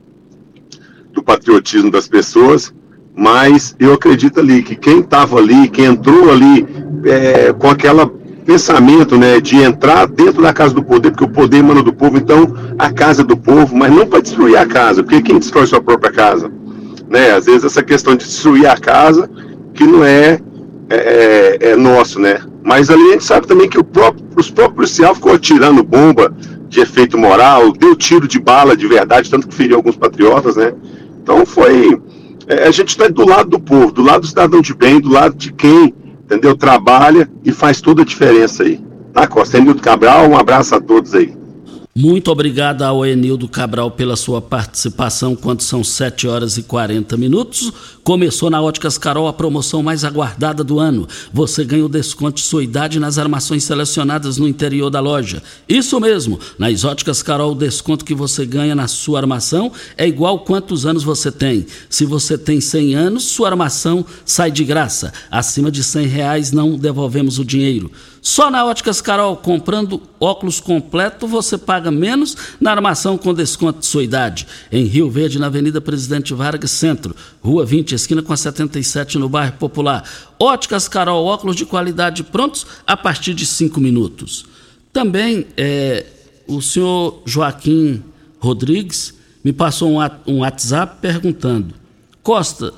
do 1.13 1.23
patriotismo 1.23 1.91
das 1.91 2.09
pessoas, 2.09 2.75
mas 3.17 3.77
eu 3.79 3.95
acredito 3.95 4.41
ali 4.41 4.63
que 4.63 4.75
quem 4.75 4.99
estava 4.99 5.39
ali, 5.39 5.69
quem 5.69 5.85
entrou 5.87 6.31
ali 6.31 6.67
é, 7.05 7.53
com 7.53 7.71
aquele 7.71 8.05
pensamento 8.45 9.17
né, 9.17 9.41
de 9.41 9.57
entrar 9.57 10.07
dentro 10.07 10.43
da 10.43 10.53
casa 10.53 10.75
do 10.75 10.83
poder, 10.83 11.13
porque 11.13 11.25
o 11.25 11.29
poder 11.29 11.59
emana 11.59 11.83
do 11.83 11.93
povo, 11.93 12.19
então 12.19 12.53
a 12.77 12.93
casa 12.93 13.23
é 13.23 13.25
do 13.25 13.37
povo, 13.37 13.75
mas 13.75 13.91
não 13.95 14.05
para 14.05 14.21
destruir 14.21 14.57
a 14.57 14.67
casa, 14.67 15.03
porque 15.03 15.23
quem 15.23 15.39
destrói 15.39 15.67
sua 15.67 15.81
própria 15.81 16.13
casa? 16.13 16.51
Né? 17.09 17.31
Às 17.31 17.47
vezes 17.47 17.65
essa 17.65 17.83
questão 17.83 18.17
de 18.17 18.25
destruir 18.25 18.67
a 18.67 18.77
casa, 18.77 19.31
que 19.73 19.85
não 19.85 20.05
é, 20.05 20.41
é, 20.91 21.59
é, 21.61 21.71
é 21.71 21.77
nosso, 21.77 22.19
né? 22.19 22.41
Mas 22.65 22.89
ali 22.89 23.11
a 23.11 23.13
gente 23.13 23.25
sabe 23.25 23.47
também 23.47 23.69
que 23.69 23.81
próprio, 23.85 24.27
os 24.37 24.51
próprios 24.51 24.75
policiais 24.75 25.17
ficou 25.17 25.35
atirando 25.35 25.85
bomba 25.85 26.35
de 26.67 26.81
efeito 26.81 27.19
moral, 27.19 27.71
deu 27.73 27.95
tiro 27.95 28.27
de 28.27 28.41
bala 28.41 28.75
de 28.75 28.87
verdade, 28.87 29.31
tanto 29.31 29.47
que 29.47 29.55
feriu 29.55 29.77
alguns 29.77 29.97
patriotas, 29.97 30.57
né? 30.57 30.73
Então 31.23 31.45
foi. 31.45 32.01
É, 32.47 32.67
a 32.67 32.71
gente 32.71 32.89
está 32.89 33.07
do 33.07 33.27
lado 33.27 33.51
do 33.51 33.61
povo, 33.61 33.93
do 33.93 34.03
lado 34.03 34.23
do 34.23 34.27
cidadão 34.27 34.63
de 34.63 34.75
bem, 34.75 34.99
do 34.99 35.11
lado 35.11 35.35
de 35.35 35.53
quem, 35.53 35.95
entendeu? 36.25 36.57
Trabalha 36.57 37.31
e 37.45 37.53
faz 37.53 37.83
toda 37.83 38.01
a 38.01 38.05
diferença 38.05 38.63
aí. 38.63 38.81
Tá, 39.13 39.27
Costa? 39.27 39.59
Emildo 39.59 39.83
Cabral, 39.83 40.29
um 40.29 40.37
abraço 40.37 40.75
a 40.75 40.81
todos 40.81 41.15
aí. 41.15 41.44
Muito 41.97 42.29
obrigado 42.29 42.83
ao 42.83 43.07
Enildo 43.07 43.47
Cabral 43.47 43.89
pela 43.89 44.17
sua 44.17 44.43
participação 44.43 45.37
quando 45.37 45.61
são 45.63 45.85
7 45.85 46.27
horas 46.27 46.59
e 46.59 46.65
40 46.65 47.17
minutos. 47.17 47.73
Começou 48.03 48.51
na 48.51 48.61
Óticas 48.61 48.99
Carol 48.99 49.29
a 49.29 49.33
promoção 49.33 49.81
mais 49.81 50.03
aguardada 50.03 50.65
do 50.65 50.81
ano. 50.81 51.07
Você 51.33 51.65
ganha 51.65 51.87
o 51.87 51.89
desconto 51.89 52.39
de 52.39 52.49
sua 52.49 52.65
idade 52.65 52.99
nas 52.99 53.17
armações 53.17 53.63
selecionadas 53.63 54.39
no 54.39 54.49
interior 54.49 54.91
da 54.91 54.99
loja. 54.99 55.41
Isso 55.69 56.01
mesmo, 56.01 56.41
nas 56.59 56.83
Óticas 56.83 57.23
Carol 57.23 57.53
o 57.53 57.55
desconto 57.55 58.05
que 58.05 58.13
você 58.13 58.45
ganha 58.45 58.75
na 58.75 58.89
sua 58.89 59.21
armação 59.21 59.71
é 59.97 60.05
igual 60.05 60.41
quantos 60.41 60.85
anos 60.85 61.05
você 61.05 61.31
tem. 61.31 61.65
Se 61.89 62.05
você 62.05 62.37
tem 62.37 62.61
100 62.61 62.97
anos, 62.97 63.23
sua 63.23 63.51
armação 63.51 64.05
sai 64.25 64.51
de 64.51 64.65
graça. 64.65 65.13
Acima 65.31 65.71
de 65.71 65.85
100 65.85 66.07
reais 66.09 66.51
não 66.51 66.77
devolvemos 66.77 67.39
o 67.39 67.45
dinheiro. 67.45 67.89
Só 68.25 68.51
na 68.51 68.65
Óticas 68.65 69.03
Carol, 69.03 69.37
comprando 69.37 70.01
óculos 70.19 70.59
completo, 70.59 71.29
você 71.29 71.59
paga 71.59 71.91
menos 71.91 72.35
na 72.59 72.71
armação 72.71 73.19
com 73.19 73.35
desconto 73.35 73.81
de 73.81 73.87
sua 73.87 74.03
idade. 74.03 74.47
Em 74.73 74.87
Rio 74.87 75.11
Verde, 75.11 75.39
na 75.39 75.45
Avenida 75.45 75.79
Presidente 75.79 76.33
Vargas 76.33 76.71
Centro, 76.71 77.15
Rua 77.43 77.67
20, 77.67 77.95
esquina 77.95 78.23
com 78.23 78.33
a 78.33 78.37
77, 78.39 79.19
no 79.19 79.29
bairro 79.29 79.59
Popular. 79.59 80.09
Óticas 80.41 80.89
Carol, 80.89 81.27
óculos 81.27 81.55
de 81.55 81.67
qualidade 81.67 82.25
prontos 82.25 82.67
a 82.87 82.97
partir 82.97 83.35
de 83.35 83.45
5 83.45 83.79
minutos. 83.79 84.47
Também 84.91 85.47
é, 85.55 86.07
o 86.47 86.63
senhor 86.63 87.21
Joaquim 87.27 88.03
Rodrigues 88.39 89.13
me 89.45 89.53
passou 89.53 90.01
um, 90.27 90.39
WhatsApp 90.39 90.97
perguntando: 91.03 91.75
Costa, 92.23 92.73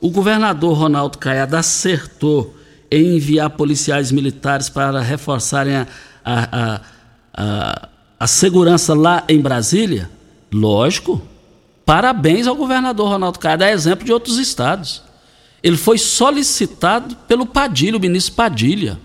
o 0.00 0.10
governador 0.10 0.78
Ronaldo 0.78 1.18
Caiado 1.18 1.56
acertou 1.56 2.61
enviar 3.00 3.50
policiais 3.50 4.12
militares 4.12 4.68
para 4.68 5.00
reforçarem 5.00 5.74
a, 5.74 5.86
a, 6.24 6.80
a, 7.32 7.88
a, 8.20 8.26
segurança 8.26 8.94
lá 8.94 9.24
em 9.28 9.40
Brasília? 9.40 10.10
Lógico. 10.52 11.22
Parabéns 11.86 12.46
ao 12.46 12.54
governador 12.54 13.08
Ronaldo 13.08 13.38
Caiado, 13.38 13.64
é 13.64 13.72
exemplo 13.72 14.04
de 14.04 14.12
outros 14.12 14.38
estados. 14.38 15.02
Ele 15.62 15.76
foi 15.76 15.96
solicitado 15.98 17.16
pelo 17.28 17.46
Padilha, 17.46 17.96
o 17.96 18.00
ministro 18.00 18.34
Padilha. 18.34 18.98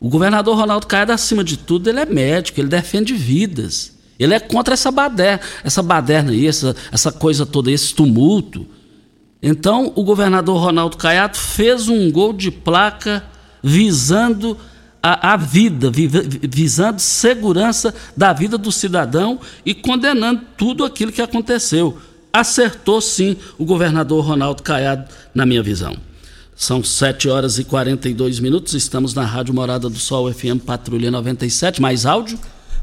O 0.00 0.08
governador 0.08 0.56
Ronaldo 0.56 0.86
Caiado, 0.86 1.12
acima 1.12 1.44
de 1.44 1.56
tudo, 1.56 1.90
ele 1.90 2.00
é 2.00 2.06
médico, 2.06 2.60
ele 2.60 2.68
defende 2.68 3.12
vidas. 3.12 3.98
Ele 4.18 4.34
é 4.34 4.40
contra 4.40 4.74
essa 4.74 4.90
baderna, 4.90 5.40
essa 5.64 5.82
baderna 5.82 6.32
aí, 6.32 6.46
essa, 6.46 6.76
essa 6.92 7.10
coisa 7.10 7.44
toda, 7.44 7.70
esse 7.70 7.94
tumulto. 7.94 8.66
Então, 9.42 9.92
o 9.96 10.04
governador 10.04 10.60
Ronaldo 10.60 10.96
Caiado 10.96 11.36
fez 11.36 11.88
um 11.88 12.10
gol 12.10 12.32
de 12.32 12.50
placa 12.50 13.24
visando 13.62 14.56
a, 15.02 15.32
a, 15.32 15.36
vida, 15.36 15.90
visando 15.90 17.00
segurança 17.00 17.94
da 18.14 18.32
vida 18.32 18.58
do 18.58 18.70
cidadão 18.70 19.40
e 19.64 19.74
condenando 19.74 20.42
tudo 20.56 20.84
aquilo 20.84 21.10
que 21.10 21.22
aconteceu. 21.22 21.98
Acertou 22.32 23.00
sim 23.00 23.36
o 23.58 23.64
governador 23.64 24.24
Ronaldo 24.24 24.62
Caiado, 24.62 25.08
na 25.34 25.46
minha 25.46 25.62
visão. 25.62 25.96
São 26.54 26.84
7 26.84 27.28
horas 27.30 27.58
e 27.58 27.64
42 27.64 28.38
minutos, 28.38 28.74
estamos 28.74 29.14
na 29.14 29.24
Rádio 29.24 29.54
Morada 29.54 29.88
do 29.88 29.98
Sol 29.98 30.30
FM 30.30 30.60
Patrulha 30.64 31.10
97. 31.10 31.80
Mais 31.80 32.04
áudio? 32.04 32.38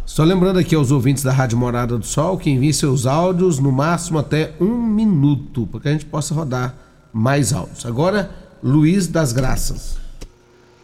Só 0.08 0.24
lembrando 0.24 0.58
aqui 0.58 0.74
aos 0.74 0.90
ouvintes 0.90 1.22
da 1.22 1.34
Rádio 1.34 1.58
Morada 1.58 1.98
do 1.98 2.06
Sol 2.06 2.38
que 2.38 2.50
enviem 2.50 2.72
seus 2.72 3.06
áudios 3.06 3.60
no 3.60 3.74
máximo 3.74 4.18
até 4.18 4.54
um 4.58 4.82
minuto, 4.82 5.68
para 5.68 5.82
que 5.82 5.90
a 5.90 5.92
gente 5.92 6.06
possa 6.06 6.34
rodar 6.34 6.74
mais 7.12 7.52
áudios. 7.52 7.86
Agora, 7.86 8.32
Luiz 8.64 9.06
das 9.08 9.34
Graças. 9.34 9.98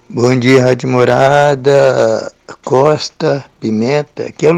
Bom 0.10 0.38
dia, 0.38 0.62
Rádio 0.62 0.90
Morada, 0.90 2.34
Costa, 2.66 3.46
Pimenta. 3.62 4.24
Aqui 4.26 4.46
é 4.46 4.52
o 4.52 4.58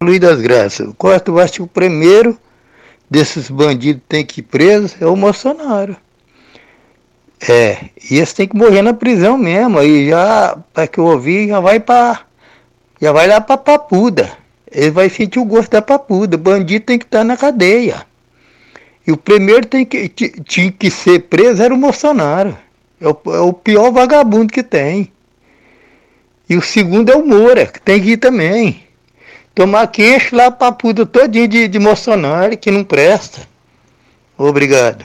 Luiz 0.00 0.20
das 0.20 0.40
Graças. 0.40 0.88
Costa, 0.96 1.28
eu 1.28 1.40
acho 1.40 1.54
que 1.54 1.62
o 1.62 1.66
primeiro 1.66 2.38
desses 3.10 3.50
bandidos 3.50 4.04
tem 4.08 4.24
que 4.24 4.40
ir 4.40 4.44
preso 4.44 4.94
é 5.00 5.06
o 5.06 5.16
Bolsonaro. 5.16 5.96
É, 7.46 7.90
e 8.10 8.18
esse 8.18 8.34
tem 8.34 8.48
que 8.48 8.56
morrer 8.56 8.82
na 8.82 8.92
prisão 8.92 9.38
mesmo. 9.38 9.78
Aí 9.78 10.08
já, 10.08 10.58
para 10.72 10.86
que 10.86 10.98
eu 10.98 11.04
ouvi, 11.04 11.48
já 11.48 11.60
vai 11.60 11.78
para. 11.78 12.20
Já 13.00 13.12
vai 13.12 13.28
lá 13.28 13.40
para 13.40 13.56
Papuda. 13.56 14.32
Ele 14.70 14.90
vai 14.90 15.08
sentir 15.08 15.38
o 15.38 15.44
gosto 15.44 15.70
da 15.70 15.82
Papuda. 15.82 16.36
Bandido 16.36 16.86
tem 16.86 16.98
que 16.98 17.04
estar 17.04 17.18
tá 17.18 17.24
na 17.24 17.36
cadeia. 17.36 18.06
E 19.06 19.12
o 19.12 19.16
primeiro 19.16 19.66
tem 19.66 19.86
que, 19.86 20.08
tinha 20.08 20.70
que 20.70 20.90
ser 20.90 21.20
preso 21.20 21.62
era 21.62 21.72
o 21.72 21.78
Bolsonaro. 21.78 22.58
É 23.00 23.08
o, 23.08 23.16
é 23.34 23.40
o 23.40 23.52
pior 23.52 23.90
vagabundo 23.92 24.52
que 24.52 24.62
tem. 24.62 25.12
E 26.48 26.56
o 26.56 26.62
segundo 26.62 27.10
é 27.10 27.16
o 27.16 27.24
Moura, 27.24 27.66
que 27.66 27.80
tem 27.80 28.02
que 28.02 28.12
ir 28.12 28.16
também. 28.16 28.84
Tomar 29.54 29.86
que 29.88 30.14
enche 30.14 30.34
lá 30.34 30.46
a 30.46 30.50
papuda 30.50 31.04
todinho 31.06 31.48
de, 31.48 31.68
de 31.68 31.78
Bolsonaro, 31.78 32.56
que 32.56 32.70
não 32.70 32.84
presta. 32.84 33.46
Obrigado. 34.36 35.04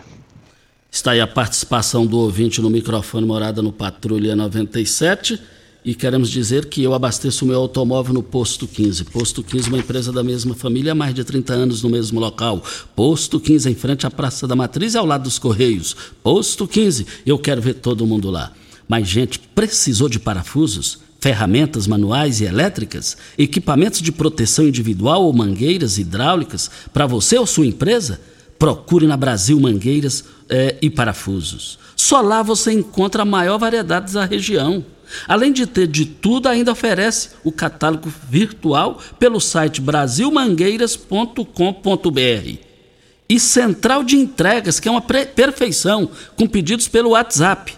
Está 0.94 1.10
aí 1.10 1.20
a 1.20 1.26
participação 1.26 2.06
do 2.06 2.20
ouvinte 2.20 2.62
no 2.62 2.70
microfone 2.70 3.26
Morada 3.26 3.64
no 3.64 3.72
Patrulha 3.72 4.36
97. 4.36 5.40
E 5.84 5.96
queremos 5.96 6.30
dizer 6.30 6.68
que 6.68 6.84
eu 6.84 6.94
abasteço 6.94 7.44
o 7.44 7.48
meu 7.48 7.60
automóvel 7.60 8.14
no 8.14 8.22
Posto 8.22 8.68
15. 8.68 9.06
Posto 9.06 9.44
15, 9.44 9.70
uma 9.70 9.80
empresa 9.80 10.12
da 10.12 10.24
mesma 10.24 10.54
família 10.54 10.92
há 10.92 10.96
mais 10.96 11.16
de 11.16 11.24
30 11.24 11.52
anos 11.52 11.82
no 11.82 11.90
mesmo 11.90 12.20
local. 12.20 12.64
Posto 12.96 13.40
15, 13.40 13.72
em 13.72 13.74
frente 13.74 14.06
à 14.06 14.12
Praça 14.12 14.48
da 14.48 14.56
Matriz 14.56 14.94
e 14.94 14.98
ao 15.00 15.04
lado 15.04 15.24
dos 15.24 15.40
Correios. 15.40 15.96
Posto 16.22 16.68
15, 16.68 17.08
eu 17.26 17.40
quero 17.40 17.60
ver 17.60 17.74
todo 17.74 18.06
mundo 18.06 18.30
lá. 18.30 18.54
Mas, 18.88 19.08
gente, 19.08 19.40
precisou 19.40 20.08
de 20.08 20.20
parafusos? 20.20 21.02
ferramentas 21.20 21.88
manuais 21.88 22.42
e 22.42 22.44
elétricas, 22.44 23.16
equipamentos 23.38 24.02
de 24.02 24.12
proteção 24.12 24.68
individual 24.68 25.24
ou 25.24 25.32
mangueiras 25.32 25.98
hidráulicas 25.98 26.70
para 26.92 27.08
você 27.08 27.38
ou 27.38 27.48
sua 27.48 27.66
empresa? 27.66 28.20
Procure 28.64 29.06
na 29.08 29.18
Brasil 29.18 29.60
Mangueiras 29.60 30.24
é, 30.48 30.78
e 30.82 30.90
Parafusos. 30.90 31.78
Só 31.98 32.22
lá 32.22 32.42
você 32.42 32.72
encontra 32.72 33.24
a 33.24 33.26
maior 33.26 33.58
variedade 33.58 34.14
da 34.14 34.24
região. 34.24 34.86
Além 35.28 35.52
de 35.52 35.68
ter 35.68 35.86
de 35.86 36.06
tudo, 36.06 36.48
ainda 36.48 36.72
oferece 36.72 37.32
o 37.44 37.52
catálogo 37.52 38.10
virtual 38.30 39.02
pelo 39.20 39.42
site 39.42 39.82
brasilmangueiras.com.br. 39.82 42.58
E 43.28 43.38
central 43.38 44.02
de 44.02 44.16
entregas, 44.16 44.80
que 44.80 44.88
é 44.88 44.92
uma 44.92 45.02
perfeição, 45.02 46.10
com 46.38 46.48
pedidos 46.48 46.88
pelo 46.88 47.10
WhatsApp. 47.10 47.76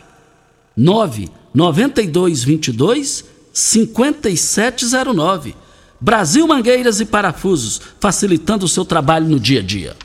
99222 0.77 3.25
5709. 3.51 5.55
Brasil 5.99 6.47
Mangueiras 6.47 6.99
e 6.99 7.05
Parafusos, 7.05 7.81
facilitando 7.99 8.67
o 8.67 8.69
seu 8.69 8.85
trabalho 8.85 9.27
no 9.27 9.39
dia 9.39 9.61
a 9.61 9.63
dia. 9.63 9.95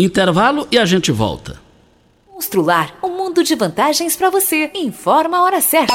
Intervalo 0.00 0.66
e 0.70 0.78
a 0.78 0.86
gente 0.86 1.12
volta. 1.12 1.60
Constrular 2.26 2.94
um 3.02 3.10
mundo 3.10 3.44
de 3.44 3.54
vantagens 3.54 4.16
para 4.16 4.30
você. 4.30 4.70
Informa 4.74 5.36
a 5.36 5.42
hora 5.42 5.60
certa. 5.60 5.94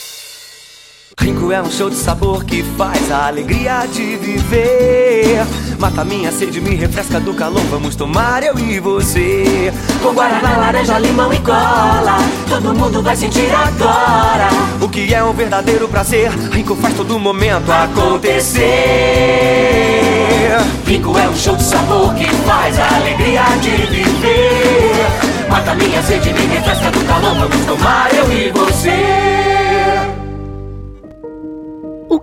Rinco 1.21 1.51
é 1.51 1.61
um 1.61 1.69
show 1.69 1.87
de 1.87 1.95
sabor 1.95 2.43
que 2.43 2.63
faz 2.75 3.11
a 3.11 3.27
alegria 3.27 3.85
de 3.85 4.17
viver. 4.17 5.45
Mata 5.77 6.03
minha 6.03 6.31
sede, 6.31 6.59
me 6.59 6.75
refresca 6.75 7.19
do 7.19 7.31
calor. 7.35 7.61
Vamos 7.69 7.95
tomar 7.95 8.41
eu 8.41 8.57
e 8.57 8.79
você. 8.79 9.71
Com 10.01 10.15
guaraná, 10.15 10.57
laranja, 10.57 10.97
limão 10.97 11.31
e 11.31 11.37
cola. 11.37 12.17
Todo 12.49 12.73
mundo 12.73 13.03
vai 13.03 13.15
sentir 13.15 13.51
agora. 13.53 14.49
O 14.81 14.89
que 14.89 15.13
é 15.13 15.23
um 15.23 15.31
verdadeiro 15.31 15.87
prazer. 15.87 16.31
Rinco 16.51 16.75
faz 16.75 16.95
todo 16.95 17.19
momento 17.19 17.71
acontecer. 17.71 18.61
Rinco 20.87 21.15
é 21.19 21.29
um 21.29 21.35
show 21.35 21.55
de 21.55 21.63
sabor 21.63 22.15
que 22.15 22.25
faz 22.25 22.79
a 22.79 22.95
alegria 22.95 23.43
de 23.61 23.69
viver. 23.69 25.05
Mata 25.47 25.75
minha 25.75 26.01
sede, 26.01 26.33
me 26.33 26.47
refresca 26.47 26.89
do 26.89 27.05
calor. 27.05 27.35
Vamos 27.35 27.65
tomar 27.67 28.11
eu 28.11 28.31
e 28.33 28.51
você. 28.51 29.40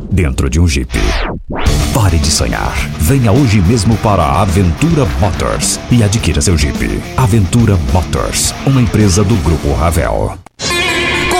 dentro 0.11 0.49
de 0.49 0.59
um 0.59 0.67
Jeep. 0.67 0.91
Pare 1.93 2.17
de 2.17 2.29
sonhar. 2.29 2.75
Venha 2.99 3.31
hoje 3.31 3.61
mesmo 3.61 3.95
para 3.97 4.21
a 4.21 4.41
Aventura 4.41 5.05
Motors 5.19 5.79
e 5.89 6.03
adquira 6.03 6.41
seu 6.41 6.57
Jeep. 6.57 7.01
Aventura 7.15 7.77
Motors, 7.93 8.53
uma 8.65 8.81
empresa 8.81 9.23
do 9.23 9.35
Grupo 9.37 9.73
Ravel. 9.73 10.37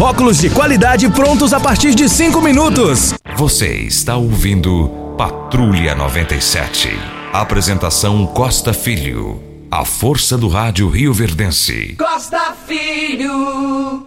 Óculos 0.00 0.38
de 0.38 0.48
qualidade 0.48 1.08
prontos 1.08 1.52
a 1.52 1.58
partir 1.58 1.92
de 1.92 2.08
5 2.08 2.40
minutos. 2.40 3.14
Você 3.36 3.78
está 3.78 4.16
ouvindo 4.16 4.88
Patrulha 5.18 5.92
97. 5.92 6.88
Apresentação 7.32 8.24
Costa 8.24 8.72
Filho. 8.72 9.42
A 9.68 9.84
força 9.84 10.38
do 10.38 10.46
rádio 10.46 10.88
Rio 10.88 11.12
Verdense. 11.12 11.96
Costa 11.98 12.54
Filho. 12.64 14.06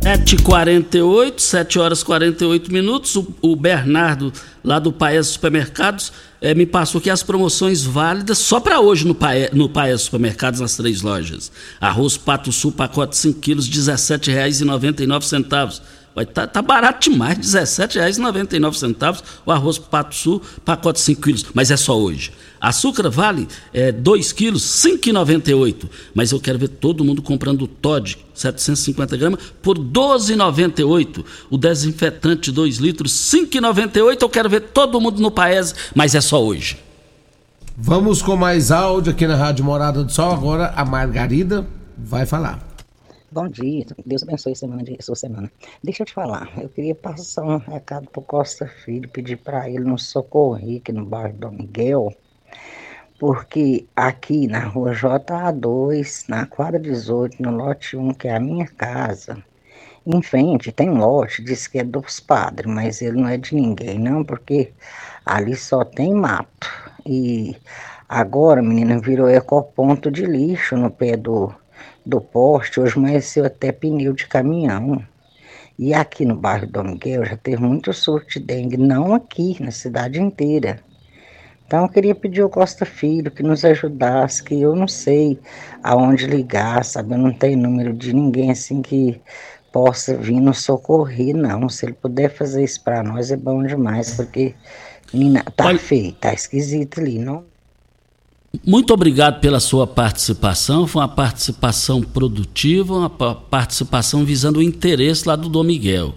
7h48, 0.00 1.40
7 1.40 1.78
horas 1.80 2.04
48 2.04 2.72
minutos. 2.72 3.16
O, 3.16 3.34
o 3.42 3.56
Bernardo, 3.56 4.32
lá 4.62 4.78
do 4.78 4.92
Paes 4.92 5.26
Supermercados, 5.26 6.12
eh, 6.42 6.54
me 6.54 6.66
passou 6.66 6.98
aqui 6.98 7.08
as 7.08 7.22
promoções 7.22 7.84
válidas 7.84 8.38
só 8.38 8.60
para 8.60 8.80
hoje 8.80 9.06
no 9.06 9.14
Paes, 9.14 9.50
no 9.52 9.68
Paes 9.68 10.02
Supermercados, 10.02 10.60
nas 10.60 10.76
três 10.76 11.00
lojas. 11.00 11.50
Arroz 11.80 12.16
Pato 12.16 12.52
Sul, 12.52 12.72
pacote 12.72 13.16
5 13.16 13.40
quilos, 13.40 13.68
R$ 13.68 13.74
17,99. 13.74 15.80
Vai 16.14 16.26
tá, 16.26 16.46
tá 16.46 16.60
barato 16.60 17.08
demais, 17.08 17.54
R$ 17.54 17.62
17,99 17.62 19.22
o 19.46 19.52
arroz 19.52 19.78
Pato 19.78 20.14
Sul, 20.14 20.42
pacote 20.64 21.00
5 21.00 21.22
quilos, 21.22 21.46
mas 21.54 21.70
é 21.70 21.76
só 21.76 21.98
hoje. 21.98 22.32
Açúcar 22.60 23.08
vale 23.08 23.48
é, 23.72 23.90
2 23.90 24.32
quilos, 24.32 24.84
R$ 24.84 24.98
5,98. 24.98 25.88
Mas 26.14 26.32
eu 26.32 26.40
quero 26.40 26.58
ver 26.58 26.68
todo 26.68 27.04
mundo 27.04 27.22
comprando 27.22 27.62
o 27.62 27.66
Todd, 27.66 28.18
750 28.34 29.16
gramas, 29.16 29.40
por 29.62 29.76
R$ 29.78 29.84
12,98. 29.84 31.24
O 31.50 31.58
desinfetante 31.58 32.50
2 32.50 32.76
litros, 32.76 33.32
R$ 33.32 33.40
5,98. 33.46 34.22
Eu 34.22 34.28
quero 34.28 34.48
ver 34.48 34.60
todo 34.60 35.00
mundo 35.00 35.20
no 35.20 35.30
Paese, 35.30 35.74
mas 35.94 36.14
é 36.14 36.20
só 36.20 36.42
hoje. 36.42 36.78
Vamos 37.76 38.20
com 38.20 38.36
mais 38.36 38.70
áudio 38.70 39.12
aqui 39.12 39.26
na 39.26 39.34
Rádio 39.34 39.64
Morada 39.64 40.04
do 40.04 40.12
Sol. 40.12 40.32
Agora 40.32 40.72
a 40.76 40.84
Margarida 40.84 41.66
vai 41.96 42.26
falar. 42.26 42.72
Bom 43.32 43.48
dia, 43.48 43.86
Deus 44.04 44.22
abençoe 44.22 44.52
a 44.52 44.56
semana 44.56 44.82
de 44.82 44.94
sua 45.00 45.16
semana. 45.16 45.50
Deixa 45.82 46.02
eu 46.02 46.06
te 46.06 46.12
falar, 46.12 46.52
eu 46.60 46.68
queria 46.68 46.94
passar 46.94 47.42
um 47.42 47.56
recado 47.56 48.06
pro 48.10 48.20
Costa 48.20 48.66
Filho, 48.66 49.08
pedir 49.08 49.38
para 49.38 49.70
ele 49.70 49.84
nos 49.84 50.10
socorrer 50.10 50.82
aqui 50.82 50.92
no 50.92 51.06
bairro 51.06 51.38
Dom 51.38 51.52
Miguel, 51.52 52.14
porque 53.22 53.86
aqui 53.94 54.48
na 54.48 54.64
rua 54.64 54.90
JA2, 54.90 56.24
na 56.28 56.44
quadra 56.44 56.80
18, 56.80 57.40
no 57.40 57.52
lote 57.52 57.96
1, 57.96 58.14
que 58.14 58.26
é 58.26 58.34
a 58.34 58.40
minha 58.40 58.66
casa, 58.66 59.40
em 60.04 60.20
frente 60.20 60.72
tem 60.72 60.90
um 60.90 60.98
lote, 60.98 61.40
diz 61.40 61.68
que 61.68 61.78
é 61.78 61.84
dos 61.84 62.18
padres, 62.18 62.68
mas 62.68 63.00
ele 63.00 63.20
não 63.20 63.28
é 63.28 63.36
de 63.36 63.54
ninguém, 63.54 63.96
não, 63.96 64.24
porque 64.24 64.72
ali 65.24 65.54
só 65.54 65.84
tem 65.84 66.12
mato. 66.12 66.68
E 67.06 67.56
agora, 68.08 68.60
menina, 68.60 68.98
virou 68.98 69.30
ecoponto 69.30 70.10
de 70.10 70.26
lixo 70.26 70.76
no 70.76 70.90
pé 70.90 71.16
do 71.16 71.54
do 72.04 72.20
poste, 72.20 72.80
hoje 72.80 72.98
amanheceu 72.98 73.44
até 73.44 73.70
pneu 73.70 74.14
de 74.14 74.26
caminhão. 74.26 75.00
E 75.78 75.94
aqui 75.94 76.24
no 76.24 76.34
bairro 76.34 76.66
Dom 76.66 76.82
Miguel 76.82 77.24
já 77.24 77.36
teve 77.36 77.62
muito 77.62 77.92
surto 77.92 78.30
de 78.30 78.40
dengue, 78.40 78.76
não 78.76 79.14
aqui, 79.14 79.62
na 79.62 79.70
cidade 79.70 80.20
inteira. 80.20 80.80
Então 81.72 81.84
eu 81.84 81.88
queria 81.88 82.14
pedir 82.14 82.42
ao 82.42 82.50
Costa 82.50 82.84
Filho 82.84 83.30
que 83.30 83.42
nos 83.42 83.64
ajudasse, 83.64 84.44
que 84.44 84.60
eu 84.60 84.76
não 84.76 84.86
sei 84.86 85.38
aonde 85.82 86.26
ligar, 86.26 86.84
sabe? 86.84 87.14
Eu 87.14 87.18
não 87.18 87.32
tenho 87.32 87.56
número 87.56 87.94
de 87.94 88.12
ninguém 88.12 88.50
assim 88.50 88.82
que 88.82 89.18
possa 89.72 90.14
vir 90.14 90.38
nos 90.38 90.62
socorrer, 90.62 91.34
não. 91.34 91.70
Se 91.70 91.86
ele 91.86 91.94
puder 91.94 92.28
fazer 92.28 92.62
isso 92.62 92.84
para 92.84 93.02
nós 93.02 93.30
é 93.30 93.38
bom 93.38 93.62
demais, 93.62 94.14
porque 94.14 94.54
menina, 95.14 95.42
tá 95.56 95.74
feio, 95.78 96.12
tá 96.12 96.34
esquisito 96.34 97.00
ali, 97.00 97.18
não? 97.18 97.42
Muito 98.66 98.92
obrigado 98.92 99.40
pela 99.40 99.58
sua 99.58 99.86
participação. 99.86 100.86
Foi 100.86 101.00
uma 101.00 101.08
participação 101.08 102.02
produtiva, 102.02 102.92
uma 102.92 103.08
participação 103.08 104.26
visando 104.26 104.58
o 104.58 104.62
interesse 104.62 105.26
lá 105.26 105.36
do 105.36 105.48
Dom 105.48 105.62
Miguel. 105.62 106.14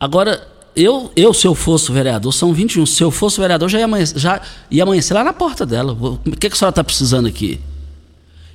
Agora, 0.00 0.53
eu, 0.76 1.10
eu 1.14 1.32
se 1.32 1.46
eu 1.46 1.54
fosse 1.54 1.90
vereador, 1.92 2.32
são 2.32 2.52
21. 2.52 2.86
Se 2.86 3.02
eu 3.02 3.10
fosse 3.10 3.40
vereador, 3.40 3.68
já 3.68 3.78
ia 3.78 3.84
amanhecer, 3.84 4.18
já 4.18 4.40
ia 4.70 4.82
amanhecer 4.82 5.14
lá 5.14 5.22
na 5.22 5.32
porta 5.32 5.64
dela. 5.64 5.92
O 5.92 6.18
que, 6.18 6.48
que 6.48 6.54
a 6.54 6.56
senhora 6.56 6.70
está 6.70 6.84
precisando 6.84 7.26
aqui? 7.26 7.60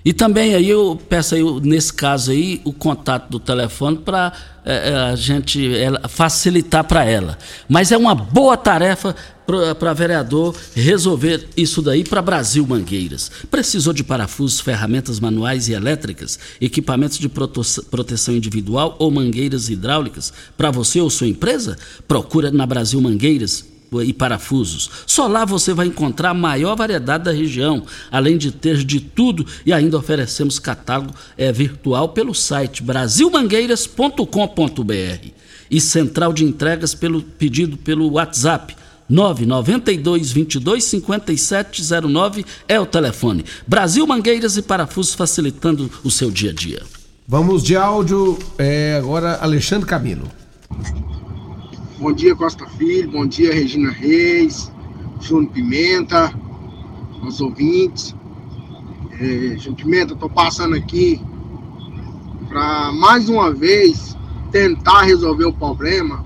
E 0.03 0.13
também 0.13 0.55
aí 0.55 0.70
eu 0.70 0.99
peço 1.09 1.36
aí, 1.36 1.43
nesse 1.61 1.93
caso 1.93 2.32
aí, 2.32 2.61
o 2.63 2.72
contato 2.72 3.30
do 3.30 3.39
telefone 3.39 3.97
para 3.97 4.32
é, 4.65 4.89
é, 4.89 4.95
a 4.95 5.15
gente 5.15 5.76
ela, 5.76 6.07
facilitar 6.07 6.84
para 6.84 7.03
ela. 7.03 7.38
Mas 7.67 7.91
é 7.91 7.97
uma 7.97 8.15
boa 8.15 8.55
tarefa 8.55 9.15
para 9.80 9.93
vereador 9.93 10.56
resolver 10.76 11.47
isso 11.58 11.82
daí 11.82 12.04
para 12.04 12.22
Brasil 12.22 12.66
Mangueiras. 12.68 13.32
Precisou 13.50 13.93
de 13.93 14.04
parafusos, 14.04 14.60
ferramentas 14.60 15.20
manuais 15.20 15.68
e 15.68 15.74
elétricas, 15.74 16.38
equipamentos 16.62 17.18
de 17.18 17.28
proteção 17.28 18.36
individual 18.36 18.95
ou 19.00 19.10
mangueiras 19.10 19.70
hidráulicas 19.70 20.32
para 20.56 20.70
você 20.70 21.02
ou 21.02 21.10
sua 21.10 21.28
empresa? 21.28 21.78
Procura 22.08 22.52
na 22.52 22.66
Brasil 22.66 23.02
Mangueiras 23.02 23.66
e 24.04 24.14
parafusos. 24.14 24.88
Só 25.08 25.26
lá 25.26 25.45
você 25.45 25.74
vai 25.74 25.88
encontrar 25.88 26.30
a 26.30 26.34
maior 26.34 26.76
variedade 26.76 27.24
da 27.24 27.32
região, 27.32 27.84
além 28.12 28.38
de 28.38 28.52
ter 28.52 28.84
de 28.84 29.00
tudo 29.00 29.43
e 29.66 29.74
ainda 29.74 29.97
oferecemos 29.97 30.60
catálogo 30.60 31.16
é, 31.36 31.52
virtual 31.52 32.10
pelo 32.10 32.36
site 32.36 32.84
brasilmangueiras.com.br 32.84 35.28
e 35.72 35.82
central 35.82 36.34
de 36.34 36.43
entregas 36.43 36.93
pelo 36.93 37.24
pedido 37.24 37.78
pelo 37.78 38.12
WhatsApp 38.12 38.76
992 39.10 40.32
22 40.32 40.84
5709 40.84 42.45
é 42.68 42.80
o 42.80 42.86
telefone. 42.86 43.43
Brasil 43.66 44.05
Mangueiras 44.05 44.55
e 44.55 44.62
Parafusos 44.62 45.16
facilitando 45.16 45.89
o 46.03 46.12
seu 46.12 46.30
dia 46.30 46.51
a 46.51 46.53
dia. 46.53 46.84
Vamos 47.28 47.64
de 47.64 47.76
áudio 47.76 48.38
é, 48.57 48.97
agora 48.97 49.39
Alexandre 49.41 49.88
Camilo. 49.88 50.30
Bom 51.97 52.14
dia, 52.14 52.36
Costa 52.36 52.66
Filho. 52.78 53.12
Bom 53.12 53.26
dia, 53.28 53.53
Regina 53.53 53.91
Reis, 53.91 54.72
Júnior 55.20 55.51
Pimenta, 55.51 56.34
os 57.28 57.41
ouvintes. 57.41 58.16
É, 59.20 59.57
Júnior 59.57 59.76
Pimenta, 59.76 60.14
estou 60.14 60.30
passando 60.30 60.76
aqui 60.76 61.22
para 62.47 62.91
mais 62.93 63.28
uma 63.28 63.51
vez 63.51 64.16
tentar 64.51 65.01
resolver 65.01 65.45
o 65.45 65.53
problema 65.53 66.26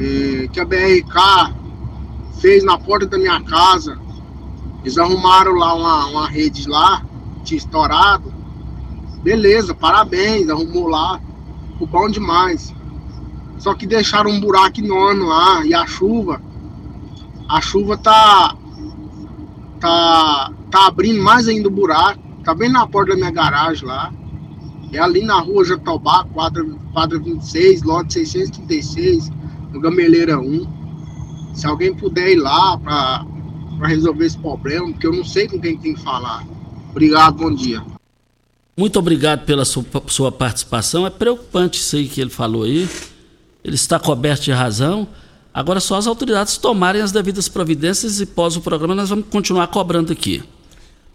é, 0.00 0.48
que 0.48 0.58
a 0.58 0.64
BRK 0.64 1.54
fez 2.40 2.64
na 2.64 2.78
porta 2.78 3.06
da 3.06 3.18
minha 3.18 3.40
casa. 3.42 3.98
Eles 4.82 4.96
arrumaram 4.96 5.52
lá 5.52 5.74
uma, 5.74 6.06
uma 6.06 6.28
rede 6.28 6.66
lá, 6.66 7.04
tinha 7.44 7.58
estourado. 7.58 8.32
Beleza, 9.22 9.74
parabéns, 9.74 10.48
arrumou 10.48 10.88
lá. 10.88 11.20
Ficou 11.72 11.86
bom 11.86 12.08
demais. 12.08 12.74
Só 13.58 13.74
que 13.74 13.86
deixaram 13.86 14.30
um 14.30 14.40
buraco 14.40 14.80
enorme 14.80 15.22
lá 15.22 15.64
e 15.66 15.74
a 15.74 15.86
chuva, 15.86 16.40
a 17.46 17.60
chuva 17.60 17.98
tá 17.98 18.56
tá 19.78 20.50
tá 20.70 20.86
abrindo 20.86 21.22
mais 21.22 21.46
ainda 21.46 21.68
o 21.68 21.70
buraco. 21.70 22.20
Tá 22.42 22.54
bem 22.54 22.70
na 22.70 22.86
porta 22.86 23.10
da 23.10 23.16
minha 23.16 23.30
garagem 23.30 23.86
lá. 23.86 24.10
É 24.92 24.98
ali 24.98 25.22
na 25.22 25.38
rua 25.40 25.64
Jatobá, 25.64 26.24
quadra, 26.32 26.64
quadra 26.92 27.18
26, 27.18 27.82
lote 27.82 28.14
636, 28.14 29.30
no 29.72 29.80
Gameleira 29.80 30.38
1. 30.38 31.52
Se 31.54 31.66
alguém 31.66 31.94
puder 31.94 32.32
ir 32.32 32.36
lá 32.36 32.78
para 32.78 33.88
resolver 33.88 34.26
esse 34.26 34.38
problema, 34.38 34.90
porque 34.90 35.06
eu 35.06 35.12
não 35.12 35.24
sei 35.24 35.48
com 35.48 35.60
quem 35.60 35.76
tem 35.76 35.94
que 35.94 36.02
falar. 36.02 36.46
Obrigado, 36.90 37.36
bom 37.36 37.54
dia. 37.54 37.82
Muito 38.76 38.98
obrigado 38.98 39.44
pela 39.44 39.64
sua, 39.64 39.84
sua 40.06 40.32
participação. 40.32 41.06
É 41.06 41.10
preocupante 41.10 41.78
isso 41.78 41.96
aí 41.96 42.08
que 42.08 42.20
ele 42.20 42.30
falou 42.30 42.64
aí 42.64 42.88
ele 43.64 43.74
está 43.74 43.98
coberto 43.98 44.44
de 44.44 44.52
razão. 44.52 45.06
Agora 45.52 45.80
só 45.80 45.96
as 45.96 46.06
autoridades 46.06 46.56
tomarem 46.56 47.02
as 47.02 47.12
devidas 47.12 47.48
providências 47.48 48.20
e 48.20 48.26
pós 48.26 48.56
o 48.56 48.60
programa 48.60 48.94
nós 48.94 49.10
vamos 49.10 49.26
continuar 49.30 49.66
cobrando 49.68 50.12
aqui. 50.12 50.42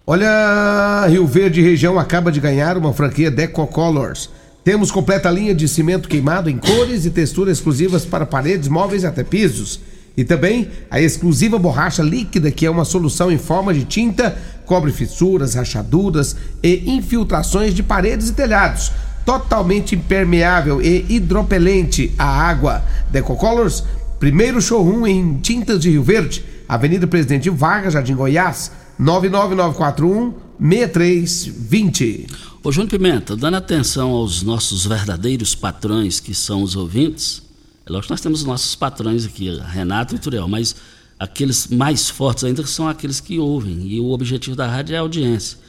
Olha, 0.05 1.07
Rio 1.07 1.25
Verde 1.25 1.61
região 1.61 1.97
acaba 1.97 2.31
de 2.31 2.39
ganhar 2.39 2.77
uma 2.77 2.93
franquia 2.93 3.31
Deco 3.31 3.65
Colors. 3.67 4.29
Temos 4.65 4.89
completa 4.89 5.29
linha 5.29 5.53
de 5.53 5.67
cimento 5.67 6.09
queimado 6.09 6.49
em 6.49 6.57
cores 6.57 7.05
e 7.05 7.11
texturas 7.11 7.59
exclusivas 7.59 8.03
para 8.03 8.25
paredes, 8.25 8.67
móveis 8.67 9.03
e 9.03 9.05
até 9.05 9.23
pisos. 9.23 9.79
E 10.17 10.23
também 10.23 10.69
a 10.89 10.99
exclusiva 10.99 11.59
borracha 11.59 12.01
líquida, 12.01 12.49
que 12.49 12.65
é 12.65 12.69
uma 12.69 12.83
solução 12.83 13.31
em 13.31 13.37
forma 13.37 13.71
de 13.75 13.85
tinta, 13.85 14.35
cobre 14.65 14.91
fissuras, 14.91 15.53
rachaduras 15.53 16.35
e 16.63 16.95
infiltrações 16.95 17.75
de 17.75 17.83
paredes 17.83 18.29
e 18.29 18.33
telhados 18.33 18.91
totalmente 19.23 19.95
impermeável 19.95 20.81
e 20.81 21.05
hidropelente 21.09 22.11
à 22.17 22.25
água. 22.25 22.83
Decocolors, 23.11 23.83
primeiro 24.19 24.59
showroom 24.59 25.05
em 25.05 25.37
tintas 25.37 25.79
de 25.79 25.91
Rio 25.91 26.01
Verde, 26.01 26.43
Avenida 26.67 27.05
Presidente 27.05 27.51
Vargas, 27.51 27.93
Jardim 27.93 28.15
Goiás, 28.15 28.71
99941 28.97 30.33
6320. 30.59 32.54
Ô 32.65 32.71
João 32.71 32.87
Pimenta, 32.87 33.35
dando 33.35 33.57
atenção 33.57 34.09
aos 34.09 34.41
nossos 34.41 34.87
verdadeiros 34.87 35.53
patrões, 35.53 36.19
que 36.19 36.33
são 36.33 36.63
os 36.63 36.75
ouvintes, 36.75 37.43
é 37.85 37.91
lógico 37.91 38.07
que 38.07 38.13
nós 38.13 38.21
temos 38.21 38.39
os 38.39 38.45
nossos 38.47 38.73
patrões 38.73 39.23
aqui, 39.23 39.55
Renato 39.55 40.15
e 40.15 40.17
Turiel, 40.17 40.47
mas 40.47 40.75
aqueles 41.19 41.67
mais 41.67 42.09
fortes 42.09 42.43
ainda 42.43 42.65
são 42.65 42.87
aqueles 42.87 43.19
que 43.19 43.37
ouvem, 43.37 43.85
e 43.85 43.99
o 43.99 44.09
objetivo 44.09 44.55
da 44.55 44.65
rádio 44.65 44.95
é 44.95 44.97
a 44.97 45.01
audiência. 45.01 45.59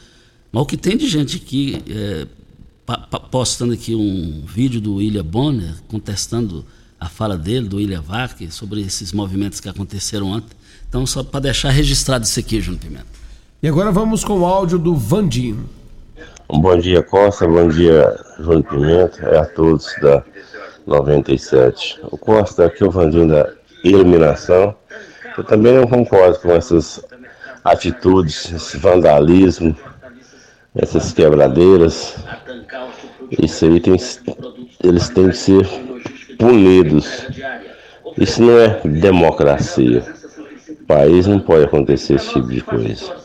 Mas 0.51 0.62
o 0.62 0.64
que 0.64 0.78
tem 0.78 0.97
de 0.97 1.07
gente 1.07 1.36
aqui 1.36 1.82
é, 1.86 2.26
postando 3.30 3.74
aqui 3.74 3.94
um 3.94 4.42
vídeo 4.47 4.80
do 4.80 4.94
William 4.94 5.22
Bonner 5.22 5.74
contestando 5.88 6.64
a 6.99 7.11
fala 7.11 7.36
dele, 7.36 7.68
do 7.68 7.76
William 7.76 8.01
Vark, 8.01 8.51
sobre 8.51 8.80
esses 8.80 9.12
movimentos 9.12 9.61
que 9.61 9.68
aconteceram 9.68 10.28
ontem. 10.28 10.57
Então, 10.88 11.07
só 11.07 11.22
para 11.22 11.40
deixar 11.40 11.68
registrado 11.68 12.24
isso 12.24 12.40
aqui, 12.40 12.59
Júnior 12.59 12.80
Pimenta. 12.80 13.07
E 13.62 13.68
agora 13.68 13.92
vamos 13.92 14.24
com 14.24 14.40
o 14.40 14.47
áudio 14.47 14.78
do 14.78 14.97
Vandinho. 14.97 15.76
Bom 16.49 16.78
dia, 16.78 17.03
Costa. 17.03 17.44
Bom 17.44 17.66
dia, 17.66 18.16
Júnior 18.38 18.62
Pimenta. 18.62 19.26
É 19.30 19.38
a 19.38 19.44
todos 19.44 19.92
da 20.01 20.22
97. 20.86 21.99
O 22.05 22.16
Costa, 22.16 22.66
aqui 22.66 22.84
é 22.84 22.86
o 22.86 22.90
Vandinho 22.90 23.26
da 23.26 23.53
eliminação. 23.82 24.76
Eu 25.36 25.42
também 25.42 25.74
não 25.74 25.88
concordo 25.88 26.38
com 26.38 26.53
essas 26.53 27.05
atitudes, 27.64 28.53
esse 28.53 28.76
vandalismo, 28.76 29.76
essas 30.76 31.12
quebradeiras. 31.12 32.16
Isso 33.42 33.64
aí 33.64 33.80
tem, 33.80 33.97
eles 34.84 35.09
têm 35.09 35.30
que 35.30 35.36
ser 35.36 35.68
punidos. 36.38 37.26
Isso 38.16 38.40
não 38.40 38.61
é 38.61 38.80
democracia. 38.84 40.05
O 40.68 40.86
país 40.86 41.26
não 41.26 41.40
pode 41.40 41.64
acontecer 41.64 42.14
esse 42.14 42.32
tipo 42.32 42.47
de 42.47 42.61
coisa. 42.61 43.16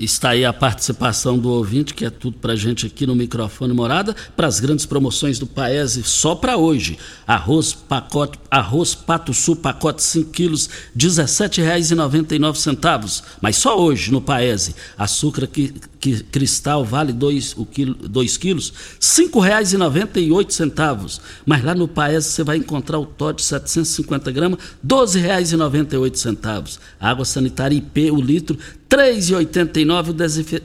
Está 0.00 0.30
aí 0.30 0.44
a 0.46 0.52
participação 0.52 1.38
do 1.38 1.50
ouvinte, 1.50 1.92
que 1.92 2.06
é 2.06 2.10
tudo 2.10 2.38
para 2.38 2.56
gente 2.56 2.86
aqui 2.86 3.06
no 3.06 3.14
microfone 3.14 3.74
morada, 3.74 4.16
para 4.34 4.46
as 4.46 4.58
grandes 4.58 4.86
promoções 4.86 5.38
do 5.38 5.46
Paese 5.46 6.02
só 6.02 6.34
para 6.34 6.56
hoje. 6.56 6.98
Arroz 7.26 7.74
pacote, 7.74 8.38
arroz 8.50 8.94
Pato 8.94 9.34
Sul, 9.34 9.56
pacote 9.56 10.02
5 10.02 10.30
quilos, 10.30 10.68
R$ 10.68 10.72
17,99. 10.96 13.22
Mas 13.42 13.58
só 13.58 13.78
hoje 13.78 14.10
no 14.10 14.22
Paese. 14.22 14.74
Açúcar 14.96 15.46
que, 15.46 15.74
que, 16.00 16.24
cristal 16.24 16.84
vale 16.84 17.12
2 17.12 17.54
quilo, 17.70 17.94
quilos, 18.40 18.70
R$ 18.70 18.74
5,98. 19.00 21.20
Mas 21.44 21.62
lá 21.62 21.74
no 21.74 21.86
Paese 21.86 22.30
você 22.30 22.42
vai 22.42 22.56
encontrar 22.56 22.98
o 22.98 23.04
Todd 23.04 23.42
750 23.42 24.32
gramas, 24.32 24.58
R$ 24.58 24.64
12,98. 24.88 26.78
Água 26.98 27.26
sanitária 27.26 27.76
IP, 27.76 28.10
o 28.10 28.20
litro, 28.20 28.58
3,89 28.88 30.08
o 30.08 30.14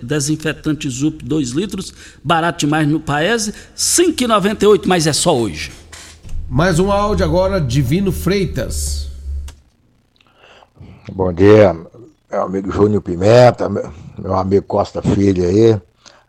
desinfetante 0.01 0.89
Zup 0.89 1.23
2 1.23 1.49
litros, 1.49 1.93
barato 2.23 2.65
demais 2.65 2.88
no 2.88 2.99
Paese, 2.99 3.53
5,98, 3.75 4.88
mas 4.88 5.05
é 5.05 5.13
só 5.13 5.38
hoje. 5.38 5.71
Mais 6.49 6.79
um 6.79 6.91
áudio 6.91 7.23
agora, 7.25 7.59
Divino 7.59 8.11
Freitas. 8.11 9.09
Bom 11.11 11.33
dia, 11.33 11.75
meu 12.31 12.41
amigo 12.41 12.71
Júnior 12.71 13.01
Pimenta, 13.01 13.69
meu 13.69 14.04
amigo 14.34 14.66
Costa 14.66 15.01
Filho 15.01 15.47
aí. 15.47 15.80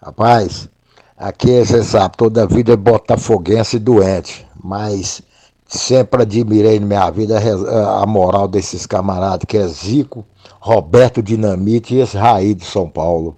Rapaz, 0.02 0.68
aqui 1.16 1.64
você 1.64 1.82
sabe, 1.82 2.16
toda 2.16 2.46
vida 2.46 2.72
é 2.72 2.76
botafoguense 2.76 3.78
doente, 3.78 4.46
mas 4.62 5.22
sempre 5.66 6.22
admirei 6.22 6.78
na 6.78 6.86
minha 6.86 7.10
vida 7.10 7.40
a 8.00 8.06
moral 8.06 8.46
desses 8.46 8.86
camaradas, 8.86 9.44
que 9.46 9.56
é 9.56 9.66
Zico, 9.66 10.24
Roberto 10.60 11.22
Dinamite 11.22 11.94
e 11.94 12.00
esse 12.00 12.16
Raí 12.16 12.54
de 12.54 12.64
São 12.64 12.88
Paulo. 12.88 13.36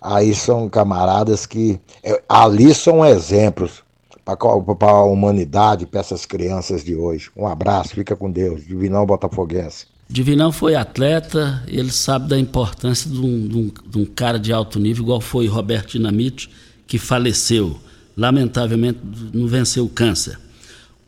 Aí 0.00 0.34
são 0.34 0.68
camaradas 0.68 1.44
que 1.44 1.78
é, 2.02 2.22
ali 2.28 2.74
são 2.74 3.04
exemplos 3.04 3.82
para 4.24 4.90
a 4.90 5.04
humanidade, 5.04 5.86
para 5.86 6.00
essas 6.00 6.24
crianças 6.24 6.82
de 6.84 6.94
hoje. 6.94 7.30
Um 7.36 7.46
abraço, 7.46 7.94
fica 7.94 8.16
com 8.16 8.30
Deus. 8.30 8.64
Divinão 8.64 9.04
Botafoguense. 9.04 9.86
Divinão 10.10 10.50
foi 10.50 10.74
atleta, 10.74 11.62
ele 11.68 11.92
sabe 11.92 12.28
da 12.28 12.36
importância 12.36 13.08
de 13.08 13.20
um, 13.20 13.46
de, 13.46 13.56
um, 13.56 13.72
de 13.86 13.98
um, 13.98 14.04
cara 14.04 14.40
de 14.40 14.52
alto 14.52 14.80
nível, 14.80 15.04
igual 15.04 15.20
foi 15.20 15.46
Roberto 15.46 15.92
Dinamite, 15.92 16.50
que 16.84 16.98
faleceu. 16.98 17.78
Lamentavelmente 18.16 18.98
não 19.32 19.46
venceu 19.46 19.84
o 19.84 19.88
câncer. 19.88 20.36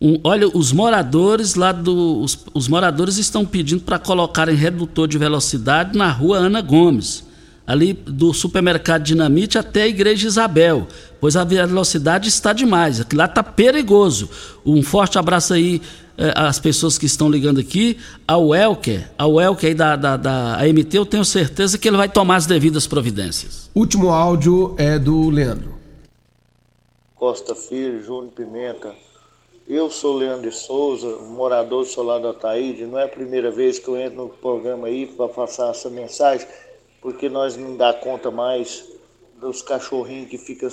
Um, 0.00 0.20
olha, 0.22 0.46
os 0.46 0.70
moradores 0.70 1.56
lá 1.56 1.72
do. 1.72 2.20
Os, 2.20 2.38
os 2.54 2.68
moradores 2.68 3.18
estão 3.18 3.44
pedindo 3.44 3.82
para 3.82 3.98
colocarem 3.98 4.54
redutor 4.54 5.08
de 5.08 5.18
velocidade 5.18 5.98
na 5.98 6.08
rua 6.08 6.38
Ana 6.38 6.60
Gomes 6.60 7.24
ali 7.66 7.92
do 7.92 8.32
supermercado 8.32 9.02
Dinamite 9.02 9.56
até 9.56 9.82
a 9.82 9.88
Igreja 9.88 10.26
Isabel, 10.26 10.88
pois 11.20 11.36
a 11.36 11.44
velocidade 11.44 12.28
está 12.28 12.52
demais, 12.52 13.00
aqui 13.00 13.14
lá 13.14 13.26
está 13.26 13.42
perigoso. 13.42 14.28
Um 14.66 14.82
forte 14.82 15.18
abraço 15.18 15.54
aí 15.54 15.80
eh, 16.16 16.32
às 16.34 16.58
pessoas 16.58 16.98
que 16.98 17.06
estão 17.06 17.28
ligando 17.28 17.60
aqui, 17.60 17.98
ao 18.26 18.54
Elker, 18.54 19.10
ao 19.18 19.40
Elker 19.40 19.70
aí 19.70 19.74
da, 19.74 19.96
da, 19.96 20.16
da 20.16 20.56
AMT, 20.56 20.94
eu 20.94 21.06
tenho 21.06 21.24
certeza 21.24 21.78
que 21.78 21.88
ele 21.88 21.96
vai 21.96 22.08
tomar 22.08 22.36
as 22.36 22.46
devidas 22.46 22.86
providências. 22.86 23.70
Último 23.74 24.10
áudio 24.10 24.74
é 24.78 24.98
do 24.98 25.30
Leandro. 25.30 25.74
Costa 27.14 27.54
Filho, 27.54 28.02
Júnior 28.02 28.32
Pimenta. 28.32 28.94
Eu 29.68 29.90
sou 29.90 30.16
Leandro 30.16 30.50
de 30.50 30.56
Souza, 30.56 31.18
morador 31.28 31.84
do 31.84 31.88
Solar 31.88 32.20
da 32.20 32.34
Taíde. 32.34 32.84
Não 32.84 32.98
é 32.98 33.04
a 33.04 33.08
primeira 33.08 33.50
vez 33.50 33.78
que 33.78 33.88
eu 33.88 33.96
entro 33.96 34.24
no 34.24 34.28
programa 34.28 34.88
aí 34.88 35.06
para 35.06 35.28
passar 35.28 35.70
essa 35.70 35.88
mensagem 35.88 36.46
porque 37.02 37.28
nós 37.28 37.56
não 37.56 37.76
dá 37.76 37.92
conta 37.92 38.30
mais 38.30 38.88
dos 39.40 39.60
cachorrinhos 39.60 40.30
que 40.30 40.38
ficam 40.38 40.70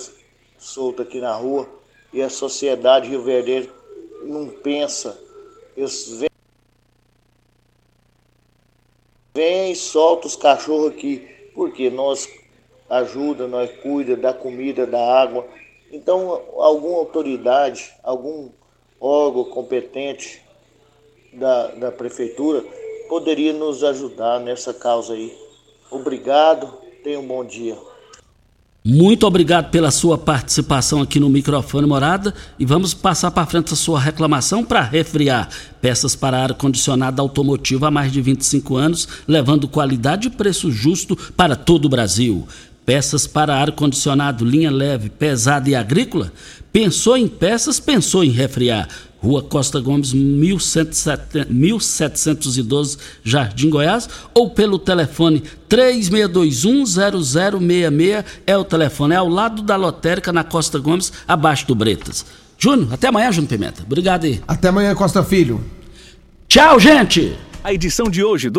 soltos 0.60 1.06
aqui 1.06 1.20
na 1.20 1.34
rua 1.34 1.68
e 2.14 2.22
a 2.22 2.30
sociedade 2.30 3.10
Rio 3.10 3.24
Verde 3.24 3.70
não 4.24 4.48
pensa. 4.48 5.20
Eles 5.80 6.28
vêm, 9.34 9.74
soltam 9.74 10.28
os 10.28 10.36
cachorros 10.36 10.92
aqui, 10.92 11.26
porque 11.56 11.90
nós 11.90 12.28
ajuda, 12.90 13.48
nós 13.48 13.72
cuida 13.78 14.18
da 14.18 14.34
comida, 14.34 14.86
da 14.86 15.00
água. 15.00 15.48
Então, 15.90 16.44
alguma 16.58 16.98
autoridade, 16.98 17.94
algum 18.04 18.50
órgão 19.00 19.46
competente 19.46 20.44
da, 21.32 21.68
da 21.68 21.92
prefeitura 21.94 22.62
poderia 23.08 23.54
nos 23.54 23.82
ajudar 23.82 24.42
nessa 24.42 24.74
causa 24.74 25.14
aí. 25.14 25.34
Obrigado, 25.90 26.74
tenha 27.06 27.22
um 27.22 27.26
bom 27.26 27.46
dia. 27.46 27.78
Muito 28.84 29.28
obrigado 29.28 29.70
pela 29.72 29.92
sua 29.92 30.18
participação 30.18 31.02
aqui 31.02 31.20
no 31.20 31.30
microfone 31.30 31.86
Morada 31.86 32.34
e 32.58 32.66
vamos 32.66 32.94
passar 32.94 33.30
para 33.30 33.46
frente 33.46 33.74
a 33.74 33.76
sua 33.76 34.00
reclamação 34.00 34.64
para 34.64 34.82
refriar 34.82 35.50
peças 35.82 36.16
para 36.16 36.42
ar-condicionado 36.42 37.22
automotivo 37.22 37.86
há 37.86 37.92
mais 37.92 38.10
de 38.10 38.22
25 38.22 38.78
anos, 38.78 39.06
levando 39.28 39.68
qualidade 39.68 40.28
e 40.28 40.32
preço 40.32 40.72
justo 40.72 41.14
para 41.36 41.58
todo 41.58 41.86
o 41.86 41.90
Brasil. 41.90 42.48
Peças 42.86 43.28
para 43.28 43.54
ar-condicionado, 43.54 44.46
linha 44.46 44.72
leve, 44.72 45.10
pesada 45.10 45.70
e 45.70 45.76
agrícola? 45.76 46.32
Pensou 46.72 47.18
em 47.18 47.28
peças, 47.28 47.82
pensou 47.82 48.24
em 48.24 48.30
refriar. 48.30 48.88
Rua 49.22 49.44
Costa 49.44 49.82
Gomes, 49.82 50.14
1712, 50.14 52.98
Jardim 53.24 53.70
Goiás, 53.70 54.10
ou 54.34 54.50
pelo 54.52 54.80
telefone 54.80 55.44
36210066 55.70 58.26
é 58.48 58.58
o 58.58 58.64
telefone, 58.64 59.14
é 59.14 59.18
ao 59.18 59.28
lado 59.28 59.62
da 59.62 59.76
lotérica 59.76 60.32
na 60.32 60.42
Costa 60.44 60.80
Gomes, 60.80 61.12
abaixo 61.28 61.68
do 61.68 61.76
Bretas. 61.76 62.26
Júnior, 62.58 62.94
até 62.94 63.10
amanhã, 63.10 63.30
Júnior 63.32 63.50
Pimenta. 63.50 63.84
Obrigado 63.84 64.26
aí. 64.26 64.42
Até 64.48 64.70
amanhã, 64.70 64.96
Costa 64.96 65.24
Filho. 65.24 65.64
Tchau, 66.48 66.80
gente! 66.80 67.38
A 67.62 67.74
edição 67.74 68.10
de 68.10 68.24
hoje 68.24 68.50
do 68.50 68.58